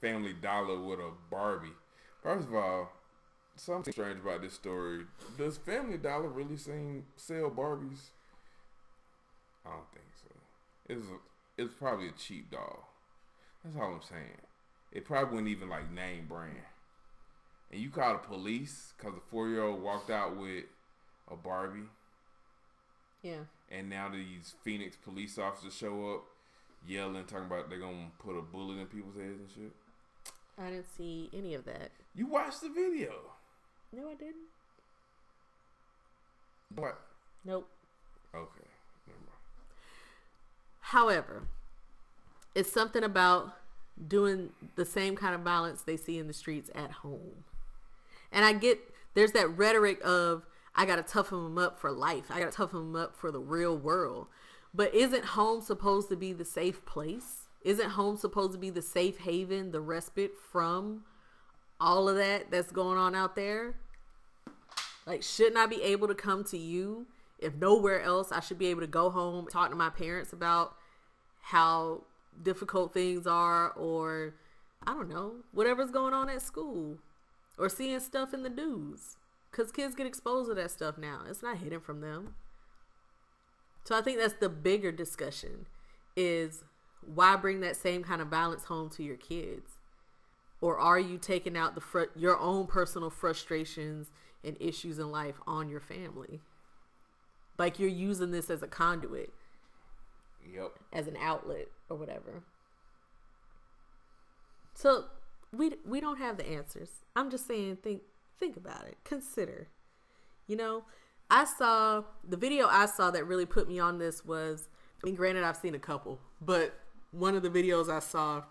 Family 0.00 0.32
Dollar 0.32 0.80
with 0.80 1.00
a 1.00 1.10
Barbie. 1.30 1.72
First 2.22 2.48
of 2.48 2.54
all, 2.54 2.92
something 3.56 3.92
strange 3.92 4.20
about 4.20 4.42
this 4.42 4.54
story. 4.54 5.04
Does 5.36 5.56
Family 5.56 5.98
Dollar 5.98 6.28
really 6.28 6.56
seem 6.56 7.04
sell 7.16 7.50
Barbies? 7.50 8.10
I 9.64 9.70
don't 9.70 9.92
think 9.92 10.06
so. 10.22 10.34
It's 10.88 11.06
a, 11.06 11.62
it's 11.62 11.74
probably 11.74 12.08
a 12.08 12.12
cheap 12.12 12.50
doll. 12.50 12.88
That's 13.64 13.76
all 13.76 13.94
I'm 13.94 14.02
saying. 14.02 14.40
It 14.92 15.04
probably 15.04 15.30
wouldn't 15.36 15.48
even 15.48 15.68
like 15.68 15.90
name 15.90 16.26
brand. 16.28 16.56
And 17.70 17.80
you 17.80 17.88
call 17.90 18.12
the 18.12 18.18
police 18.18 18.92
because 18.96 19.14
the 19.14 19.22
four 19.30 19.48
year 19.48 19.62
old 19.62 19.82
walked 19.82 20.10
out 20.10 20.36
with 20.36 20.64
a 21.30 21.36
Barbie, 21.36 21.88
Yeah. 23.22 23.44
and 23.70 23.88
now 23.88 24.10
these 24.10 24.54
Phoenix 24.62 24.96
police 24.96 25.38
officers 25.38 25.74
show 25.74 26.14
up 26.14 26.24
yelling, 26.86 27.24
talking 27.24 27.46
about 27.46 27.70
they're 27.70 27.78
gonna 27.78 28.10
put 28.18 28.36
a 28.36 28.42
bullet 28.42 28.78
in 28.78 28.86
people's 28.86 29.16
heads 29.16 29.40
and 29.40 29.50
shit. 29.50 29.72
I 30.58 30.68
didn't 30.70 30.94
see 30.96 31.30
any 31.32 31.54
of 31.54 31.64
that. 31.64 31.92
You 32.14 32.26
watched 32.26 32.60
the 32.60 32.68
video. 32.68 33.14
No, 33.92 34.10
I 34.10 34.14
didn't. 34.14 34.48
What? 36.74 37.00
Nope. 37.44 37.68
Okay. 38.34 38.68
Never 39.06 39.18
mind. 39.20 39.30
However, 40.80 41.44
it's 42.54 42.70
something 42.72 43.02
about 43.04 43.54
doing 44.08 44.50
the 44.76 44.84
same 44.84 45.16
kind 45.16 45.34
of 45.34 45.42
violence 45.42 45.82
they 45.82 45.96
see 45.96 46.18
in 46.18 46.26
the 46.26 46.32
streets 46.32 46.70
at 46.74 46.90
home. 46.90 47.44
And 48.30 48.44
I 48.44 48.52
get 48.52 48.80
there's 49.14 49.32
that 49.32 49.56
rhetoric 49.56 50.00
of 50.04 50.46
I 50.74 50.86
got 50.86 50.96
to 50.96 51.02
toughen 51.02 51.44
them 51.44 51.58
up 51.58 51.78
for 51.78 51.92
life. 51.92 52.24
I 52.30 52.38
got 52.40 52.50
to 52.50 52.56
toughen 52.56 52.92
them 52.92 52.96
up 52.96 53.14
for 53.14 53.30
the 53.30 53.40
real 53.40 53.76
world. 53.76 54.26
But 54.74 54.94
isn't 54.94 55.26
home 55.26 55.60
supposed 55.60 56.08
to 56.08 56.16
be 56.16 56.32
the 56.32 56.46
safe 56.46 56.84
place? 56.86 57.48
Isn't 57.62 57.90
home 57.90 58.16
supposed 58.16 58.52
to 58.52 58.58
be 58.58 58.70
the 58.70 58.82
safe 58.82 59.18
haven, 59.18 59.70
the 59.70 59.82
respite 59.82 60.32
from 60.50 61.04
all 61.78 62.08
of 62.08 62.16
that 62.16 62.50
that's 62.50 62.72
going 62.72 62.96
on 62.96 63.14
out 63.14 63.36
there? 63.36 63.74
Like, 65.06 65.22
shouldn't 65.22 65.58
I 65.58 65.66
be 65.66 65.82
able 65.82 66.08
to 66.08 66.14
come 66.14 66.42
to 66.44 66.56
you 66.56 67.06
if 67.42 67.54
nowhere 67.56 68.00
else 68.00 68.32
I 68.32 68.40
should 68.40 68.58
be 68.58 68.68
able 68.68 68.80
to 68.80 68.86
go 68.86 69.10
home, 69.10 69.46
talk 69.48 69.70
to 69.70 69.76
my 69.76 69.90
parents 69.90 70.32
about 70.32 70.74
how 71.40 72.02
difficult 72.40 72.94
things 72.94 73.26
are, 73.26 73.70
or 73.72 74.34
I 74.86 74.94
don't 74.94 75.08
know, 75.08 75.36
whatever's 75.52 75.90
going 75.90 76.14
on 76.14 76.28
at 76.28 76.42
school, 76.42 76.98
or 77.58 77.68
seeing 77.68 78.00
stuff 78.00 78.32
in 78.32 78.42
the 78.42 78.50
news? 78.50 79.16
Because 79.50 79.70
kids 79.70 79.94
get 79.94 80.06
exposed 80.06 80.48
to 80.48 80.54
that 80.54 80.70
stuff 80.70 80.96
now. 80.96 81.22
It's 81.28 81.42
not 81.42 81.58
hidden 81.58 81.80
from 81.80 82.00
them. 82.00 82.34
So 83.84 83.96
I 83.96 84.00
think 84.00 84.18
that's 84.18 84.34
the 84.34 84.48
bigger 84.48 84.92
discussion 84.92 85.66
is 86.16 86.62
why 87.04 87.36
bring 87.36 87.60
that 87.60 87.76
same 87.76 88.04
kind 88.04 88.22
of 88.22 88.28
violence 88.28 88.64
home 88.64 88.88
to 88.90 89.02
your 89.02 89.16
kids? 89.16 89.72
Or 90.60 90.78
are 90.78 91.00
you 91.00 91.18
taking 91.18 91.56
out 91.56 91.74
the 91.74 91.80
fr- 91.80 92.04
your 92.14 92.38
own 92.38 92.66
personal 92.66 93.10
frustrations 93.10 94.10
and 94.44 94.56
issues 94.60 94.98
in 94.98 95.10
life 95.10 95.40
on 95.46 95.68
your 95.68 95.80
family? 95.80 96.40
Like 97.58 97.78
you're 97.78 97.88
using 97.88 98.30
this 98.30 98.48
as 98.48 98.62
a 98.62 98.68
conduit, 98.68 99.32
Yep. 100.50 100.78
as 100.92 101.06
an 101.06 101.16
outlet 101.20 101.68
or 101.88 101.96
whatever. 101.96 102.42
So 104.74 105.04
we 105.52 105.72
we 105.86 106.00
don't 106.00 106.18
have 106.18 106.36
the 106.36 106.48
answers. 106.48 106.88
I'm 107.14 107.30
just 107.30 107.46
saying 107.46 107.76
think 107.76 108.02
think 108.38 108.56
about 108.56 108.86
it. 108.86 108.96
Consider. 109.04 109.68
You 110.46 110.56
know, 110.56 110.84
I 111.30 111.44
saw 111.44 112.02
the 112.26 112.36
video 112.36 112.66
I 112.66 112.86
saw 112.86 113.10
that 113.10 113.24
really 113.24 113.46
put 113.46 113.68
me 113.68 113.78
on 113.78 113.98
this 113.98 114.24
was 114.24 114.68
I 115.02 115.06
mean 115.06 115.14
granted 115.14 115.44
I've 115.44 115.56
seen 115.56 115.74
a 115.74 115.78
couple, 115.78 116.18
but 116.40 116.74
one 117.10 117.34
of 117.34 117.42
the 117.42 117.50
videos 117.50 117.88
I 117.88 118.00
saw 118.00 118.42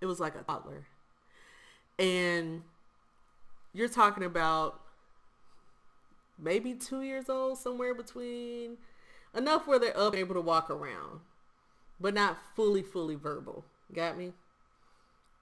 it 0.00 0.06
was 0.06 0.20
like 0.20 0.34
a 0.34 0.42
toddler. 0.42 0.86
And 1.98 2.62
you're 3.72 3.88
talking 3.88 4.24
about 4.24 4.80
maybe 6.38 6.72
2 6.72 7.02
years 7.02 7.28
old 7.28 7.58
somewhere 7.58 7.94
between 7.94 8.78
enough 9.34 9.66
where 9.66 9.78
they're 9.78 9.98
up 9.98 10.14
able 10.14 10.34
to 10.34 10.40
walk 10.40 10.70
around 10.70 11.20
but 12.00 12.14
not 12.14 12.38
fully 12.56 12.82
fully 12.82 13.14
verbal. 13.14 13.64
Got 13.92 14.16
me? 14.16 14.32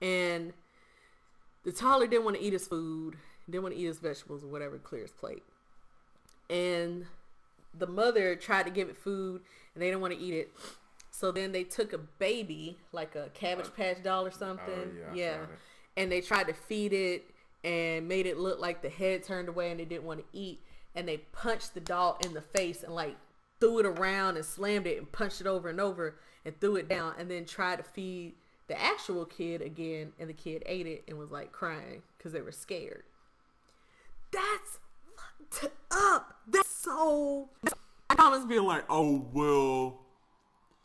And 0.01 0.53
the 1.63 1.71
toddler 1.71 2.07
didn't 2.07 2.25
want 2.25 2.37
to 2.37 2.43
eat 2.43 2.53
his 2.53 2.67
food, 2.67 3.15
didn't 3.49 3.63
want 3.63 3.75
to 3.75 3.81
eat 3.81 3.85
his 3.85 3.99
vegetables 3.99 4.43
or 4.43 4.47
whatever, 4.47 4.77
clear 4.77 5.03
his 5.03 5.11
plate. 5.11 5.43
And 6.49 7.05
the 7.77 7.87
mother 7.87 8.35
tried 8.35 8.63
to 8.63 8.71
give 8.71 8.89
it 8.89 8.97
food 8.97 9.41
and 9.73 9.81
they 9.81 9.87
didn't 9.87 10.01
want 10.01 10.13
to 10.13 10.19
eat 10.19 10.33
it. 10.33 10.51
So 11.11 11.31
then 11.31 11.51
they 11.51 11.63
took 11.63 11.93
a 11.93 11.97
baby, 11.97 12.77
like 12.91 13.15
a 13.15 13.29
cabbage 13.33 13.73
patch 13.75 14.03
doll 14.03 14.25
or 14.25 14.31
something. 14.31 14.67
Oh, 14.67 15.13
yeah, 15.13 15.25
yeah. 15.31 15.37
And 15.97 16.11
they 16.11 16.21
tried 16.21 16.47
to 16.47 16.53
feed 16.53 16.93
it 16.93 17.25
and 17.63 18.07
made 18.07 18.25
it 18.25 18.37
look 18.37 18.59
like 18.59 18.81
the 18.81 18.89
head 18.89 19.23
turned 19.23 19.49
away 19.49 19.71
and 19.71 19.79
it 19.79 19.89
didn't 19.89 20.05
want 20.05 20.19
to 20.19 20.25
eat. 20.37 20.61
And 20.95 21.07
they 21.07 21.17
punched 21.17 21.73
the 21.73 21.81
doll 21.81 22.17
in 22.25 22.33
the 22.33 22.41
face 22.41 22.83
and 22.83 22.95
like 22.95 23.17
threw 23.59 23.79
it 23.79 23.85
around 23.85 24.35
and 24.35 24.45
slammed 24.45 24.87
it 24.87 24.97
and 24.97 25.11
punched 25.11 25.41
it 25.41 25.47
over 25.47 25.69
and 25.69 25.79
over 25.79 26.15
and 26.45 26.59
threw 26.59 26.75
it 26.75 26.87
down 26.87 27.13
and 27.17 27.29
then 27.29 27.45
tried 27.45 27.77
to 27.77 27.83
feed 27.83 28.33
the 28.67 28.79
actual 28.79 29.25
kid 29.25 29.61
again 29.61 30.13
and 30.19 30.29
the 30.29 30.33
kid 30.33 30.63
ate 30.65 30.87
it 30.87 31.03
and 31.07 31.17
was 31.17 31.31
like 31.31 31.51
crying 31.51 32.01
because 32.17 32.31
they 32.31 32.41
were 32.41 32.51
scared. 32.51 33.03
That's 34.31 34.79
fucked 35.15 35.73
up. 35.91 36.35
That's 36.47 36.69
so. 36.69 37.49
Comments 38.09 38.45
being 38.45 38.63
like, 38.63 38.83
"Oh 38.89 39.27
well, 39.33 40.01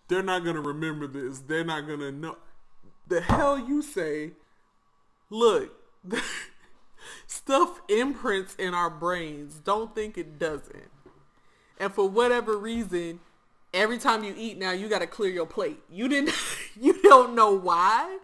they're 0.08 0.22
not 0.22 0.44
gonna 0.44 0.60
remember 0.60 1.06
this. 1.06 1.40
They're 1.40 1.64
not 1.64 1.86
gonna 1.86 2.12
know." 2.12 2.38
The 3.06 3.20
hell 3.20 3.58
you 3.58 3.82
say? 3.82 4.32
Look, 5.28 5.72
stuff 7.26 7.80
imprints 7.88 8.54
in 8.54 8.72
our 8.72 8.88
brains. 8.88 9.56
Don't 9.58 9.94
think 9.94 10.16
it 10.16 10.38
doesn't. 10.38 10.90
And 11.78 11.92
for 11.92 12.08
whatever 12.08 12.56
reason, 12.56 13.20
every 13.72 13.98
time 13.98 14.24
you 14.24 14.34
eat 14.36 14.58
now, 14.58 14.72
you 14.72 14.88
got 14.88 15.00
to 15.00 15.06
clear 15.06 15.30
your 15.30 15.46
plate. 15.46 15.80
You 15.90 16.08
didn't. 16.08 16.34
You 16.76 17.00
don't 17.02 17.36
know 17.36 17.52
why, 17.52 18.18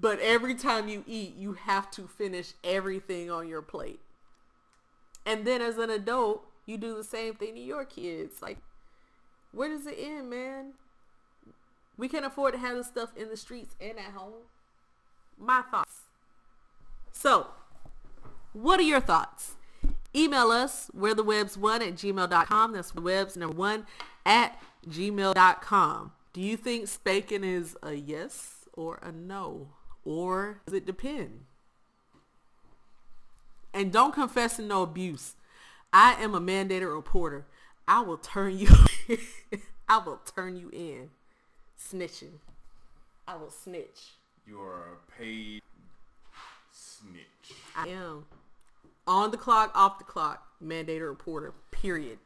but 0.00 0.18
every 0.20 0.54
time 0.54 0.88
you 0.88 1.04
eat, 1.06 1.36
you 1.36 1.52
have 1.52 1.90
to 1.90 2.08
finish 2.08 2.54
everything 2.64 3.30
on 3.30 3.48
your 3.48 3.60
plate. 3.60 4.00
And 5.26 5.46
then 5.46 5.60
as 5.60 5.76
an 5.76 5.90
adult, 5.90 6.46
you 6.64 6.78
do 6.78 6.96
the 6.96 7.04
same 7.04 7.34
thing 7.34 7.54
to 7.54 7.60
your 7.60 7.84
kids. 7.84 8.40
Like, 8.40 8.56
where 9.52 9.68
does 9.68 9.86
it 9.86 9.98
end, 9.98 10.30
man? 10.30 10.72
We 11.98 12.08
can't 12.08 12.24
afford 12.24 12.54
to 12.54 12.58
have 12.60 12.76
this 12.76 12.86
stuff 12.86 13.10
in 13.14 13.28
the 13.28 13.36
streets 13.36 13.76
and 13.78 13.98
at 13.98 14.12
home. 14.14 14.44
My 15.38 15.62
thoughts. 15.70 16.04
So, 17.12 17.48
what 18.54 18.80
are 18.80 18.84
your 18.84 19.00
thoughts? 19.00 19.56
Email 20.14 20.50
us, 20.50 20.90
we're 20.92 21.14
the 21.14 21.22
Webbs 21.22 21.56
one 21.56 21.82
at 21.82 21.94
gmail.com. 21.94 22.72
That's 22.72 22.90
the 22.90 23.00
Webbs 23.00 23.36
number 23.36 23.56
one 23.56 23.86
at 24.26 24.60
gmail.com. 24.88 26.12
Do 26.32 26.40
you 26.40 26.56
think 26.56 26.88
spanking 26.88 27.44
is 27.44 27.76
a 27.82 27.94
yes 27.94 28.68
or 28.74 28.98
a 29.02 29.10
no? 29.10 29.68
Or 30.04 30.60
does 30.66 30.74
it 30.74 30.86
depend? 30.86 31.44
And 33.72 33.90
don't 33.90 34.12
confess 34.12 34.56
to 34.56 34.62
no 34.62 34.82
abuse. 34.82 35.34
I 35.92 36.14
am 36.14 36.34
a 36.34 36.40
mandated 36.40 36.92
reporter. 36.92 37.46
I 37.88 38.00
will 38.00 38.18
turn 38.18 38.58
you 38.58 38.68
I 39.88 39.98
will 39.98 40.20
turn 40.34 40.56
you 40.56 40.70
in. 40.72 41.10
Snitching. 41.78 42.38
I 43.26 43.36
will 43.36 43.50
snitch. 43.50 44.12
You 44.46 44.60
are 44.60 44.94
a 44.94 45.20
paid 45.20 45.62
snitch. 46.70 47.56
I 47.76 47.88
am. 47.88 48.24
On 49.12 49.30
the 49.30 49.36
clock, 49.36 49.70
off 49.74 49.98
the 49.98 50.04
clock. 50.04 50.42
Mandated 50.64 51.06
reporter. 51.06 51.52
Period. 51.70 52.18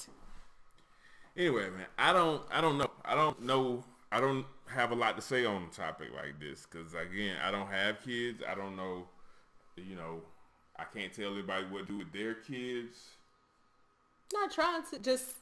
Anyway, 1.37 1.69
man, 1.69 1.87
I 1.99 2.13
don't, 2.13 2.43
I 2.49 2.61
don't 2.61 2.79
know. 2.79 2.91
I 3.05 3.17
don't 3.17 3.43
know. 3.43 3.85
I 4.13 4.21
don't 4.21 4.47
have 4.69 4.93
a 4.93 4.95
lot 4.95 5.17
to 5.17 5.23
say 5.23 5.45
on 5.45 5.65
a 5.65 5.75
topic 5.75 6.11
like 6.15 6.39
this 6.39 6.65
because, 6.65 6.95
again, 6.95 7.35
I 7.45 7.51
don't 7.51 7.67
have 7.67 8.05
kids. 8.05 8.41
I 8.49 8.55
don't 8.55 8.77
know. 8.77 9.09
You 9.77 9.97
know, 9.97 10.21
I 10.77 10.85
can't 10.85 11.13
tell 11.13 11.33
anybody 11.33 11.65
what 11.69 11.89
to 11.89 11.93
do 11.93 11.99
with 11.99 12.13
their 12.13 12.35
kids. 12.35 12.97
Not 14.33 14.53
trying 14.53 14.85
to 14.93 15.01
just 15.01 15.35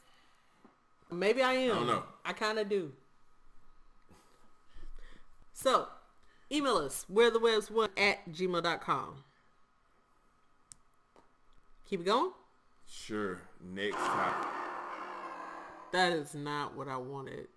maybe 1.11 1.43
I 1.43 1.53
am. 1.53 1.71
I 1.71 1.75
don't 1.75 1.87
know. 1.87 2.03
I 2.25 2.33
kinda 2.33 2.65
do. 2.65 2.91
So 5.53 5.89
email 6.51 6.77
us, 6.77 7.05
we're 7.07 7.29
the 7.29 7.39
Webbs 7.39 7.69
one 7.69 7.91
at 7.97 8.31
gmail.com. 8.31 9.23
Keep 11.87 12.01
it 12.01 12.05
going? 12.05 12.31
Sure. 12.87 13.41
Next 13.63 13.97
topic. 13.97 14.47
That 15.91 16.13
is 16.13 16.33
not 16.35 16.75
what 16.75 16.87
I 16.87 16.97
wanted 16.97 17.47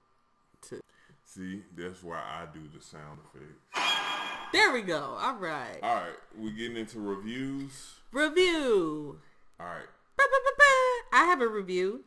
to 0.69 0.81
See, 1.25 1.63
that's 1.77 2.03
why 2.03 2.17
I 2.17 2.47
do 2.53 2.61
the 2.75 2.83
sound 2.83 3.19
effects. 3.23 3.93
There 4.53 4.73
we 4.73 4.81
go. 4.81 5.17
All 5.21 5.35
right. 5.35 5.79
All 5.83 5.95
right, 5.95 6.15
We're 6.37 6.53
getting 6.53 6.79
into 6.79 7.01
reviews. 7.01 7.97
Review. 8.13 9.21
All 9.61 9.67
right. 9.67 9.89
I 11.13 11.25
have 11.27 11.43
a 11.43 11.49
review. 11.49 12.05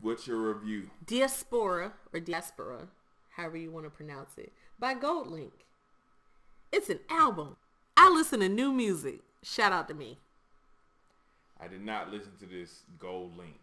what's 0.00 0.26
your 0.26 0.54
review? 0.54 0.88
Diaspora 1.06 1.92
or 2.12 2.20
Diaspora, 2.20 2.88
however 3.36 3.58
you 3.58 3.70
want 3.70 3.84
to 3.84 3.90
pronounce 3.90 4.38
it, 4.38 4.52
by 4.78 4.94
GoldLink. 4.94 5.52
It's 6.72 6.88
an 6.88 7.00
album. 7.10 7.56
I 7.96 8.08
listen 8.08 8.40
to 8.40 8.48
new 8.48 8.72
music. 8.72 9.20
Shout 9.42 9.72
out 9.72 9.88
to 9.88 9.94
me. 9.94 10.20
I 11.62 11.68
did 11.68 11.84
not 11.84 12.10
listen 12.10 12.32
to 12.40 12.46
this 12.46 12.82
GoldLink. 12.98 13.58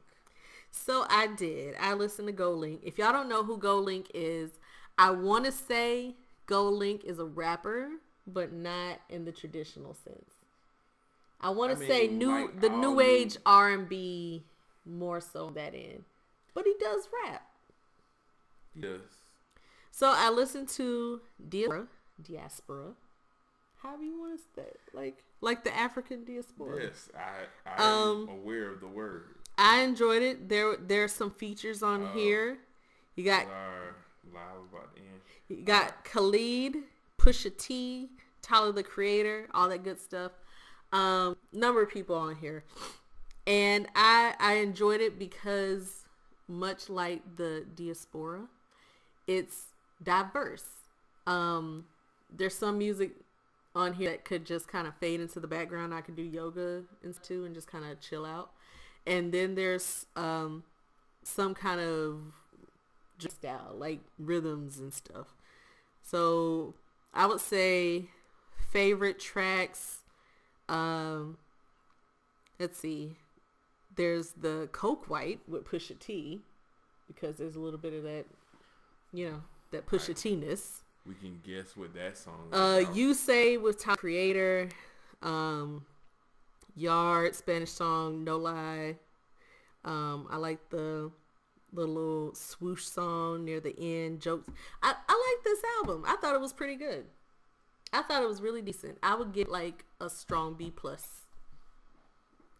So 0.71 1.05
I 1.09 1.27
did. 1.27 1.75
I 1.79 1.93
listened 1.93 2.27
to 2.27 2.33
GoldLink. 2.33 2.79
If 2.83 2.97
y'all 2.97 3.11
don't 3.11 3.27
know 3.27 3.43
who 3.43 3.57
GoldLink 3.57 4.07
is, 4.13 4.51
I 4.97 5.11
want 5.11 5.45
to 5.45 5.51
say 5.51 6.15
GoldLink 6.47 7.03
is 7.03 7.19
a 7.19 7.25
rapper, 7.25 7.89
but 8.25 8.53
not 8.53 9.01
in 9.09 9.25
the 9.25 9.31
traditional 9.31 9.93
sense. 9.93 10.31
I 11.41 11.49
want 11.49 11.71
I 11.71 11.75
to 11.75 11.87
say 11.87 12.07
new 12.07 12.29
like 12.29 12.61
the 12.61 12.69
new 12.69 12.95
new- 12.95 13.01
age 13.01 13.37
R 13.45 13.71
and 13.71 13.87
B 13.89 14.43
more 14.85 15.21
so 15.21 15.49
that 15.51 15.73
in, 15.73 16.03
but 16.53 16.65
he 16.65 16.75
does 16.79 17.07
rap. 17.23 17.47
Yes. 18.75 19.01
So 19.91 20.11
I 20.15 20.29
listened 20.29 20.69
to 20.69 21.21
Diaspora, 21.49 21.87
Diaspora, 22.21 22.93
however 23.81 24.03
you 24.03 24.19
want 24.19 24.39
to 24.39 24.45
say, 24.55 24.69
like 24.93 25.23
like 25.41 25.63
the 25.63 25.75
African 25.75 26.23
diaspora. 26.25 26.83
Yes, 26.83 27.09
I 27.15 27.69
I 27.69 27.83
am 27.83 28.07
Um, 28.09 28.29
aware 28.29 28.69
of 28.71 28.79
the 28.81 28.87
word. 28.87 29.35
I 29.57 29.81
enjoyed 29.81 30.21
it. 30.21 30.49
There 30.49 30.75
there's 30.77 31.11
some 31.13 31.31
features 31.31 31.83
on 31.83 32.03
Oh. 32.03 32.07
here. 32.13 32.59
You 33.15 33.23
got 33.25 33.45
Our 33.47 33.95
live 34.33 34.61
about 34.71 34.95
to 34.95 35.01
end. 35.01 35.21
You 35.49 35.63
got 35.63 36.03
Khalid, 36.05 36.83
Pusha 37.17 37.55
T, 37.57 38.09
Tyler 38.41 38.71
the 38.71 38.83
Creator, 38.83 39.47
all 39.53 39.67
that 39.69 39.83
good 39.83 39.99
stuff. 39.99 40.31
Um, 40.91 41.35
number 41.51 41.81
of 41.83 41.89
people 41.89 42.15
on 42.15 42.35
here, 42.35 42.63
and 43.45 43.87
I 43.95 44.35
I 44.39 44.53
enjoyed 44.55 45.01
it 45.01 45.19
because 45.19 46.07
much 46.47 46.89
like 46.89 47.21
the 47.35 47.65
diaspora, 47.75 48.47
it's 49.27 49.65
diverse. 50.01 50.65
Um, 51.27 51.85
there's 52.31 52.55
some 52.57 52.77
music 52.79 53.11
on 53.75 53.93
here 53.93 54.09
that 54.09 54.25
could 54.25 54.45
just 54.45 54.67
kind 54.67 54.87
of 54.87 54.95
fade 54.95 55.19
into 55.19 55.39
the 55.39 55.47
background. 55.47 55.93
I 55.93 56.01
could 56.01 56.15
do 56.15 56.23
yoga 56.23 56.83
and 57.03 57.15
and 57.29 57.55
just 57.55 57.67
kind 57.67 57.85
of 57.85 57.99
chill 58.01 58.25
out. 58.25 58.51
And 59.05 59.31
then 59.31 59.55
there's 59.55 60.05
um, 60.15 60.63
some 61.23 61.53
kind 61.53 61.79
of 61.79 62.19
just 63.17 63.37
style, 63.37 63.75
like 63.75 63.99
rhythms 64.17 64.79
and 64.79 64.93
stuff. 64.93 65.27
So 66.01 66.73
I 67.13 67.25
would 67.25 67.39
say 67.39 68.05
favorite 68.71 69.19
tracks. 69.19 69.99
Um, 70.67 71.37
let's 72.59 72.79
see. 72.79 73.15
There's 73.95 74.31
the 74.31 74.69
Coke 74.71 75.09
White 75.09 75.41
with 75.47 75.65
Pusha 75.65 75.97
T, 75.99 76.41
because 77.07 77.37
there's 77.37 77.55
a 77.55 77.59
little 77.59 77.79
bit 77.79 77.93
of 77.93 78.03
that, 78.03 78.25
you 79.11 79.29
know, 79.29 79.41
that 79.71 79.87
Pusha 79.87 80.15
T-ness. 80.15 80.83
We 81.09 81.15
can 81.15 81.39
guess 81.43 81.75
what 81.75 81.93
that 81.95 82.17
song. 82.19 82.49
is 82.51 82.57
Uh, 82.59 82.81
about. 82.83 82.95
you 82.95 83.15
say 83.15 83.57
with 83.57 83.79
Top 83.79 83.97
Creator, 83.97 84.69
um, 85.23 85.83
Yard 86.75 87.35
Spanish 87.35 87.71
song, 87.71 88.23
No 88.23 88.37
Lie. 88.37 88.97
Um, 89.83 90.27
I 90.29 90.37
like 90.37 90.69
the 90.69 91.11
the 91.73 91.85
little 91.85 92.33
swoosh 92.35 92.83
song 92.85 93.43
near 93.45 93.59
the 93.59 93.75
end. 93.79 94.21
Jokes. 94.21 94.51
I 94.83 94.93
I 95.07 95.33
like 95.35 95.43
this 95.43 95.63
album. 95.79 96.03
I 96.07 96.15
thought 96.17 96.35
it 96.35 96.41
was 96.41 96.53
pretty 96.53 96.75
good. 96.75 97.05
I 97.91 98.03
thought 98.03 98.21
it 98.21 98.27
was 98.29 98.39
really 98.41 98.61
decent. 98.61 98.99
I 99.01 99.15
would 99.15 99.33
get 99.33 99.49
like 99.49 99.85
a 99.99 100.11
strong 100.11 100.53
B 100.53 100.69
plus. 100.69 101.21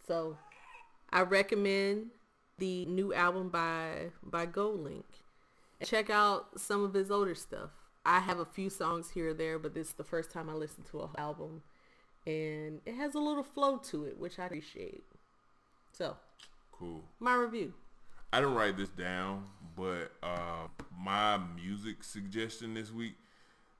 So, 0.07 0.37
I 1.11 1.21
recommend 1.21 2.07
the 2.57 2.85
new 2.87 3.13
album 3.13 3.49
by 3.49 4.09
by 4.23 4.47
GoldLink. 4.47 5.03
Check 5.83 6.09
out 6.09 6.59
some 6.59 6.83
of 6.83 6.95
his 6.95 7.11
older 7.11 7.35
stuff. 7.35 7.69
I 8.09 8.17
have 8.21 8.39
a 8.39 8.45
few 8.45 8.71
songs 8.71 9.11
here 9.11 9.29
or 9.29 9.33
there, 9.35 9.59
but 9.59 9.75
this 9.75 9.89
is 9.89 9.93
the 9.93 10.03
first 10.03 10.31
time 10.31 10.49
I 10.49 10.53
listened 10.53 10.87
to 10.87 10.97
a 10.97 11.05
whole 11.05 11.15
album, 11.19 11.61
and 12.25 12.81
it 12.83 12.95
has 12.95 13.13
a 13.13 13.19
little 13.19 13.43
flow 13.43 13.77
to 13.91 14.05
it, 14.05 14.17
which 14.17 14.39
I 14.39 14.47
appreciate. 14.47 15.03
So, 15.91 16.17
cool. 16.71 17.03
my 17.19 17.35
review. 17.35 17.71
I 18.33 18.39
didn't 18.39 18.55
write 18.55 18.77
this 18.77 18.89
down, 18.89 19.45
but 19.75 20.11
uh, 20.23 20.69
my 20.99 21.39
music 21.55 22.03
suggestion 22.03 22.73
this 22.73 22.91
week 22.91 23.13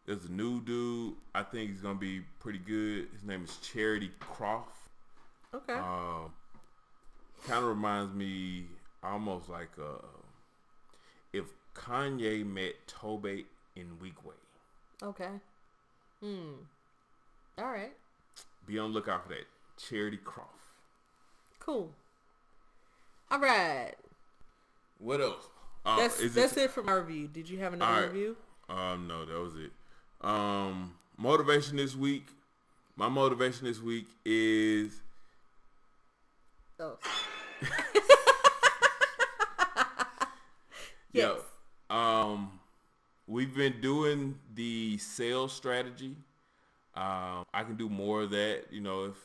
is 0.06 0.26
a 0.26 0.32
new 0.32 0.62
dude. 0.62 1.16
I 1.34 1.42
think 1.42 1.72
he's 1.72 1.82
gonna 1.82 1.98
be 1.98 2.22
pretty 2.40 2.60
good. 2.60 3.08
His 3.12 3.24
name 3.24 3.44
is 3.44 3.58
Charity 3.58 4.12
Croft. 4.20 4.90
Okay. 5.56 5.74
Um, 5.74 6.34
kind 7.48 7.64
of 7.64 7.70
reminds 7.70 8.14
me 8.14 8.66
almost 9.02 9.50
like 9.50 9.72
uh, 9.82 10.06
if 11.34 11.46
Kanye 11.74 12.46
met 12.46 12.76
Tobe 12.86 13.46
in 13.80 14.00
weak 14.00 14.24
way. 14.26 14.36
okay. 15.04 15.30
Hmm. 16.22 16.52
All 17.58 17.72
right. 17.72 17.94
Be 18.66 18.78
on 18.78 18.92
lookout 18.92 19.24
for 19.24 19.30
that. 19.30 19.46
Charity 19.78 20.18
Croft. 20.18 20.50
Cool. 21.60 21.90
All 23.32 23.40
right. 23.40 23.94
What 25.00 25.22
else? 25.22 25.48
Uh, 25.86 25.98
That's 25.98 26.34
that's 26.34 26.58
it 26.58 26.72
for 26.72 26.84
my 26.84 26.94
review. 26.94 27.28
Did 27.28 27.50
you 27.50 27.60
have 27.60 27.74
another 27.74 28.02
right. 28.02 28.12
review? 28.12 28.36
Um, 28.70 29.08
no, 29.08 29.26
that 29.26 29.40
was 29.40 29.56
it. 29.56 29.72
Um, 30.22 30.96
motivation 31.18 31.78
this 31.78 31.96
week. 31.96 32.28
My 32.98 33.08
motivation 33.08 33.66
this 33.66 33.82
week 33.82 34.08
is 34.26 35.02
Oh. 36.80 36.98
Yo, 41.12 41.40
um, 41.90 42.59
we've 43.30 43.56
been 43.56 43.80
doing 43.80 44.38
the 44.56 44.98
sales 44.98 45.54
strategy. 45.54 46.16
Um, 46.96 47.46
I 47.54 47.64
can 47.64 47.76
do 47.76 47.88
more 47.88 48.24
of 48.24 48.32
that. 48.32 48.64
You 48.72 48.82
know, 48.82 49.06
if 49.06 49.16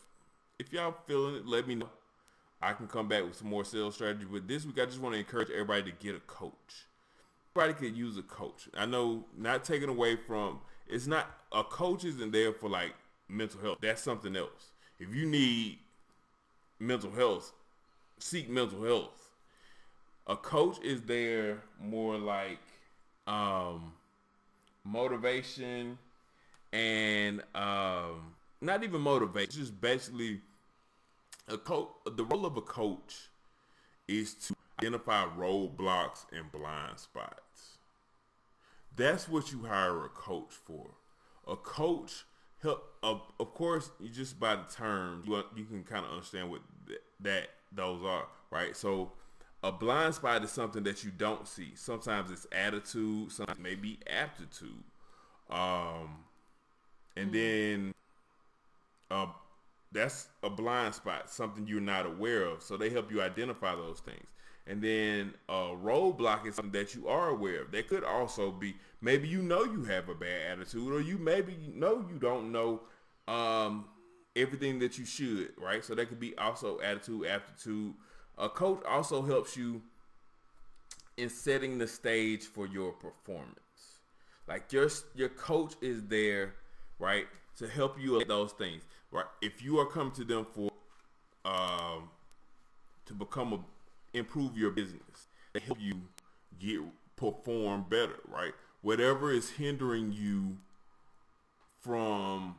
if 0.58 0.72
y'all 0.72 0.94
feeling 1.06 1.36
it, 1.36 1.46
let 1.46 1.66
me 1.66 1.74
know. 1.74 1.88
I 2.62 2.72
can 2.74 2.86
come 2.86 3.08
back 3.08 3.24
with 3.24 3.36
some 3.36 3.48
more 3.48 3.64
sales 3.64 3.94
strategy. 3.94 4.26
But 4.30 4.46
this 4.46 4.64
week, 4.64 4.78
I 4.78 4.84
just 4.84 5.00
want 5.00 5.14
to 5.14 5.18
encourage 5.18 5.50
everybody 5.50 5.82
to 5.84 5.92
get 5.92 6.14
a 6.14 6.20
coach. 6.20 6.86
Everybody 7.56 7.78
could 7.78 7.96
use 7.96 8.16
a 8.16 8.22
coach. 8.22 8.68
I 8.76 8.86
know, 8.86 9.24
not 9.36 9.64
taken 9.64 9.88
away 9.88 10.16
from. 10.16 10.60
It's 10.86 11.06
not 11.06 11.30
a 11.52 11.64
coach 11.64 12.04
isn't 12.04 12.30
there 12.30 12.52
for 12.52 12.68
like 12.68 12.94
mental 13.28 13.60
health. 13.60 13.78
That's 13.80 14.02
something 14.02 14.36
else. 14.36 14.72
If 15.00 15.14
you 15.14 15.26
need 15.26 15.78
mental 16.78 17.10
health, 17.10 17.52
seek 18.18 18.48
mental 18.48 18.84
health 18.84 19.24
a 20.26 20.36
coach 20.36 20.78
is 20.82 21.02
there 21.02 21.62
more 21.78 22.16
like 22.16 22.58
um 23.26 23.92
motivation 24.84 25.98
and 26.72 27.42
um 27.54 28.34
not 28.60 28.84
even 28.84 29.00
motivation 29.00 29.50
just 29.50 29.80
basically 29.80 30.40
a 31.48 31.58
coach 31.58 31.88
the 32.16 32.24
role 32.24 32.46
of 32.46 32.56
a 32.56 32.60
coach 32.62 33.28
is 34.08 34.34
to 34.34 34.54
identify 34.80 35.26
roadblocks 35.36 36.26
and 36.32 36.50
blind 36.52 36.98
spots. 36.98 37.78
That's 38.96 39.28
what 39.28 39.50
you 39.52 39.64
hire 39.64 40.04
a 40.04 40.08
coach 40.08 40.52
for. 40.52 40.90
A 41.46 41.56
coach 41.56 42.24
help 42.62 42.94
of, 43.02 43.20
of 43.38 43.52
course 43.54 43.90
you 44.00 44.08
just 44.08 44.40
by 44.40 44.56
the 44.56 44.62
terms 44.62 45.26
you, 45.26 45.42
you 45.54 45.64
can 45.64 45.84
kind 45.84 46.04
of 46.06 46.12
understand 46.12 46.50
what 46.50 46.62
th- 46.86 47.00
that 47.20 47.48
those 47.72 48.02
are 48.02 48.26
right? 48.50 48.74
So 48.76 49.12
a 49.64 49.72
blind 49.72 50.14
spot 50.14 50.44
is 50.44 50.50
something 50.50 50.82
that 50.82 51.02
you 51.04 51.10
don't 51.10 51.48
see. 51.48 51.72
Sometimes 51.74 52.30
it's 52.30 52.46
attitude 52.52 53.32
sometimes 53.32 53.58
maybe 53.58 53.98
aptitude. 54.06 54.84
Um 55.48 56.18
and 57.16 57.32
then 57.32 57.94
uh 59.10 59.26
that's 59.90 60.28
a 60.42 60.50
blind 60.50 60.94
spot 60.94 61.30
something 61.30 61.66
you're 61.66 61.80
not 61.80 62.04
aware 62.04 62.44
of. 62.44 62.62
So 62.62 62.76
they 62.76 62.90
help 62.90 63.10
you 63.10 63.22
identify 63.22 63.74
those 63.74 64.00
things. 64.00 64.26
And 64.66 64.82
then 64.82 65.32
a 65.48 65.74
roadblock 65.82 66.46
is 66.46 66.56
something 66.56 66.78
that 66.78 66.94
you 66.94 67.08
are 67.08 67.30
aware 67.30 67.62
of. 67.62 67.72
That 67.72 67.88
could 67.88 68.04
also 68.04 68.50
be 68.50 68.76
maybe 69.00 69.28
you 69.28 69.40
know 69.40 69.64
you 69.64 69.84
have 69.84 70.10
a 70.10 70.14
bad 70.14 70.58
attitude 70.58 70.92
or 70.92 71.00
you 71.00 71.16
maybe 71.16 71.56
know 71.72 72.04
you 72.12 72.18
don't 72.18 72.52
know 72.52 72.82
um 73.28 73.86
everything 74.36 74.78
that 74.80 74.98
you 74.98 75.06
should 75.06 75.52
right? 75.58 75.82
So 75.82 75.94
that 75.94 76.10
could 76.10 76.20
be 76.20 76.36
also 76.36 76.80
attitude 76.80 77.26
aptitude 77.26 77.94
a 78.38 78.48
coach 78.48 78.82
also 78.88 79.22
helps 79.22 79.56
you 79.56 79.82
in 81.16 81.28
setting 81.28 81.78
the 81.78 81.86
stage 81.86 82.42
for 82.42 82.66
your 82.66 82.92
performance. 82.92 83.58
Like 84.46 84.72
your 84.72 84.90
your 85.14 85.28
coach 85.30 85.74
is 85.80 86.02
there 86.04 86.54
right 86.98 87.26
to 87.58 87.68
help 87.68 88.00
you 88.00 88.12
with 88.12 88.28
those 88.28 88.52
things 88.52 88.82
right? 89.10 89.24
If 89.40 89.62
you 89.62 89.78
are 89.78 89.86
coming 89.86 90.12
to 90.14 90.24
them 90.24 90.46
for 90.52 90.70
um 91.44 92.10
to 93.06 93.14
become 93.14 93.52
a 93.52 93.58
improve 94.16 94.56
your 94.56 94.70
business 94.70 95.28
they 95.52 95.60
help 95.60 95.78
you 95.80 96.02
get 96.60 96.80
perform 97.16 97.86
better 97.88 98.18
right? 98.28 98.52
Whatever 98.82 99.32
is 99.32 99.50
hindering 99.50 100.12
you 100.12 100.58
from 101.80 102.56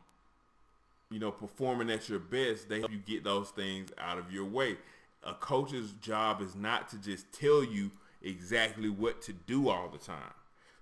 you 1.11 1.19
know 1.19 1.31
performing 1.31 1.91
at 1.91 2.09
your 2.09 2.19
best 2.19 2.67
they 2.67 2.79
help 2.79 2.91
you 2.91 2.99
get 3.05 3.23
those 3.23 3.49
things 3.49 3.89
out 3.99 4.17
of 4.17 4.31
your 4.31 4.45
way 4.45 4.77
a 5.25 5.33
coach's 5.33 5.91
job 5.93 6.41
is 6.41 6.55
not 6.55 6.89
to 6.89 6.97
just 6.97 7.31
tell 7.33 7.63
you 7.63 7.91
exactly 8.21 8.89
what 8.89 9.21
to 9.21 9.33
do 9.33 9.69
all 9.69 9.89
the 9.89 9.97
time 9.97 10.33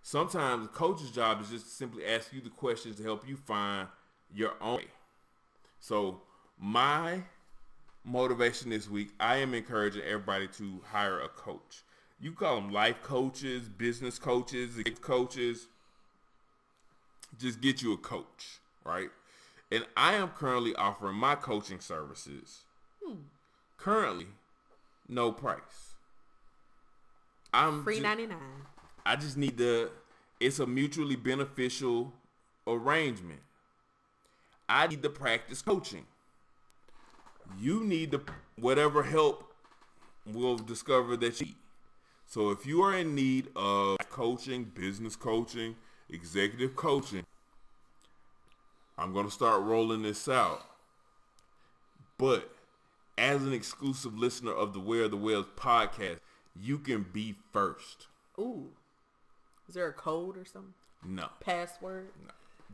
sometimes 0.03 0.65
a 0.65 0.69
coach's 0.69 1.09
job 1.09 1.41
is 1.41 1.49
just 1.49 1.65
to 1.65 1.71
simply 1.71 2.05
ask 2.05 2.31
you 2.31 2.41
the 2.41 2.49
questions 2.49 2.97
to 2.97 3.03
help 3.03 3.27
you 3.27 3.35
find 3.35 3.87
your 4.35 4.53
own 4.61 4.77
way. 4.77 4.85
So 5.79 6.21
my 6.59 7.23
motivation 8.03 8.69
this 8.69 8.89
week, 8.89 9.11
I 9.19 9.37
am 9.37 9.53
encouraging 9.53 10.03
everybody 10.03 10.47
to 10.57 10.81
hire 10.91 11.19
a 11.19 11.29
coach. 11.29 11.83
You 12.19 12.33
call 12.33 12.55
them 12.55 12.71
life 12.71 13.01
coaches, 13.01 13.67
business 13.67 14.19
coaches, 14.19 14.81
coaches. 15.01 15.67
Just 17.39 17.61
get 17.61 17.81
you 17.81 17.93
a 17.93 17.97
coach, 17.97 18.59
right? 18.85 19.09
And 19.71 19.85
I 19.97 20.13
am 20.13 20.29
currently 20.29 20.75
offering 20.75 21.15
my 21.15 21.35
coaching 21.35 21.79
services. 21.79 22.61
Hmm. 23.03 23.15
Currently, 23.83 24.27
no 25.09 25.33
price. 25.33 25.95
I'm 27.53 27.83
Free 27.83 27.99
ninety 27.99 28.25
nine. 28.25 28.39
I 29.05 29.17
just 29.17 29.35
need 29.35 29.57
the. 29.57 29.91
It's 30.39 30.59
a 30.59 30.65
mutually 30.65 31.17
beneficial 31.17 32.13
arrangement. 32.65 33.41
I 34.69 34.87
need 34.87 35.01
the 35.01 35.09
practice 35.09 35.61
coaching. 35.61 36.05
You 37.59 37.83
need 37.83 38.11
the 38.11 38.21
whatever 38.55 39.03
help 39.03 39.53
we'll 40.25 40.59
discover 40.59 41.17
that 41.17 41.41
you 41.41 41.47
need. 41.47 41.55
So 42.25 42.51
if 42.51 42.65
you 42.65 42.81
are 42.83 42.97
in 42.97 43.13
need 43.13 43.49
of 43.53 43.97
coaching, 44.09 44.63
business 44.63 45.17
coaching, 45.17 45.75
executive 46.09 46.77
coaching, 46.77 47.25
I'm 48.97 49.11
going 49.11 49.25
to 49.25 49.31
start 49.31 49.61
rolling 49.61 50.03
this 50.03 50.29
out. 50.29 50.65
But 52.17 52.49
as 53.17 53.43
an 53.43 53.53
exclusive 53.53 54.17
listener 54.17 54.51
of 54.53 54.73
the 54.73 54.79
Where 54.79 55.07
the 55.07 55.17
Webbs 55.17 55.47
podcast, 55.55 56.19
you 56.59 56.77
can 56.79 57.05
be 57.11 57.35
first. 57.51 58.07
Ooh. 58.39 58.71
Is 59.67 59.75
there 59.75 59.87
a 59.87 59.93
code 59.93 60.37
or 60.37 60.45
something? 60.45 60.73
No. 61.05 61.27
Password? 61.39 62.09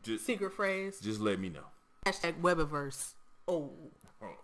Just 0.04 0.26
Secret 0.26 0.54
phrase? 0.54 1.00
just 1.00 1.20
let 1.20 1.40
me 1.40 1.50
know. 1.50 1.66
Hashtag 2.06 2.40
Webiverse. 2.42 3.14
Oh. 3.48 3.72
Oh. 4.22 4.36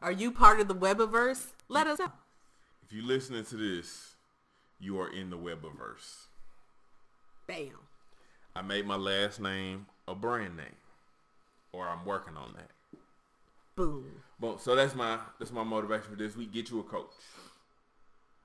Are 0.00 0.12
you 0.12 0.32
part 0.32 0.60
of 0.60 0.68
the 0.68 0.74
Webiverse? 0.74 1.48
Let 1.68 1.86
us 1.86 1.98
know. 1.98 2.12
If 2.84 2.92
you're 2.92 3.04
listening 3.04 3.44
to 3.46 3.56
this, 3.56 4.14
you 4.80 4.98
are 5.00 5.08
in 5.12 5.30
the 5.30 5.36
Webiverse. 5.38 6.26
Bam. 7.46 7.70
I 8.54 8.62
made 8.62 8.86
my 8.86 8.96
last 8.96 9.40
name 9.40 9.86
a 10.06 10.14
brand 10.14 10.56
name, 10.56 10.76
or 11.72 11.88
I'm 11.88 12.04
working 12.04 12.36
on 12.36 12.52
that. 12.56 12.70
Boom. 13.74 14.22
Well, 14.40 14.58
so 14.58 14.74
that's 14.74 14.94
my 14.94 15.18
that's 15.38 15.52
my 15.52 15.62
motivation 15.62 16.10
for 16.10 16.16
this 16.16 16.36
week. 16.36 16.52
Get 16.52 16.70
you 16.70 16.80
a 16.80 16.82
coach. 16.82 17.12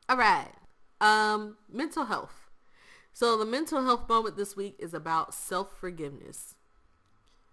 All 0.09 0.17
right. 0.17 0.51
Um, 1.01 1.57
mental 1.71 2.05
health. 2.05 2.49
So 3.13 3.37
the 3.37 3.45
mental 3.45 3.83
health 3.83 4.07
moment 4.07 4.37
this 4.37 4.55
week 4.55 4.75
is 4.79 4.93
about 4.93 5.33
self-forgiveness. 5.33 6.55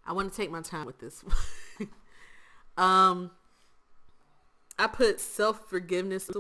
I 0.07 0.13
want 0.13 0.31
to 0.31 0.37
take 0.37 0.51
my 0.51 0.61
time 0.61 0.85
with 0.85 0.99
this. 0.99 1.25
um, 2.77 3.31
I 4.79 4.87
put 4.87 5.21
self-forgiveness 5.21 6.31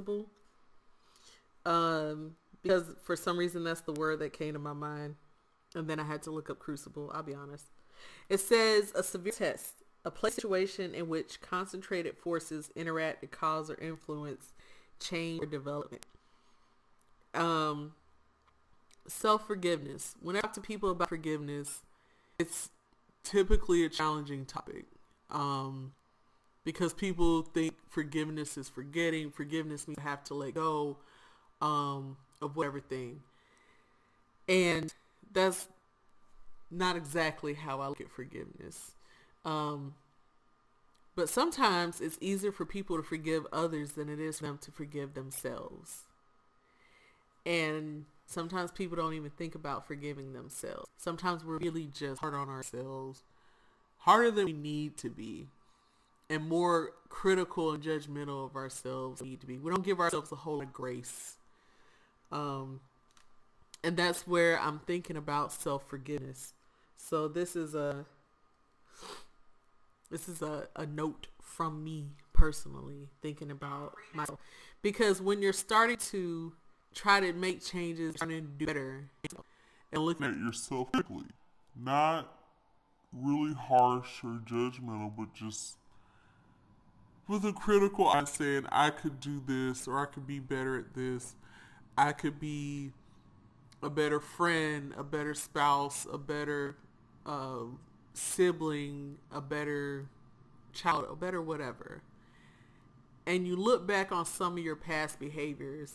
um 1.66 2.36
because 2.62 2.84
for 3.02 3.16
some 3.16 3.38
reason 3.38 3.64
that's 3.64 3.80
the 3.82 3.92
word 3.92 4.18
that 4.18 4.32
came 4.32 4.54
to 4.54 4.58
my 4.58 4.72
mind, 4.72 5.16
and 5.74 5.88
then 5.88 6.00
I 6.00 6.04
had 6.04 6.22
to 6.22 6.30
look 6.30 6.50
up 6.50 6.58
crucible. 6.58 7.10
I'll 7.14 7.22
be 7.22 7.34
honest. 7.34 7.66
It 8.28 8.40
says 8.40 8.92
a 8.94 9.02
severe 9.02 9.32
test, 9.32 9.83
a 10.04 10.10
place 10.10 10.34
situation 10.34 10.94
in 10.94 11.08
which 11.08 11.40
concentrated 11.40 12.16
forces 12.16 12.70
interact 12.76 13.22
to 13.22 13.26
cause 13.26 13.70
or 13.70 13.76
influence 13.80 14.52
change 15.00 15.42
or 15.42 15.46
development. 15.46 16.04
Um, 17.32 17.92
self 19.06 19.46
forgiveness. 19.46 20.14
When 20.20 20.36
I 20.36 20.40
talk 20.40 20.52
to 20.54 20.60
people 20.60 20.90
about 20.90 21.08
forgiveness, 21.08 21.80
it's 22.38 22.70
typically 23.22 23.84
a 23.84 23.88
challenging 23.88 24.44
topic. 24.44 24.84
Um, 25.30 25.92
because 26.64 26.92
people 26.92 27.42
think 27.42 27.74
forgiveness 27.88 28.56
is 28.56 28.68
forgetting. 28.68 29.30
Forgiveness 29.30 29.86
means 29.86 29.98
you 29.98 30.08
have 30.08 30.24
to 30.24 30.34
let 30.34 30.54
go 30.54 30.96
um, 31.60 32.16
of 32.40 32.56
everything. 32.62 33.20
And 34.48 34.92
that's 35.32 35.68
not 36.70 36.96
exactly 36.96 37.54
how 37.54 37.80
I 37.80 37.88
look 37.88 38.00
at 38.00 38.10
forgiveness. 38.10 38.92
Um, 39.44 39.94
but 41.16 41.28
sometimes 41.28 42.00
it's 42.00 42.18
easier 42.20 42.50
for 42.50 42.64
people 42.64 42.96
to 42.96 43.02
forgive 43.02 43.46
others 43.52 43.92
than 43.92 44.08
it 44.08 44.18
is 44.18 44.38
for 44.38 44.46
them 44.46 44.58
to 44.62 44.72
forgive 44.72 45.14
themselves. 45.14 46.02
And 47.46 48.06
sometimes 48.26 48.72
people 48.72 48.96
don't 48.96 49.14
even 49.14 49.30
think 49.30 49.54
about 49.54 49.86
forgiving 49.86 50.32
themselves. 50.32 50.88
Sometimes 50.96 51.44
we're 51.44 51.58
really 51.58 51.88
just 51.92 52.20
hard 52.20 52.34
on 52.34 52.48
ourselves, 52.48 53.22
harder 53.98 54.30
than 54.30 54.46
we 54.46 54.52
need 54.52 54.96
to 54.98 55.10
be, 55.10 55.48
and 56.30 56.48
more 56.48 56.92
critical 57.10 57.72
and 57.72 57.82
judgmental 57.82 58.46
of 58.46 58.56
ourselves 58.56 59.20
we 59.22 59.28
need 59.28 59.40
to 59.42 59.46
be. 59.46 59.58
We 59.58 59.70
don't 59.70 59.84
give 59.84 60.00
ourselves 60.00 60.32
a 60.32 60.36
whole 60.36 60.56
lot 60.56 60.64
of 60.64 60.72
grace. 60.72 61.36
Um, 62.32 62.80
and 63.84 63.96
that's 63.96 64.26
where 64.26 64.58
I'm 64.58 64.80
thinking 64.80 65.16
about 65.16 65.52
self-forgiveness. 65.52 66.54
So 66.96 67.28
this 67.28 67.54
is 67.54 67.74
a 67.74 68.06
this 70.14 70.28
is 70.28 70.42
a, 70.42 70.68
a 70.76 70.86
note 70.86 71.26
from 71.42 71.82
me 71.82 72.06
personally 72.32 73.10
thinking 73.20 73.50
about 73.50 73.94
myself 74.12 74.38
because 74.80 75.20
when 75.20 75.42
you're 75.42 75.52
starting 75.52 75.96
to 75.96 76.52
try 76.94 77.20
to 77.20 77.32
make 77.32 77.62
changes 77.62 78.14
trying 78.14 78.30
to 78.30 78.40
do 78.40 78.66
better 78.66 79.10
and 79.92 80.02
looking 80.02 80.26
at 80.26 80.36
yourself 80.36 80.90
critically. 80.92 81.26
Not 81.76 82.32
really 83.12 83.54
harsh 83.54 84.22
or 84.22 84.40
judgmental, 84.44 85.12
but 85.16 85.32
just 85.34 85.76
with 87.26 87.44
a 87.44 87.52
critical 87.52 88.08
eye 88.08 88.24
saying, 88.24 88.66
I 88.70 88.90
could 88.90 89.20
do 89.20 89.42
this 89.46 89.88
or 89.88 89.98
I 89.98 90.06
could 90.06 90.26
be 90.26 90.38
better 90.38 90.78
at 90.78 90.94
this. 90.94 91.34
I 91.96 92.12
could 92.12 92.38
be 92.38 92.92
a 93.82 93.90
better 93.90 94.20
friend, 94.20 94.94
a 94.96 95.04
better 95.04 95.34
spouse, 95.34 96.06
a 96.12 96.18
better 96.18 96.76
uh, 97.26 97.64
sibling, 98.14 99.18
a 99.30 99.40
better 99.40 100.06
child, 100.72 101.06
a 101.10 101.16
better 101.16 101.42
whatever. 101.42 102.00
And 103.26 103.46
you 103.46 103.56
look 103.56 103.86
back 103.86 104.12
on 104.12 104.24
some 104.24 104.54
of 104.54 104.64
your 104.64 104.76
past 104.76 105.18
behaviors, 105.18 105.94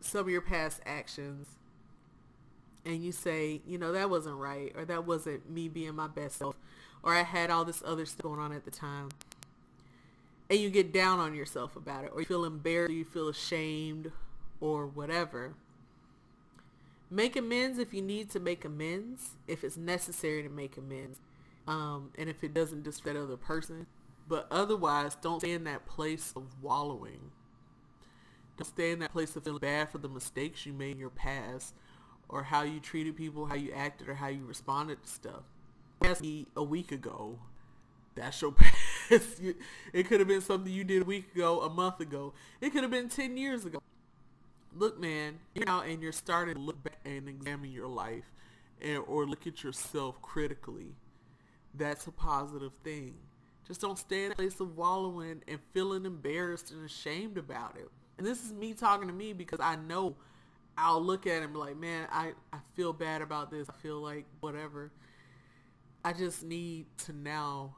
some 0.00 0.20
of 0.20 0.28
your 0.28 0.40
past 0.40 0.80
actions, 0.86 1.46
and 2.84 3.02
you 3.04 3.12
say, 3.12 3.60
you 3.66 3.78
know, 3.78 3.92
that 3.92 4.10
wasn't 4.10 4.36
right, 4.36 4.72
or 4.76 4.84
that 4.84 5.06
wasn't 5.06 5.48
me 5.48 5.68
being 5.68 5.94
my 5.94 6.08
best 6.08 6.38
self, 6.38 6.56
or 7.02 7.14
I 7.14 7.22
had 7.22 7.50
all 7.50 7.64
this 7.64 7.82
other 7.84 8.06
stuff 8.06 8.22
going 8.22 8.40
on 8.40 8.52
at 8.52 8.64
the 8.64 8.70
time. 8.70 9.10
And 10.50 10.58
you 10.58 10.68
get 10.68 10.92
down 10.92 11.18
on 11.18 11.34
yourself 11.34 11.76
about 11.76 12.04
it, 12.04 12.10
or 12.12 12.20
you 12.20 12.26
feel 12.26 12.44
embarrassed, 12.44 12.90
or 12.90 12.94
you 12.94 13.04
feel 13.04 13.28
ashamed, 13.28 14.12
or 14.60 14.86
whatever. 14.86 15.54
Make 17.10 17.36
amends 17.36 17.78
if 17.78 17.94
you 17.94 18.02
need 18.02 18.30
to 18.30 18.40
make 18.40 18.64
amends, 18.64 19.30
if 19.46 19.64
it's 19.64 19.76
necessary 19.76 20.42
to 20.42 20.48
make 20.48 20.76
amends, 20.76 21.20
um, 21.66 22.10
and 22.18 22.28
if 22.28 22.42
it 22.44 22.54
doesn't 22.54 22.82
disrespect 22.82 23.16
the 23.16 23.22
other 23.22 23.36
person. 23.36 23.86
But 24.28 24.46
otherwise, 24.50 25.16
don't 25.16 25.40
stay 25.40 25.52
in 25.52 25.64
that 25.64 25.84
place 25.86 26.32
of 26.36 26.44
wallowing. 26.62 27.32
Don't 28.56 28.66
stay 28.66 28.92
in 28.92 29.00
that 29.00 29.12
place 29.12 29.34
of 29.36 29.44
feeling 29.44 29.58
bad 29.58 29.90
for 29.90 29.98
the 29.98 30.08
mistakes 30.08 30.64
you 30.64 30.72
made 30.72 30.92
in 30.92 30.98
your 30.98 31.10
past, 31.10 31.74
or 32.28 32.44
how 32.44 32.62
you 32.62 32.80
treated 32.80 33.16
people, 33.16 33.46
how 33.46 33.54
you 33.54 33.72
acted, 33.72 34.08
or 34.08 34.14
how 34.14 34.28
you 34.28 34.44
responded 34.44 35.02
to 35.02 35.08
stuff. 35.08 35.42
Ask 36.02 36.22
me 36.22 36.46
a 36.56 36.62
week 36.62 36.92
ago. 36.92 37.38
That's 38.14 38.40
your 38.40 38.52
past. 39.10 39.40
it 39.92 40.06
could 40.06 40.20
have 40.20 40.28
been 40.28 40.40
something 40.40 40.72
you 40.72 40.84
did 40.84 41.02
a 41.02 41.04
week 41.04 41.34
ago, 41.34 41.60
a 41.62 41.70
month 41.70 42.00
ago. 42.00 42.32
It 42.60 42.70
could 42.70 42.82
have 42.82 42.90
been 42.90 43.08
10 43.08 43.36
years 43.36 43.64
ago 43.64 43.80
look, 44.76 45.00
man, 45.00 45.38
you're 45.54 45.68
out 45.68 45.86
and 45.86 46.02
you're 46.02 46.12
starting 46.12 46.54
to 46.54 46.60
look 46.60 46.82
back 46.82 46.98
and 47.04 47.28
examine 47.28 47.70
your 47.70 47.88
life 47.88 48.24
and 48.80 49.02
or 49.06 49.26
look 49.26 49.46
at 49.46 49.62
yourself 49.62 50.20
critically. 50.22 50.94
That's 51.74 52.06
a 52.06 52.12
positive 52.12 52.72
thing. 52.84 53.14
Just 53.66 53.80
don't 53.80 53.98
stay 53.98 54.24
in 54.24 54.32
a 54.32 54.34
place 54.34 54.60
of 54.60 54.76
wallowing 54.76 55.42
and 55.48 55.58
feeling 55.72 56.04
embarrassed 56.04 56.70
and 56.72 56.84
ashamed 56.84 57.38
about 57.38 57.76
it. 57.76 57.88
And 58.18 58.26
this 58.26 58.44
is 58.44 58.52
me 58.52 58.74
talking 58.74 59.08
to 59.08 59.14
me 59.14 59.32
because 59.32 59.60
I 59.60 59.76
know 59.76 60.16
I'll 60.76 61.02
look 61.02 61.26
at 61.26 61.38
it 61.38 61.44
and 61.44 61.52
be 61.52 61.58
like, 61.58 61.76
man, 61.76 62.08
I, 62.10 62.32
I 62.52 62.58
feel 62.74 62.92
bad 62.92 63.22
about 63.22 63.50
this. 63.50 63.68
I 63.68 63.74
feel 63.74 64.00
like 64.00 64.26
whatever. 64.40 64.90
I 66.04 66.12
just 66.12 66.42
need 66.42 66.86
to 67.06 67.12
now 67.12 67.76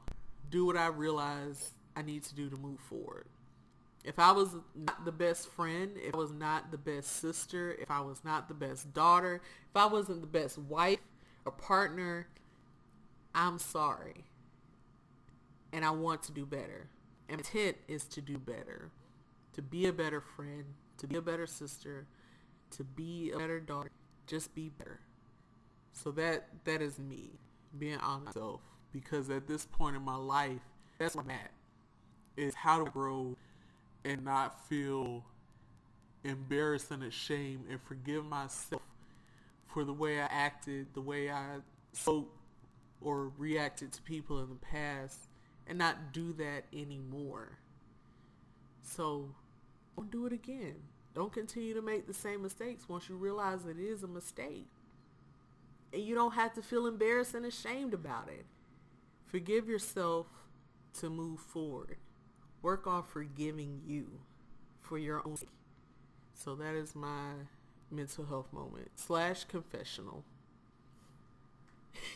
do 0.49 0.65
what 0.65 0.77
I 0.77 0.87
realize 0.87 1.71
I 1.95 2.01
need 2.01 2.23
to 2.23 2.35
do 2.35 2.49
to 2.49 2.57
move 2.57 2.79
forward. 2.79 3.25
If 4.03 4.19
I 4.19 4.31
was 4.31 4.55
not 4.75 5.03
the 5.03 5.11
best 5.11 5.49
friend, 5.49 5.91
if 5.95 6.13
I 6.13 6.17
was 6.17 6.31
not 6.31 6.71
the 6.71 6.77
best 6.77 7.21
sister, 7.21 7.75
if 7.79 7.89
I 7.89 8.01
was 8.01 8.23
not 8.23 8.47
the 8.47 8.53
best 8.53 8.93
daughter, 8.93 9.41
if 9.69 9.75
I 9.75 9.85
wasn't 9.85 10.21
the 10.21 10.27
best 10.27 10.57
wife 10.57 10.99
or 11.43 11.51
partner, 11.51 12.27
I'm 13.35 13.59
sorry. 13.59 14.25
And 15.73 15.83
I 15.83 15.91
want 15.91 16.23
to 16.23 16.31
do 16.31 16.45
better. 16.45 16.87
And 17.27 17.37
my 17.37 17.39
intent 17.39 17.77
is 17.87 18.05
to 18.05 18.21
do 18.21 18.37
better. 18.37 18.91
To 19.53 19.61
be 19.61 19.87
a 19.87 19.93
better 19.93 20.21
friend, 20.21 20.63
to 20.97 21.07
be 21.07 21.17
a 21.17 21.21
better 21.21 21.45
sister, 21.45 22.07
to 22.71 22.83
be 22.83 23.31
a 23.31 23.37
better 23.37 23.59
daughter. 23.59 23.91
Just 24.25 24.55
be 24.55 24.69
better. 24.69 25.01
So 25.91 26.11
that 26.11 26.47
that 26.63 26.81
is 26.81 26.97
me 26.97 27.31
being 27.77 27.99
on 27.99 28.25
myself. 28.25 28.61
Because 28.91 29.29
at 29.29 29.47
this 29.47 29.65
point 29.65 29.95
in 29.95 30.01
my 30.01 30.15
life, 30.15 30.61
that's 30.97 31.15
where 31.15 31.25
I'm 31.25 31.31
at. 31.31 31.51
Is 32.37 32.55
how 32.55 32.83
to 32.83 32.89
grow 32.89 33.35
and 34.03 34.23
not 34.23 34.67
feel 34.67 35.23
embarrassed 36.23 36.91
and 36.91 37.03
ashamed 37.03 37.65
and 37.69 37.79
forgive 37.81 38.25
myself 38.25 38.81
for 39.67 39.83
the 39.83 39.93
way 39.93 40.21
I 40.21 40.25
acted, 40.25 40.87
the 40.93 41.01
way 41.01 41.29
I 41.29 41.57
spoke 41.93 42.29
or 43.05 43.31
reacted 43.37 43.93
to 43.93 44.01
people 44.01 44.41
in 44.41 44.49
the 44.49 44.55
past 44.55 45.29
and 45.67 45.77
not 45.77 46.11
do 46.11 46.33
that 46.33 46.65
anymore. 46.73 47.59
So 48.81 49.29
don't 49.95 50.11
do 50.11 50.25
it 50.25 50.33
again. 50.33 50.75
Don't 51.13 51.31
continue 51.31 51.73
to 51.75 51.81
make 51.81 52.07
the 52.07 52.13
same 52.13 52.41
mistakes 52.41 52.89
once 52.89 53.07
you 53.07 53.15
realize 53.15 53.65
it 53.65 53.79
is 53.79 54.03
a 54.03 54.07
mistake. 54.07 54.65
And 55.93 56.01
you 56.01 56.15
don't 56.15 56.33
have 56.33 56.53
to 56.55 56.61
feel 56.61 56.87
embarrassed 56.87 57.35
and 57.35 57.45
ashamed 57.45 57.93
about 57.93 58.27
it. 58.27 58.45
Forgive 59.25 59.69
yourself 59.69 60.27
to 60.99 61.09
move 61.09 61.39
forward 61.39 61.97
work 62.65 62.87
on 62.87 63.03
forgiving 63.03 63.79
you 63.85 64.07
for 64.81 64.97
your 64.97 65.21
own 65.23 65.37
sake. 65.37 65.49
So 66.33 66.55
that 66.55 66.73
is 66.73 66.95
my 66.95 67.33
mental 67.91 68.25
health 68.25 68.51
moment 68.51 68.89
slash 68.95 69.43
confessional. 69.43 70.23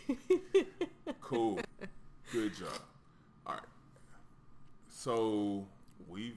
cool. 1.22 1.60
Good 2.32 2.56
job. 2.56 2.80
All 3.46 3.54
right. 3.54 3.64
So 4.90 5.66
we 6.08 6.34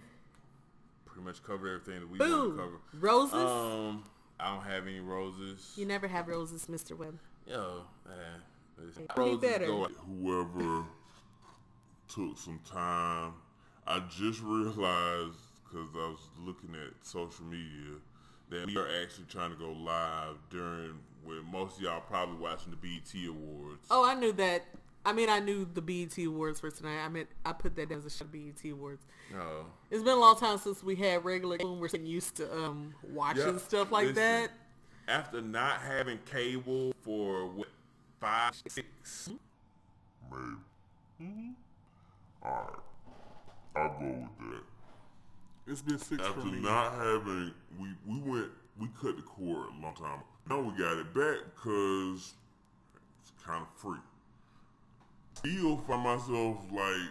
pretty 1.05 1.22
much 1.24 1.43
covered 1.43 1.80
everything 1.80 2.01
that 2.01 2.11
we 2.11 2.18
want 2.18 2.57
to 2.57 2.57
cover. 2.62 2.76
Roses. 3.01 3.34
Um, 3.34 4.05
I 4.40 4.55
don't 4.55 4.64
have 4.64 4.86
any 4.86 5.01
roses. 5.01 5.72
You 5.76 5.86
never 5.86 6.09
have 6.09 6.28
roses, 6.28 6.66
Mr. 6.66 6.97
Webb. 6.97 7.18
Yo, 7.47 7.82
man. 8.07 8.16
listen, 8.78 9.03
Be 9.14 9.20
roses 9.20 9.40
better. 9.40 9.66
go- 9.66 9.88
whoever 9.88 10.84
took 12.09 12.38
some 12.38 12.61
time. 12.70 13.32
I 13.86 14.01
just 14.09 14.40
realized 14.43 15.38
because 15.64 15.88
I 15.95 16.09
was 16.09 16.20
looking 16.38 16.74
at 16.74 16.93
social 17.05 17.45
media 17.45 17.97
that 18.53 18.66
we 18.66 18.76
are 18.76 18.88
actually 19.03 19.24
trying 19.28 19.50
to 19.50 19.57
go 19.57 19.72
live 19.72 20.36
during 20.50 20.98
when 21.24 21.44
most 21.50 21.78
of 21.78 21.82
y'all 21.82 22.00
probably 22.00 22.36
watching 22.36 22.70
the 22.70 22.76
BET 22.76 23.28
Awards. 23.28 23.86
Oh, 23.90 24.05
I 24.05 24.14
knew 24.14 24.32
that. 24.32 24.64
I 25.05 25.12
mean, 25.12 25.28
I 25.28 25.40
knew 25.40 25.66
the 25.72 25.82
BET 25.82 26.16
Awards 26.18 26.61
for 26.61 26.70
tonight. 26.70 27.05
I 27.05 27.09
meant 27.09 27.28
I 27.44 27.53
put 27.53 27.74
that 27.76 27.88
down 27.88 27.98
as 27.98 28.07
a 28.07 28.11
shot 28.11 28.30
BET 28.30 28.70
Awards. 28.70 29.05
No. 29.32 29.66
It's 29.90 30.03
been 30.03 30.12
a 30.12 30.20
long 30.20 30.36
time 30.38 30.59
since 30.59 30.82
we 30.82 30.94
had 30.96 31.24
regular. 31.24 31.59
We're 31.61 31.88
getting 31.88 32.07
used 32.07 32.36
to 32.36 32.53
um 32.55 32.94
watching 33.03 33.55
Yeah, 33.55 33.59
stuff 33.59 33.90
like 33.90 34.09
listen, 34.09 34.16
that. 34.16 34.50
After 35.09 35.40
not 35.40 35.80
having 35.80 36.18
cable 36.30 36.94
for 37.03 37.48
what 37.48 37.68
five, 38.20 38.55
six, 38.68 39.30
Maybe. 40.30 40.42
Mm-hmm. 41.20 41.50
All 42.44 42.70
right. 42.70 43.82
I'll 43.82 43.98
go 43.98 44.28
with 44.38 44.50
that. 44.50 44.71
It's 45.66 45.80
been 45.82 45.98
six 45.98 46.22
After 46.22 46.44
not 46.44 46.94
having, 46.94 47.52
we, 47.80 47.88
we 48.06 48.18
went, 48.20 48.48
we 48.80 48.88
cut 49.00 49.16
the 49.16 49.22
cord 49.22 49.68
a 49.78 49.82
long 49.82 49.94
time. 49.94 50.20
Now 50.48 50.60
we 50.60 50.70
got 50.76 50.96
it 50.98 51.14
back 51.14 51.38
because 51.54 52.34
it's 53.22 53.32
kind 53.44 53.62
of 53.62 53.68
free. 53.80 53.98
Still 55.34 55.76
find 55.86 56.02
myself 56.02 56.56
like, 56.72 57.10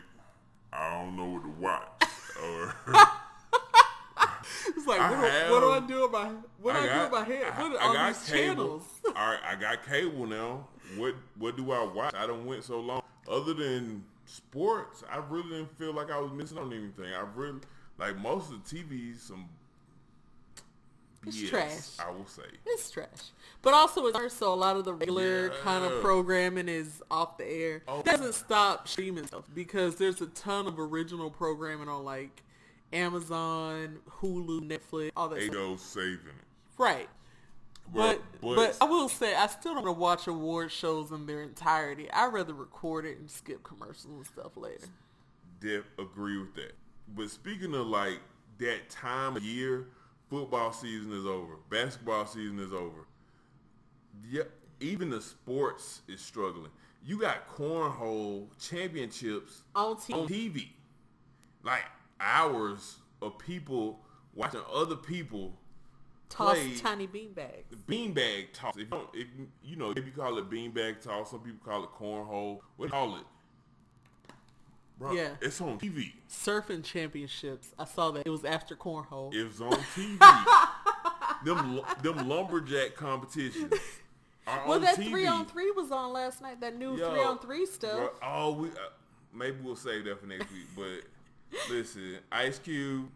I 0.74 1.02
don't 1.02 1.16
know 1.16 1.26
what 1.34 1.44
to 1.44 1.50
watch. 1.62 2.04
or 2.44 2.76
It's 4.68 4.88
like, 4.88 5.00
what, 5.00 5.10
do, 5.12 5.52
what 5.54 5.60
do 5.62 5.70
I 5.72 5.74
have- 5.76 5.88
do 5.88 6.04
about 6.06 6.32
what 6.62 6.74
do 6.74 6.80
I, 6.80 6.84
do 7.00 7.06
about 7.06 7.28
head? 7.28 7.44
I, 7.56 7.62
What 7.62 7.72
are 7.76 7.82
I 7.82 7.86
all 7.88 7.94
got 7.94 8.14
these 8.14 8.30
cable. 8.30 8.56
channels? 8.56 8.84
All 9.08 9.14
right, 9.14 9.40
I 9.50 9.56
got 9.56 9.86
cable 9.86 10.26
now. 10.28 10.68
What 10.98 11.16
what 11.38 11.56
do 11.58 11.72
I 11.72 11.84
watch? 11.86 12.14
I 12.16 12.28
don't 12.28 12.46
went 12.46 12.64
so 12.64 12.80
long. 12.80 13.02
Other 13.30 13.54
than 13.54 14.04
sports, 14.26 15.04
I 15.12 15.18
really 15.30 15.50
didn't 15.50 15.78
feel 15.78 15.94
like 15.94 16.12
I 16.12 16.20
was 16.20 16.32
missing 16.32 16.58
on 16.58 16.72
anything. 16.74 17.14
I 17.14 17.24
really 17.36 17.60
like 18.02 18.18
most 18.18 18.52
of 18.52 18.68
the 18.68 18.76
TV 18.76 19.18
some 19.18 19.48
It's 21.26 21.50
trash. 21.50 22.00
I 22.00 22.10
will 22.10 22.26
say. 22.26 22.42
It's 22.66 22.90
trash. 22.90 23.08
But 23.62 23.76
also 23.76 24.08
it's 24.08 24.18
hard, 24.18 24.32
so 24.32 24.54
a 24.54 24.56
lot 24.56 24.76
of 24.76 24.86
the 24.86 24.94
regular 24.94 25.50
kind 25.64 25.86
of 25.86 26.02
programming 26.02 26.68
is 26.68 27.04
off 27.12 27.38
the 27.38 27.46
air. 27.46 27.84
Oh. 27.88 28.00
It 28.00 28.06
doesn't 28.06 28.34
stop 28.34 28.88
streaming 28.88 29.28
stuff 29.28 29.46
because 29.54 29.98
there's 29.98 30.20
a 30.20 30.26
ton 30.28 30.66
of 30.66 30.80
original 30.80 31.30
programming 31.30 31.88
on 31.88 32.04
like 32.04 32.42
Amazon, 32.92 34.00
Hulu, 34.20 34.68
Netflix, 34.68 35.12
all 35.16 35.30
that 35.30 35.44
stuff. 35.44 35.56
Ado 35.56 35.78
saving 35.78 36.14
it. 36.28 36.46
Right. 36.78 37.08
But, 37.94 38.22
but, 38.42 38.56
but 38.56 38.78
I 38.82 38.86
will 38.86 39.10
say 39.10 39.36
I 39.36 39.48
still 39.48 39.74
don't 39.76 39.84
want 39.84 39.96
to 39.96 40.00
watch 40.00 40.28
award 40.28 40.72
shows 40.72 41.12
in 41.12 41.28
their 41.28 41.44
entirety. 41.44 42.10
I'd 42.12 42.34
rather 42.34 42.54
record 42.54 43.06
it 43.06 43.20
and 43.20 43.30
skip 43.30 43.64
commercials 43.64 44.06
and 44.06 44.26
stuff 44.26 44.56
later. 44.56 44.88
def 45.60 45.84
agree 46.00 46.40
with 46.40 46.56
that. 46.56 46.74
But 47.16 47.30
speaking 47.30 47.74
of 47.76 47.88
like 47.88 48.20
that 48.60 48.90
time 48.90 49.36
of 49.38 49.44
year, 49.44 49.88
football 50.30 50.72
season 50.72 51.12
is 51.14 51.26
over. 51.26 51.56
Basketball 51.70 52.26
season 52.26 52.60
is 52.60 52.72
over. 52.74 53.06
Yeah, 54.30 54.44
even 54.80 55.10
the 55.10 55.22
sports 55.22 56.02
is 56.08 56.22
struggling. 56.22 56.72
You 57.04 57.20
got 57.20 57.48
cornhole 57.50 58.48
championships 58.60 59.64
On 59.76 59.96
TV. 59.96 60.14
on 60.14 60.28
TV. 60.28 60.68
Like 61.64 61.84
hours 62.20 62.98
of 63.22 63.38
people 63.40 64.00
watching 64.36 64.62
other 64.72 64.96
people 64.96 65.54
Toss 66.30 66.58
play 66.58 66.76
tiny 66.78 67.08
beanbags. 67.08 67.66
beanbag 67.88 68.54
toss. 68.54 68.76
If 68.76 68.82
you, 68.82 68.86
don't, 68.86 69.10
if, 69.14 69.28
you 69.64 69.76
know, 69.76 69.92
if 69.92 70.06
you 70.06 70.12
call 70.12 70.38
it 70.38 70.50
beanbag 70.50 71.02
toss, 71.02 71.32
some 71.32 71.42
people 71.42 71.60
call 71.66 71.84
it 71.84 71.90
cornhole. 72.00 72.60
What 72.78 72.86
do 72.90 72.98
you 72.98 73.02
call 73.02 73.16
it? 73.18 73.24
Bro, 75.02 75.14
Yeah. 75.14 75.30
it's 75.42 75.60
on 75.60 75.80
TV. 75.80 76.14
Surfing 76.30 76.84
championships. 76.84 77.74
I 77.80 77.86
saw 77.86 78.12
that. 78.12 78.28
It 78.28 78.30
was 78.30 78.46
after 78.46 78.76
cornhole. 78.76 79.34
It 79.34 79.44
was 79.46 79.60
on 79.60 79.72
TV. 79.96 80.18
them 81.44 81.82
them 82.04 82.30
lumberjack 82.30 82.96
competitions 82.96 83.74
are 84.46 84.68
well, 84.68 84.80
that 84.80 84.98
TV. 84.98 85.10
three 85.10 85.26
on 85.26 85.48
three 85.48 85.72
was 85.72 85.92
on 85.92 86.14
last 86.14 86.40
night. 86.40 86.62
That 86.62 86.78
new 86.78 86.96
Yo, 86.98 87.10
three 87.10 87.24
on 87.24 87.40
three 87.40 87.66
stuff. 87.66 87.98
bro, 87.98 88.10
oh, 88.22 88.52
we 88.54 88.68
uh, 88.70 88.74
maybe 89.34 89.58
we'll 89.64 89.76
save 89.76 90.06
that 90.06 90.20
for 90.20 90.28
next 90.28 90.52
week. 90.52 90.68
But 90.76 91.62
listen, 91.72 92.20
Ice 92.32 92.60
Cube, 92.60 93.10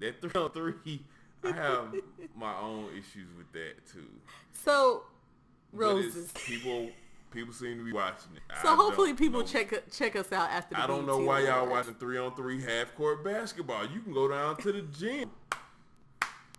that 0.00 0.20
three 0.20 0.42
on 0.42 0.50
three, 0.50 1.02
I 1.44 1.52
have 1.52 1.94
my 2.36 2.54
own 2.58 2.88
issues 2.92 3.28
with 3.38 3.50
that 3.52 3.86
too. 3.90 4.04
So 4.52 5.04
roses. 5.72 6.30
people 6.32 6.90
people 7.30 7.52
seem 7.52 7.78
to 7.78 7.84
be 7.84 7.92
watching 7.92 8.32
it. 8.36 8.42
So 8.62 8.68
I 8.72 8.76
hopefully 8.76 9.14
people 9.14 9.40
know. 9.40 9.46
check 9.46 9.72
check 9.90 10.16
us 10.16 10.32
out 10.32 10.50
after. 10.50 10.74
The 10.74 10.82
I 10.82 10.86
don't 10.86 11.06
BET 11.06 11.06
know 11.06 11.18
why 11.24 11.40
y'all 11.40 11.68
watching 11.68 11.94
three 11.94 12.18
on 12.18 12.34
three 12.34 12.60
half 12.62 12.94
court 12.94 13.24
basketball. 13.24 13.86
You 13.86 14.00
can 14.00 14.12
go 14.12 14.28
down 14.28 14.56
to 14.58 14.72
the 14.72 14.82
gym. 14.82 15.30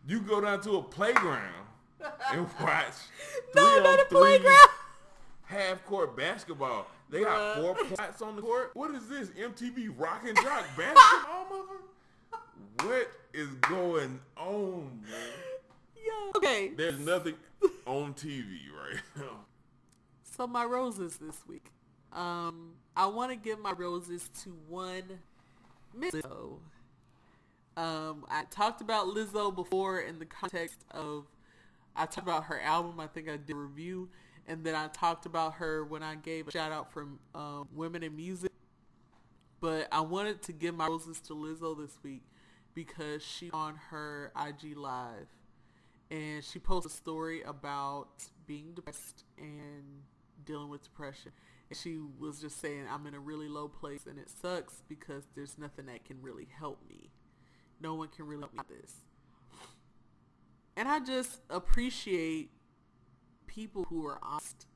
You 0.07 0.19
can 0.19 0.27
go 0.27 0.41
down 0.41 0.61
to 0.61 0.77
a 0.77 0.83
playground 0.83 1.53
and 2.33 2.47
watch 2.59 2.93
No, 3.55 3.63
on 3.63 3.83
not 3.83 3.99
a 3.99 4.05
playground. 4.05 4.57
half 5.43 5.85
court 5.85 6.15
basketball. 6.17 6.87
They 7.09 7.21
got 7.21 7.57
four 7.57 7.75
points 7.75 8.21
on 8.21 8.35
the 8.37 8.41
court. 8.41 8.71
What 8.73 8.91
is 8.95 9.07
this? 9.09 9.29
MTV 9.29 9.93
Rock 9.97 10.23
and 10.25 10.35
Jock 10.37 10.65
basketball, 10.77 11.45
mother? 11.49 12.87
What 12.89 13.11
is 13.33 13.49
going 13.61 14.19
on, 14.37 15.01
man? 15.03 15.19
Yeah. 15.95 16.31
Okay. 16.37 16.69
There's 16.75 16.99
nothing 16.99 17.35
on 17.85 18.13
TV 18.13 18.57
right 18.73 19.01
now. 19.17 19.41
My 20.49 20.65
roses 20.65 21.17
this 21.17 21.47
week. 21.47 21.71
Um, 22.11 22.73
I 22.95 23.05
want 23.05 23.31
to 23.31 23.37
give 23.37 23.59
my 23.59 23.73
roses 23.73 24.29
to 24.43 24.57
one 24.67 25.03
Miss 25.95 26.13
Lizzo. 26.13 26.57
Um, 27.77 28.25
I 28.29 28.45
talked 28.49 28.81
about 28.81 29.07
Lizzo 29.07 29.53
before 29.55 29.99
in 29.99 30.19
the 30.19 30.25
context 30.25 30.83
of 30.91 31.25
I 31.95 32.05
talked 32.05 32.27
about 32.27 32.45
her 32.45 32.59
album. 32.59 32.99
I 32.99 33.07
think 33.07 33.29
I 33.29 33.37
did 33.37 33.55
a 33.55 33.59
review, 33.59 34.09
and 34.47 34.63
then 34.63 34.73
I 34.73 34.87
talked 34.87 35.25
about 35.25 35.55
her 35.55 35.85
when 35.85 36.01
I 36.01 36.15
gave 36.15 36.47
a 36.47 36.51
shout 36.51 36.71
out 36.71 36.91
from 36.91 37.19
um, 37.35 37.67
Women 37.73 38.01
in 38.01 38.15
Music. 38.15 38.51
But 39.59 39.87
I 39.91 40.01
wanted 40.01 40.41
to 40.43 40.53
give 40.53 40.75
my 40.75 40.87
roses 40.87 41.21
to 41.21 41.33
Lizzo 41.33 41.77
this 41.77 41.97
week 42.03 42.23
because 42.73 43.23
she 43.23 43.51
on 43.51 43.75
her 43.91 44.31
IG 44.35 44.75
live 44.75 45.27
and 46.09 46.43
she 46.43 46.59
posted 46.59 46.91
a 46.91 46.95
story 46.95 47.41
about 47.43 48.09
being 48.45 48.73
depressed 48.73 49.23
and 49.37 50.03
dealing 50.45 50.69
with 50.69 50.83
depression. 50.83 51.31
And 51.69 51.77
she 51.77 51.99
was 52.19 52.41
just 52.41 52.59
saying, 52.59 52.85
I'm 52.91 53.07
in 53.07 53.13
a 53.13 53.19
really 53.19 53.47
low 53.47 53.67
place 53.67 54.05
and 54.05 54.19
it 54.19 54.29
sucks 54.29 54.83
because 54.87 55.23
there's 55.35 55.57
nothing 55.57 55.85
that 55.85 56.05
can 56.05 56.21
really 56.21 56.47
help 56.59 56.79
me. 56.87 57.11
No 57.79 57.95
one 57.95 58.09
can 58.09 58.25
really 58.25 58.41
help 58.41 58.53
me 58.53 58.59
with 58.67 58.81
this. 58.81 58.93
And 60.75 60.87
I 60.87 60.99
just 60.99 61.41
appreciate 61.49 62.51
people 63.47 63.85
who 63.89 64.05
are 64.05 64.19
honest 64.21 64.67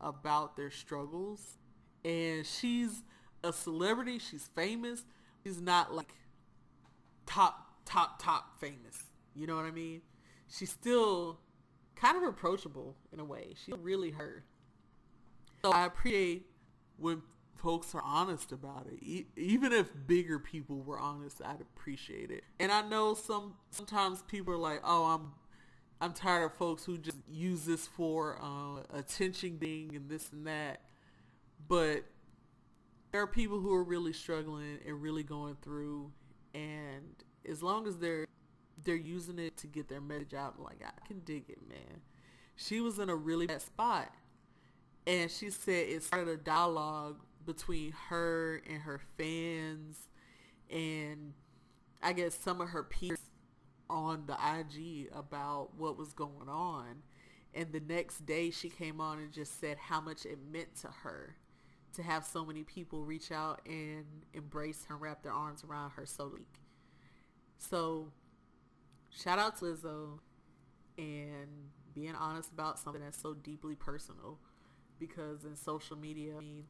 about 0.00 0.56
their 0.56 0.70
struggles. 0.70 1.58
And 2.04 2.44
she's 2.46 3.02
a 3.42 3.52
celebrity. 3.52 4.18
She's 4.18 4.48
famous. 4.54 5.04
She's 5.44 5.60
not 5.60 5.94
like 5.94 6.12
top, 7.26 7.84
top, 7.84 8.22
top 8.22 8.60
famous. 8.60 9.04
You 9.34 9.46
know 9.46 9.56
what 9.56 9.64
I 9.64 9.70
mean? 9.70 10.02
She's 10.48 10.70
still 10.70 11.40
kind 11.96 12.16
of 12.16 12.22
approachable 12.22 12.96
in 13.12 13.20
a 13.20 13.24
way. 13.24 13.54
She's 13.64 13.74
really 13.78 14.10
her. 14.10 14.44
So 15.64 15.70
I 15.70 15.86
appreciate 15.86 16.44
when 16.98 17.22
folks 17.54 17.94
are 17.94 18.02
honest 18.02 18.52
about 18.52 18.86
it. 18.86 19.02
E- 19.02 19.24
even 19.34 19.72
if 19.72 19.88
bigger 20.06 20.38
people 20.38 20.82
were 20.82 20.98
honest, 20.98 21.40
I'd 21.42 21.62
appreciate 21.62 22.30
it. 22.30 22.44
And 22.60 22.70
I 22.70 22.86
know 22.86 23.14
some 23.14 23.54
sometimes 23.70 24.20
people 24.28 24.52
are 24.52 24.58
like, 24.58 24.82
"Oh, 24.84 25.04
I'm 25.06 25.32
I'm 26.02 26.12
tired 26.12 26.44
of 26.44 26.54
folks 26.58 26.84
who 26.84 26.98
just 26.98 27.16
use 27.26 27.64
this 27.64 27.86
for 27.86 28.38
uh, 28.42 28.82
attention 28.92 29.58
thing 29.58 29.92
and 29.96 30.10
this 30.10 30.30
and 30.32 30.46
that." 30.46 30.82
But 31.66 32.04
there 33.10 33.22
are 33.22 33.26
people 33.26 33.58
who 33.58 33.72
are 33.72 33.84
really 33.84 34.12
struggling 34.12 34.80
and 34.86 35.00
really 35.00 35.22
going 35.22 35.56
through, 35.62 36.12
and 36.52 37.24
as 37.48 37.62
long 37.62 37.86
as 37.86 37.96
they're 37.96 38.26
they're 38.84 38.96
using 38.96 39.38
it 39.38 39.56
to 39.56 39.66
get 39.66 39.88
their 39.88 40.02
message 40.02 40.34
out, 40.34 40.60
like 40.60 40.82
I 40.84 41.06
can 41.06 41.20
dig 41.20 41.48
it, 41.48 41.66
man. 41.66 42.02
She 42.54 42.82
was 42.82 42.98
in 42.98 43.08
a 43.08 43.16
really 43.16 43.46
bad 43.46 43.62
spot, 43.62 44.12
and 45.06 45.30
she 45.30 45.50
said 45.50 45.88
it 45.88 46.02
started 46.02 46.28
a 46.28 46.36
dialogue 46.36 47.20
between 47.44 47.92
her 48.08 48.62
and 48.68 48.82
her 48.82 49.00
fans, 49.18 50.08
and 50.70 51.34
I 52.02 52.12
guess 52.12 52.34
some 52.34 52.60
of 52.60 52.68
her 52.68 52.82
peers 52.82 53.18
on 53.90 54.24
the 54.26 54.34
IG 54.34 55.08
about 55.14 55.76
what 55.76 55.98
was 55.98 56.12
going 56.12 56.48
on. 56.48 57.02
And 57.52 57.72
the 57.72 57.80
next 57.80 58.26
day 58.26 58.50
she 58.50 58.68
came 58.68 59.00
on 59.00 59.18
and 59.18 59.32
just 59.32 59.60
said 59.60 59.76
how 59.78 60.00
much 60.00 60.26
it 60.26 60.38
meant 60.50 60.74
to 60.80 60.88
her 60.88 61.36
to 61.94 62.02
have 62.02 62.24
so 62.24 62.44
many 62.44 62.64
people 62.64 63.04
reach 63.04 63.30
out 63.30 63.60
and 63.66 64.04
embrace 64.32 64.84
her, 64.88 64.96
wrap 64.96 65.22
their 65.22 65.32
arms 65.32 65.62
around 65.62 65.90
her 65.90 66.06
so 66.06 66.28
weak. 66.34 66.60
So 67.58 68.10
shout 69.10 69.38
out 69.38 69.58
to 69.58 69.66
Lizzo. 69.66 70.18
and 70.98 71.70
being 71.94 72.14
honest 72.14 72.50
about 72.52 72.78
something 72.78 73.02
that's 73.02 73.20
so 73.20 73.34
deeply 73.34 73.74
personal. 73.76 74.38
Because 75.06 75.44
in 75.44 75.56
social 75.56 75.96
media, 75.96 76.36
I 76.36 76.40
mean, 76.40 76.64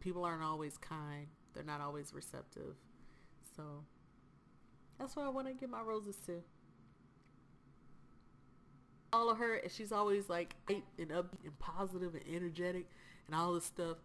people 0.00 0.24
aren't 0.24 0.42
always 0.42 0.78
kind. 0.78 1.26
They're 1.52 1.62
not 1.62 1.80
always 1.80 2.12
receptive. 2.14 2.76
So 3.56 3.84
that's 4.98 5.14
why 5.14 5.24
I 5.24 5.28
want 5.28 5.46
to 5.48 5.54
give 5.54 5.70
my 5.70 5.82
roses 5.82 6.16
to. 6.26 6.42
Follow 9.12 9.34
her, 9.34 9.56
and 9.56 9.70
she's 9.70 9.92
always 9.92 10.28
like 10.28 10.56
and 10.68 10.82
upbeat 10.98 11.44
and 11.44 11.58
positive 11.58 12.14
and 12.14 12.24
energetic 12.34 12.88
and 13.26 13.36
all 13.36 13.52
this 13.52 13.64
stuff. 13.64 13.98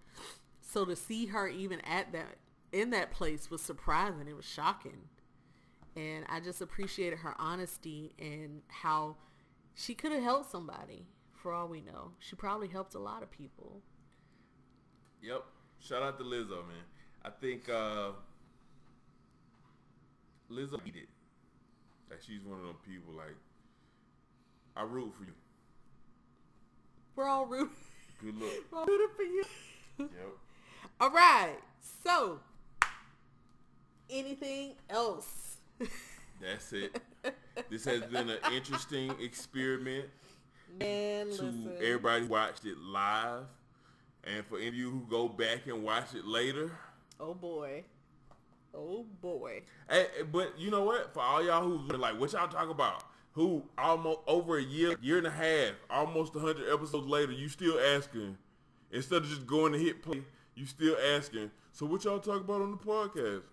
So 0.62 0.86
to 0.86 0.96
see 0.96 1.28
her 1.28 1.48
even 1.48 1.80
at 1.82 2.12
that 2.12 2.38
in 2.72 2.92
that 2.92 3.12
place 3.12 3.50
was 3.50 3.62
surprising. 3.62 4.28
It 4.28 4.36
was 4.36 4.46
shocking, 4.46 5.10
and 5.96 6.26
I 6.30 6.40
just 6.40 6.62
appreciated 6.62 7.20
her 7.20 7.34
honesty 7.40 8.14
and 8.20 8.62
how 8.68 9.16
she 9.74 9.96
could 9.96 10.12
have 10.12 10.22
helped 10.22 10.52
somebody. 10.52 11.08
For 11.42 11.54
all 11.54 11.68
we 11.70 11.80
know, 11.82 12.12
she 12.20 12.36
probably 12.36 12.68
helped 12.68 12.96
a 12.96 13.00
lot 13.00 13.24
of 13.24 13.32
people. 13.32 13.82
Yep. 15.22 15.44
Shout 15.80 16.04
out 16.04 16.18
to 16.18 16.24
Lizzo, 16.26 16.68
man. 16.68 16.84
I 17.24 17.30
think 17.30 17.70
uh 17.70 18.12
Lizzo 20.52 20.84
beat 20.84 20.96
it. 20.98 21.08
Like 22.10 22.22
she's 22.22 22.44
one 22.44 22.60
of 22.60 22.66
them 22.66 22.76
people 22.86 23.14
like 23.14 23.36
I 24.76 24.84
root 24.84 25.14
for 25.18 25.24
you. 25.24 25.34
We're 27.16 27.28
all 27.28 27.46
rooting, 27.46 27.76
Good 28.22 28.36
luck. 28.36 28.52
we're 28.72 28.80
all 28.80 28.86
rooting 28.86 29.08
for 29.16 29.24
you. 29.24 29.44
Yep. 29.98 30.10
All 31.02 31.10
right. 31.10 31.58
So, 32.04 32.40
anything 34.10 34.76
else? 34.90 35.58
That's 36.42 36.72
it. 36.72 37.02
This 37.70 37.84
has 37.86 38.04
been 38.04 38.30
an 38.30 38.38
interesting 38.54 39.14
experiment 39.22 40.06
Man, 40.78 41.28
to 41.28 41.32
listen. 41.32 41.72
everybody 41.82 42.22
who 42.24 42.28
watched 42.28 42.66
it 42.66 42.78
live. 42.78 43.44
And 44.24 44.46
for 44.46 44.58
any 44.58 44.68
of 44.68 44.76
you 44.76 44.92
who 44.92 45.06
go 45.10 45.28
back 45.28 45.66
and 45.68 45.84
watch 45.84 46.14
it 46.14 46.26
later. 46.26 46.72
Oh 47.20 47.34
boy. 47.34 47.84
Oh 48.74 49.06
boy. 49.22 49.64
Hey, 49.90 50.08
hey, 50.16 50.24
but 50.24 50.60
you 50.60 50.70
know 50.72 50.84
what? 50.84 51.14
For 51.14 51.22
all 51.22 51.44
y'all 51.44 51.64
who's 51.64 51.90
like, 51.92 52.20
what 52.20 52.32
y'all 52.34 52.48
talk 52.48 52.70
about? 52.70 53.04
Who 53.34 53.64
almost 53.78 54.20
over 54.28 54.58
a 54.58 54.64
year, 54.64 54.96
year 55.02 55.18
and 55.18 55.28
a 55.28 55.32
half, 55.32 55.74
almost 55.90 56.34
hundred 56.34 56.72
episodes 56.72 57.08
later, 57.08 57.32
you 57.32 57.48
still 57.48 57.80
asking 57.80 58.38
instead 58.92 59.24
of 59.24 59.30
just 59.30 59.46
going 59.48 59.74
to 59.74 59.80
hit 59.80 60.02
play, 60.02 60.24
you 60.56 60.66
still 60.66 60.98
asking. 61.16 61.52
So 61.72 61.86
what 61.86 62.04
y'all 62.04 62.20
talk 62.20 62.42
about 62.42 62.62
on 62.62 62.72
the 62.72 62.78
podcast? 62.78 63.44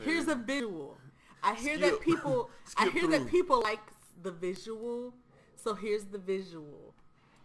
Here's 0.00 0.28
a 0.28 0.34
visual. 0.34 0.96
I 1.42 1.54
hear 1.54 1.76
Skip. 1.76 1.80
that 1.90 2.00
people 2.00 2.50
I 2.76 2.88
hear 2.88 3.02
through. 3.02 3.10
that 3.10 3.28
people 3.28 3.62
like 3.62 3.80
the 4.22 4.30
visual. 4.32 5.14
So 5.62 5.74
here's 5.74 6.04
the 6.04 6.18
visual. 6.18 6.94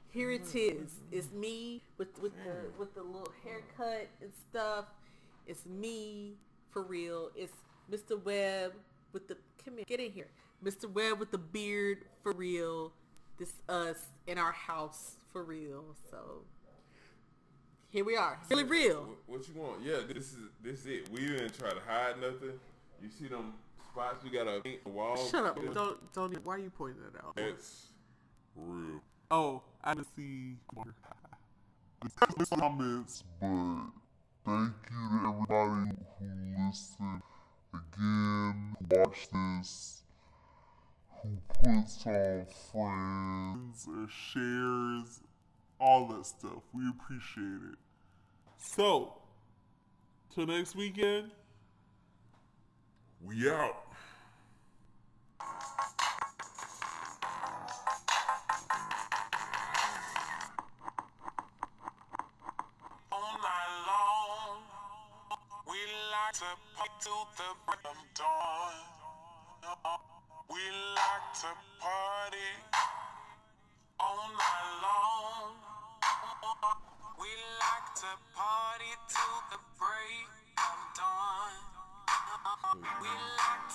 Here 0.10 0.32
it 0.32 0.46
mm-hmm. 0.46 0.86
is. 0.86 0.92
It's 1.12 1.32
me 1.34 1.82
with 1.98 2.08
with 2.22 2.34
the 2.46 2.80
with 2.80 2.94
the 2.96 3.04
little 3.04 3.34
haircut 3.44 4.08
and 4.22 4.32
stuff. 4.50 4.86
It's 5.46 5.66
me 5.66 6.36
for 6.72 6.84
real. 6.84 7.30
It's 7.36 7.54
Mr. 7.92 8.22
Webb 8.24 8.74
with 9.12 9.28
the 9.28 9.36
come 9.64 9.76
here, 9.76 9.86
get 9.86 10.00
in 10.00 10.12
here. 10.12 10.28
Mr. 10.64 10.92
Webb 10.92 11.20
with 11.20 11.32
the 11.32 11.38
beard 11.38 12.06
for 12.24 12.32
real. 12.32 12.94
This 13.38 13.54
us 13.68 13.98
in 14.28 14.38
our 14.38 14.54
house 14.54 15.18
for 15.34 15.44
real. 15.44 15.84
So 16.10 16.44
here 17.90 18.06
we 18.06 18.16
are. 18.16 18.40
It's 18.42 18.50
really 18.50 18.64
real. 18.64 19.10
What, 19.28 19.46
you 19.48 19.54
want? 19.60 19.82
Yeah, 19.84 19.98
this 20.08 20.32
is 20.32 20.38
this 20.64 20.80
is 20.82 20.86
it. 20.86 21.10
We 21.12 21.20
didn't 21.20 21.60
try 21.60 21.72
to 21.72 21.82
hide 21.86 22.22
nothing. 22.22 22.54
You 23.02 23.10
see 23.10 23.28
them 23.28 23.56
spots 23.92 24.24
we 24.24 24.30
got 24.30 24.64
the 24.64 24.90
wall. 24.90 25.18
Shut 25.18 25.46
up. 25.46 25.58
Don't 25.74 26.14
don't 26.14 26.32
even, 26.32 26.44
why 26.46 26.56
are 26.56 26.60
you 26.60 26.70
pointing 26.70 27.04
it 27.04 27.20
out? 27.22 27.34
It's 27.38 27.88
real. 28.56 29.02
Oh, 29.32 29.62
I 29.84 29.94
didn't 29.94 30.08
see. 30.16 30.58
There's 32.02 32.50
comments, 32.60 33.24
but 33.40 33.48
thank 34.46 34.74
you 34.92 35.10
to 35.10 35.28
everybody 35.28 35.92
who 36.20 36.66
listened 36.68 37.22
again, 37.74 38.76
who 38.80 38.98
watched 38.98 39.30
this, 39.34 40.04
who 41.22 41.30
puts 41.48 42.06
on 42.06 42.46
friends. 42.72 43.88
or 43.88 44.08
shares, 44.10 45.22
all 45.80 46.08
that 46.10 46.26
stuff. 46.26 46.64
We 46.74 46.88
appreciate 46.90 47.72
it. 47.72 47.78
So, 48.58 49.14
till 50.34 50.48
next 50.48 50.76
weekend. 50.76 51.32
We 53.22 53.50
out. 53.50 53.95
To 66.36 66.44
party 66.76 66.92
till 67.00 67.28
the 67.38 67.48
break 67.66 67.80
of 67.86 67.96
dawn. 68.14 68.76
We 70.52 70.60
like 70.60 71.32
to 71.40 71.52
party 71.80 72.52
all 74.04 74.20
night 74.36 74.72
long. 74.84 75.56
We 77.16 77.32
like 77.64 77.90
to 78.04 78.12
party 78.36 78.92
till 79.08 79.38
the 79.48 79.60
break 79.80 80.28
of 80.60 80.80
dawn. 81.00 81.56
We 83.00 83.08
like 83.40 83.68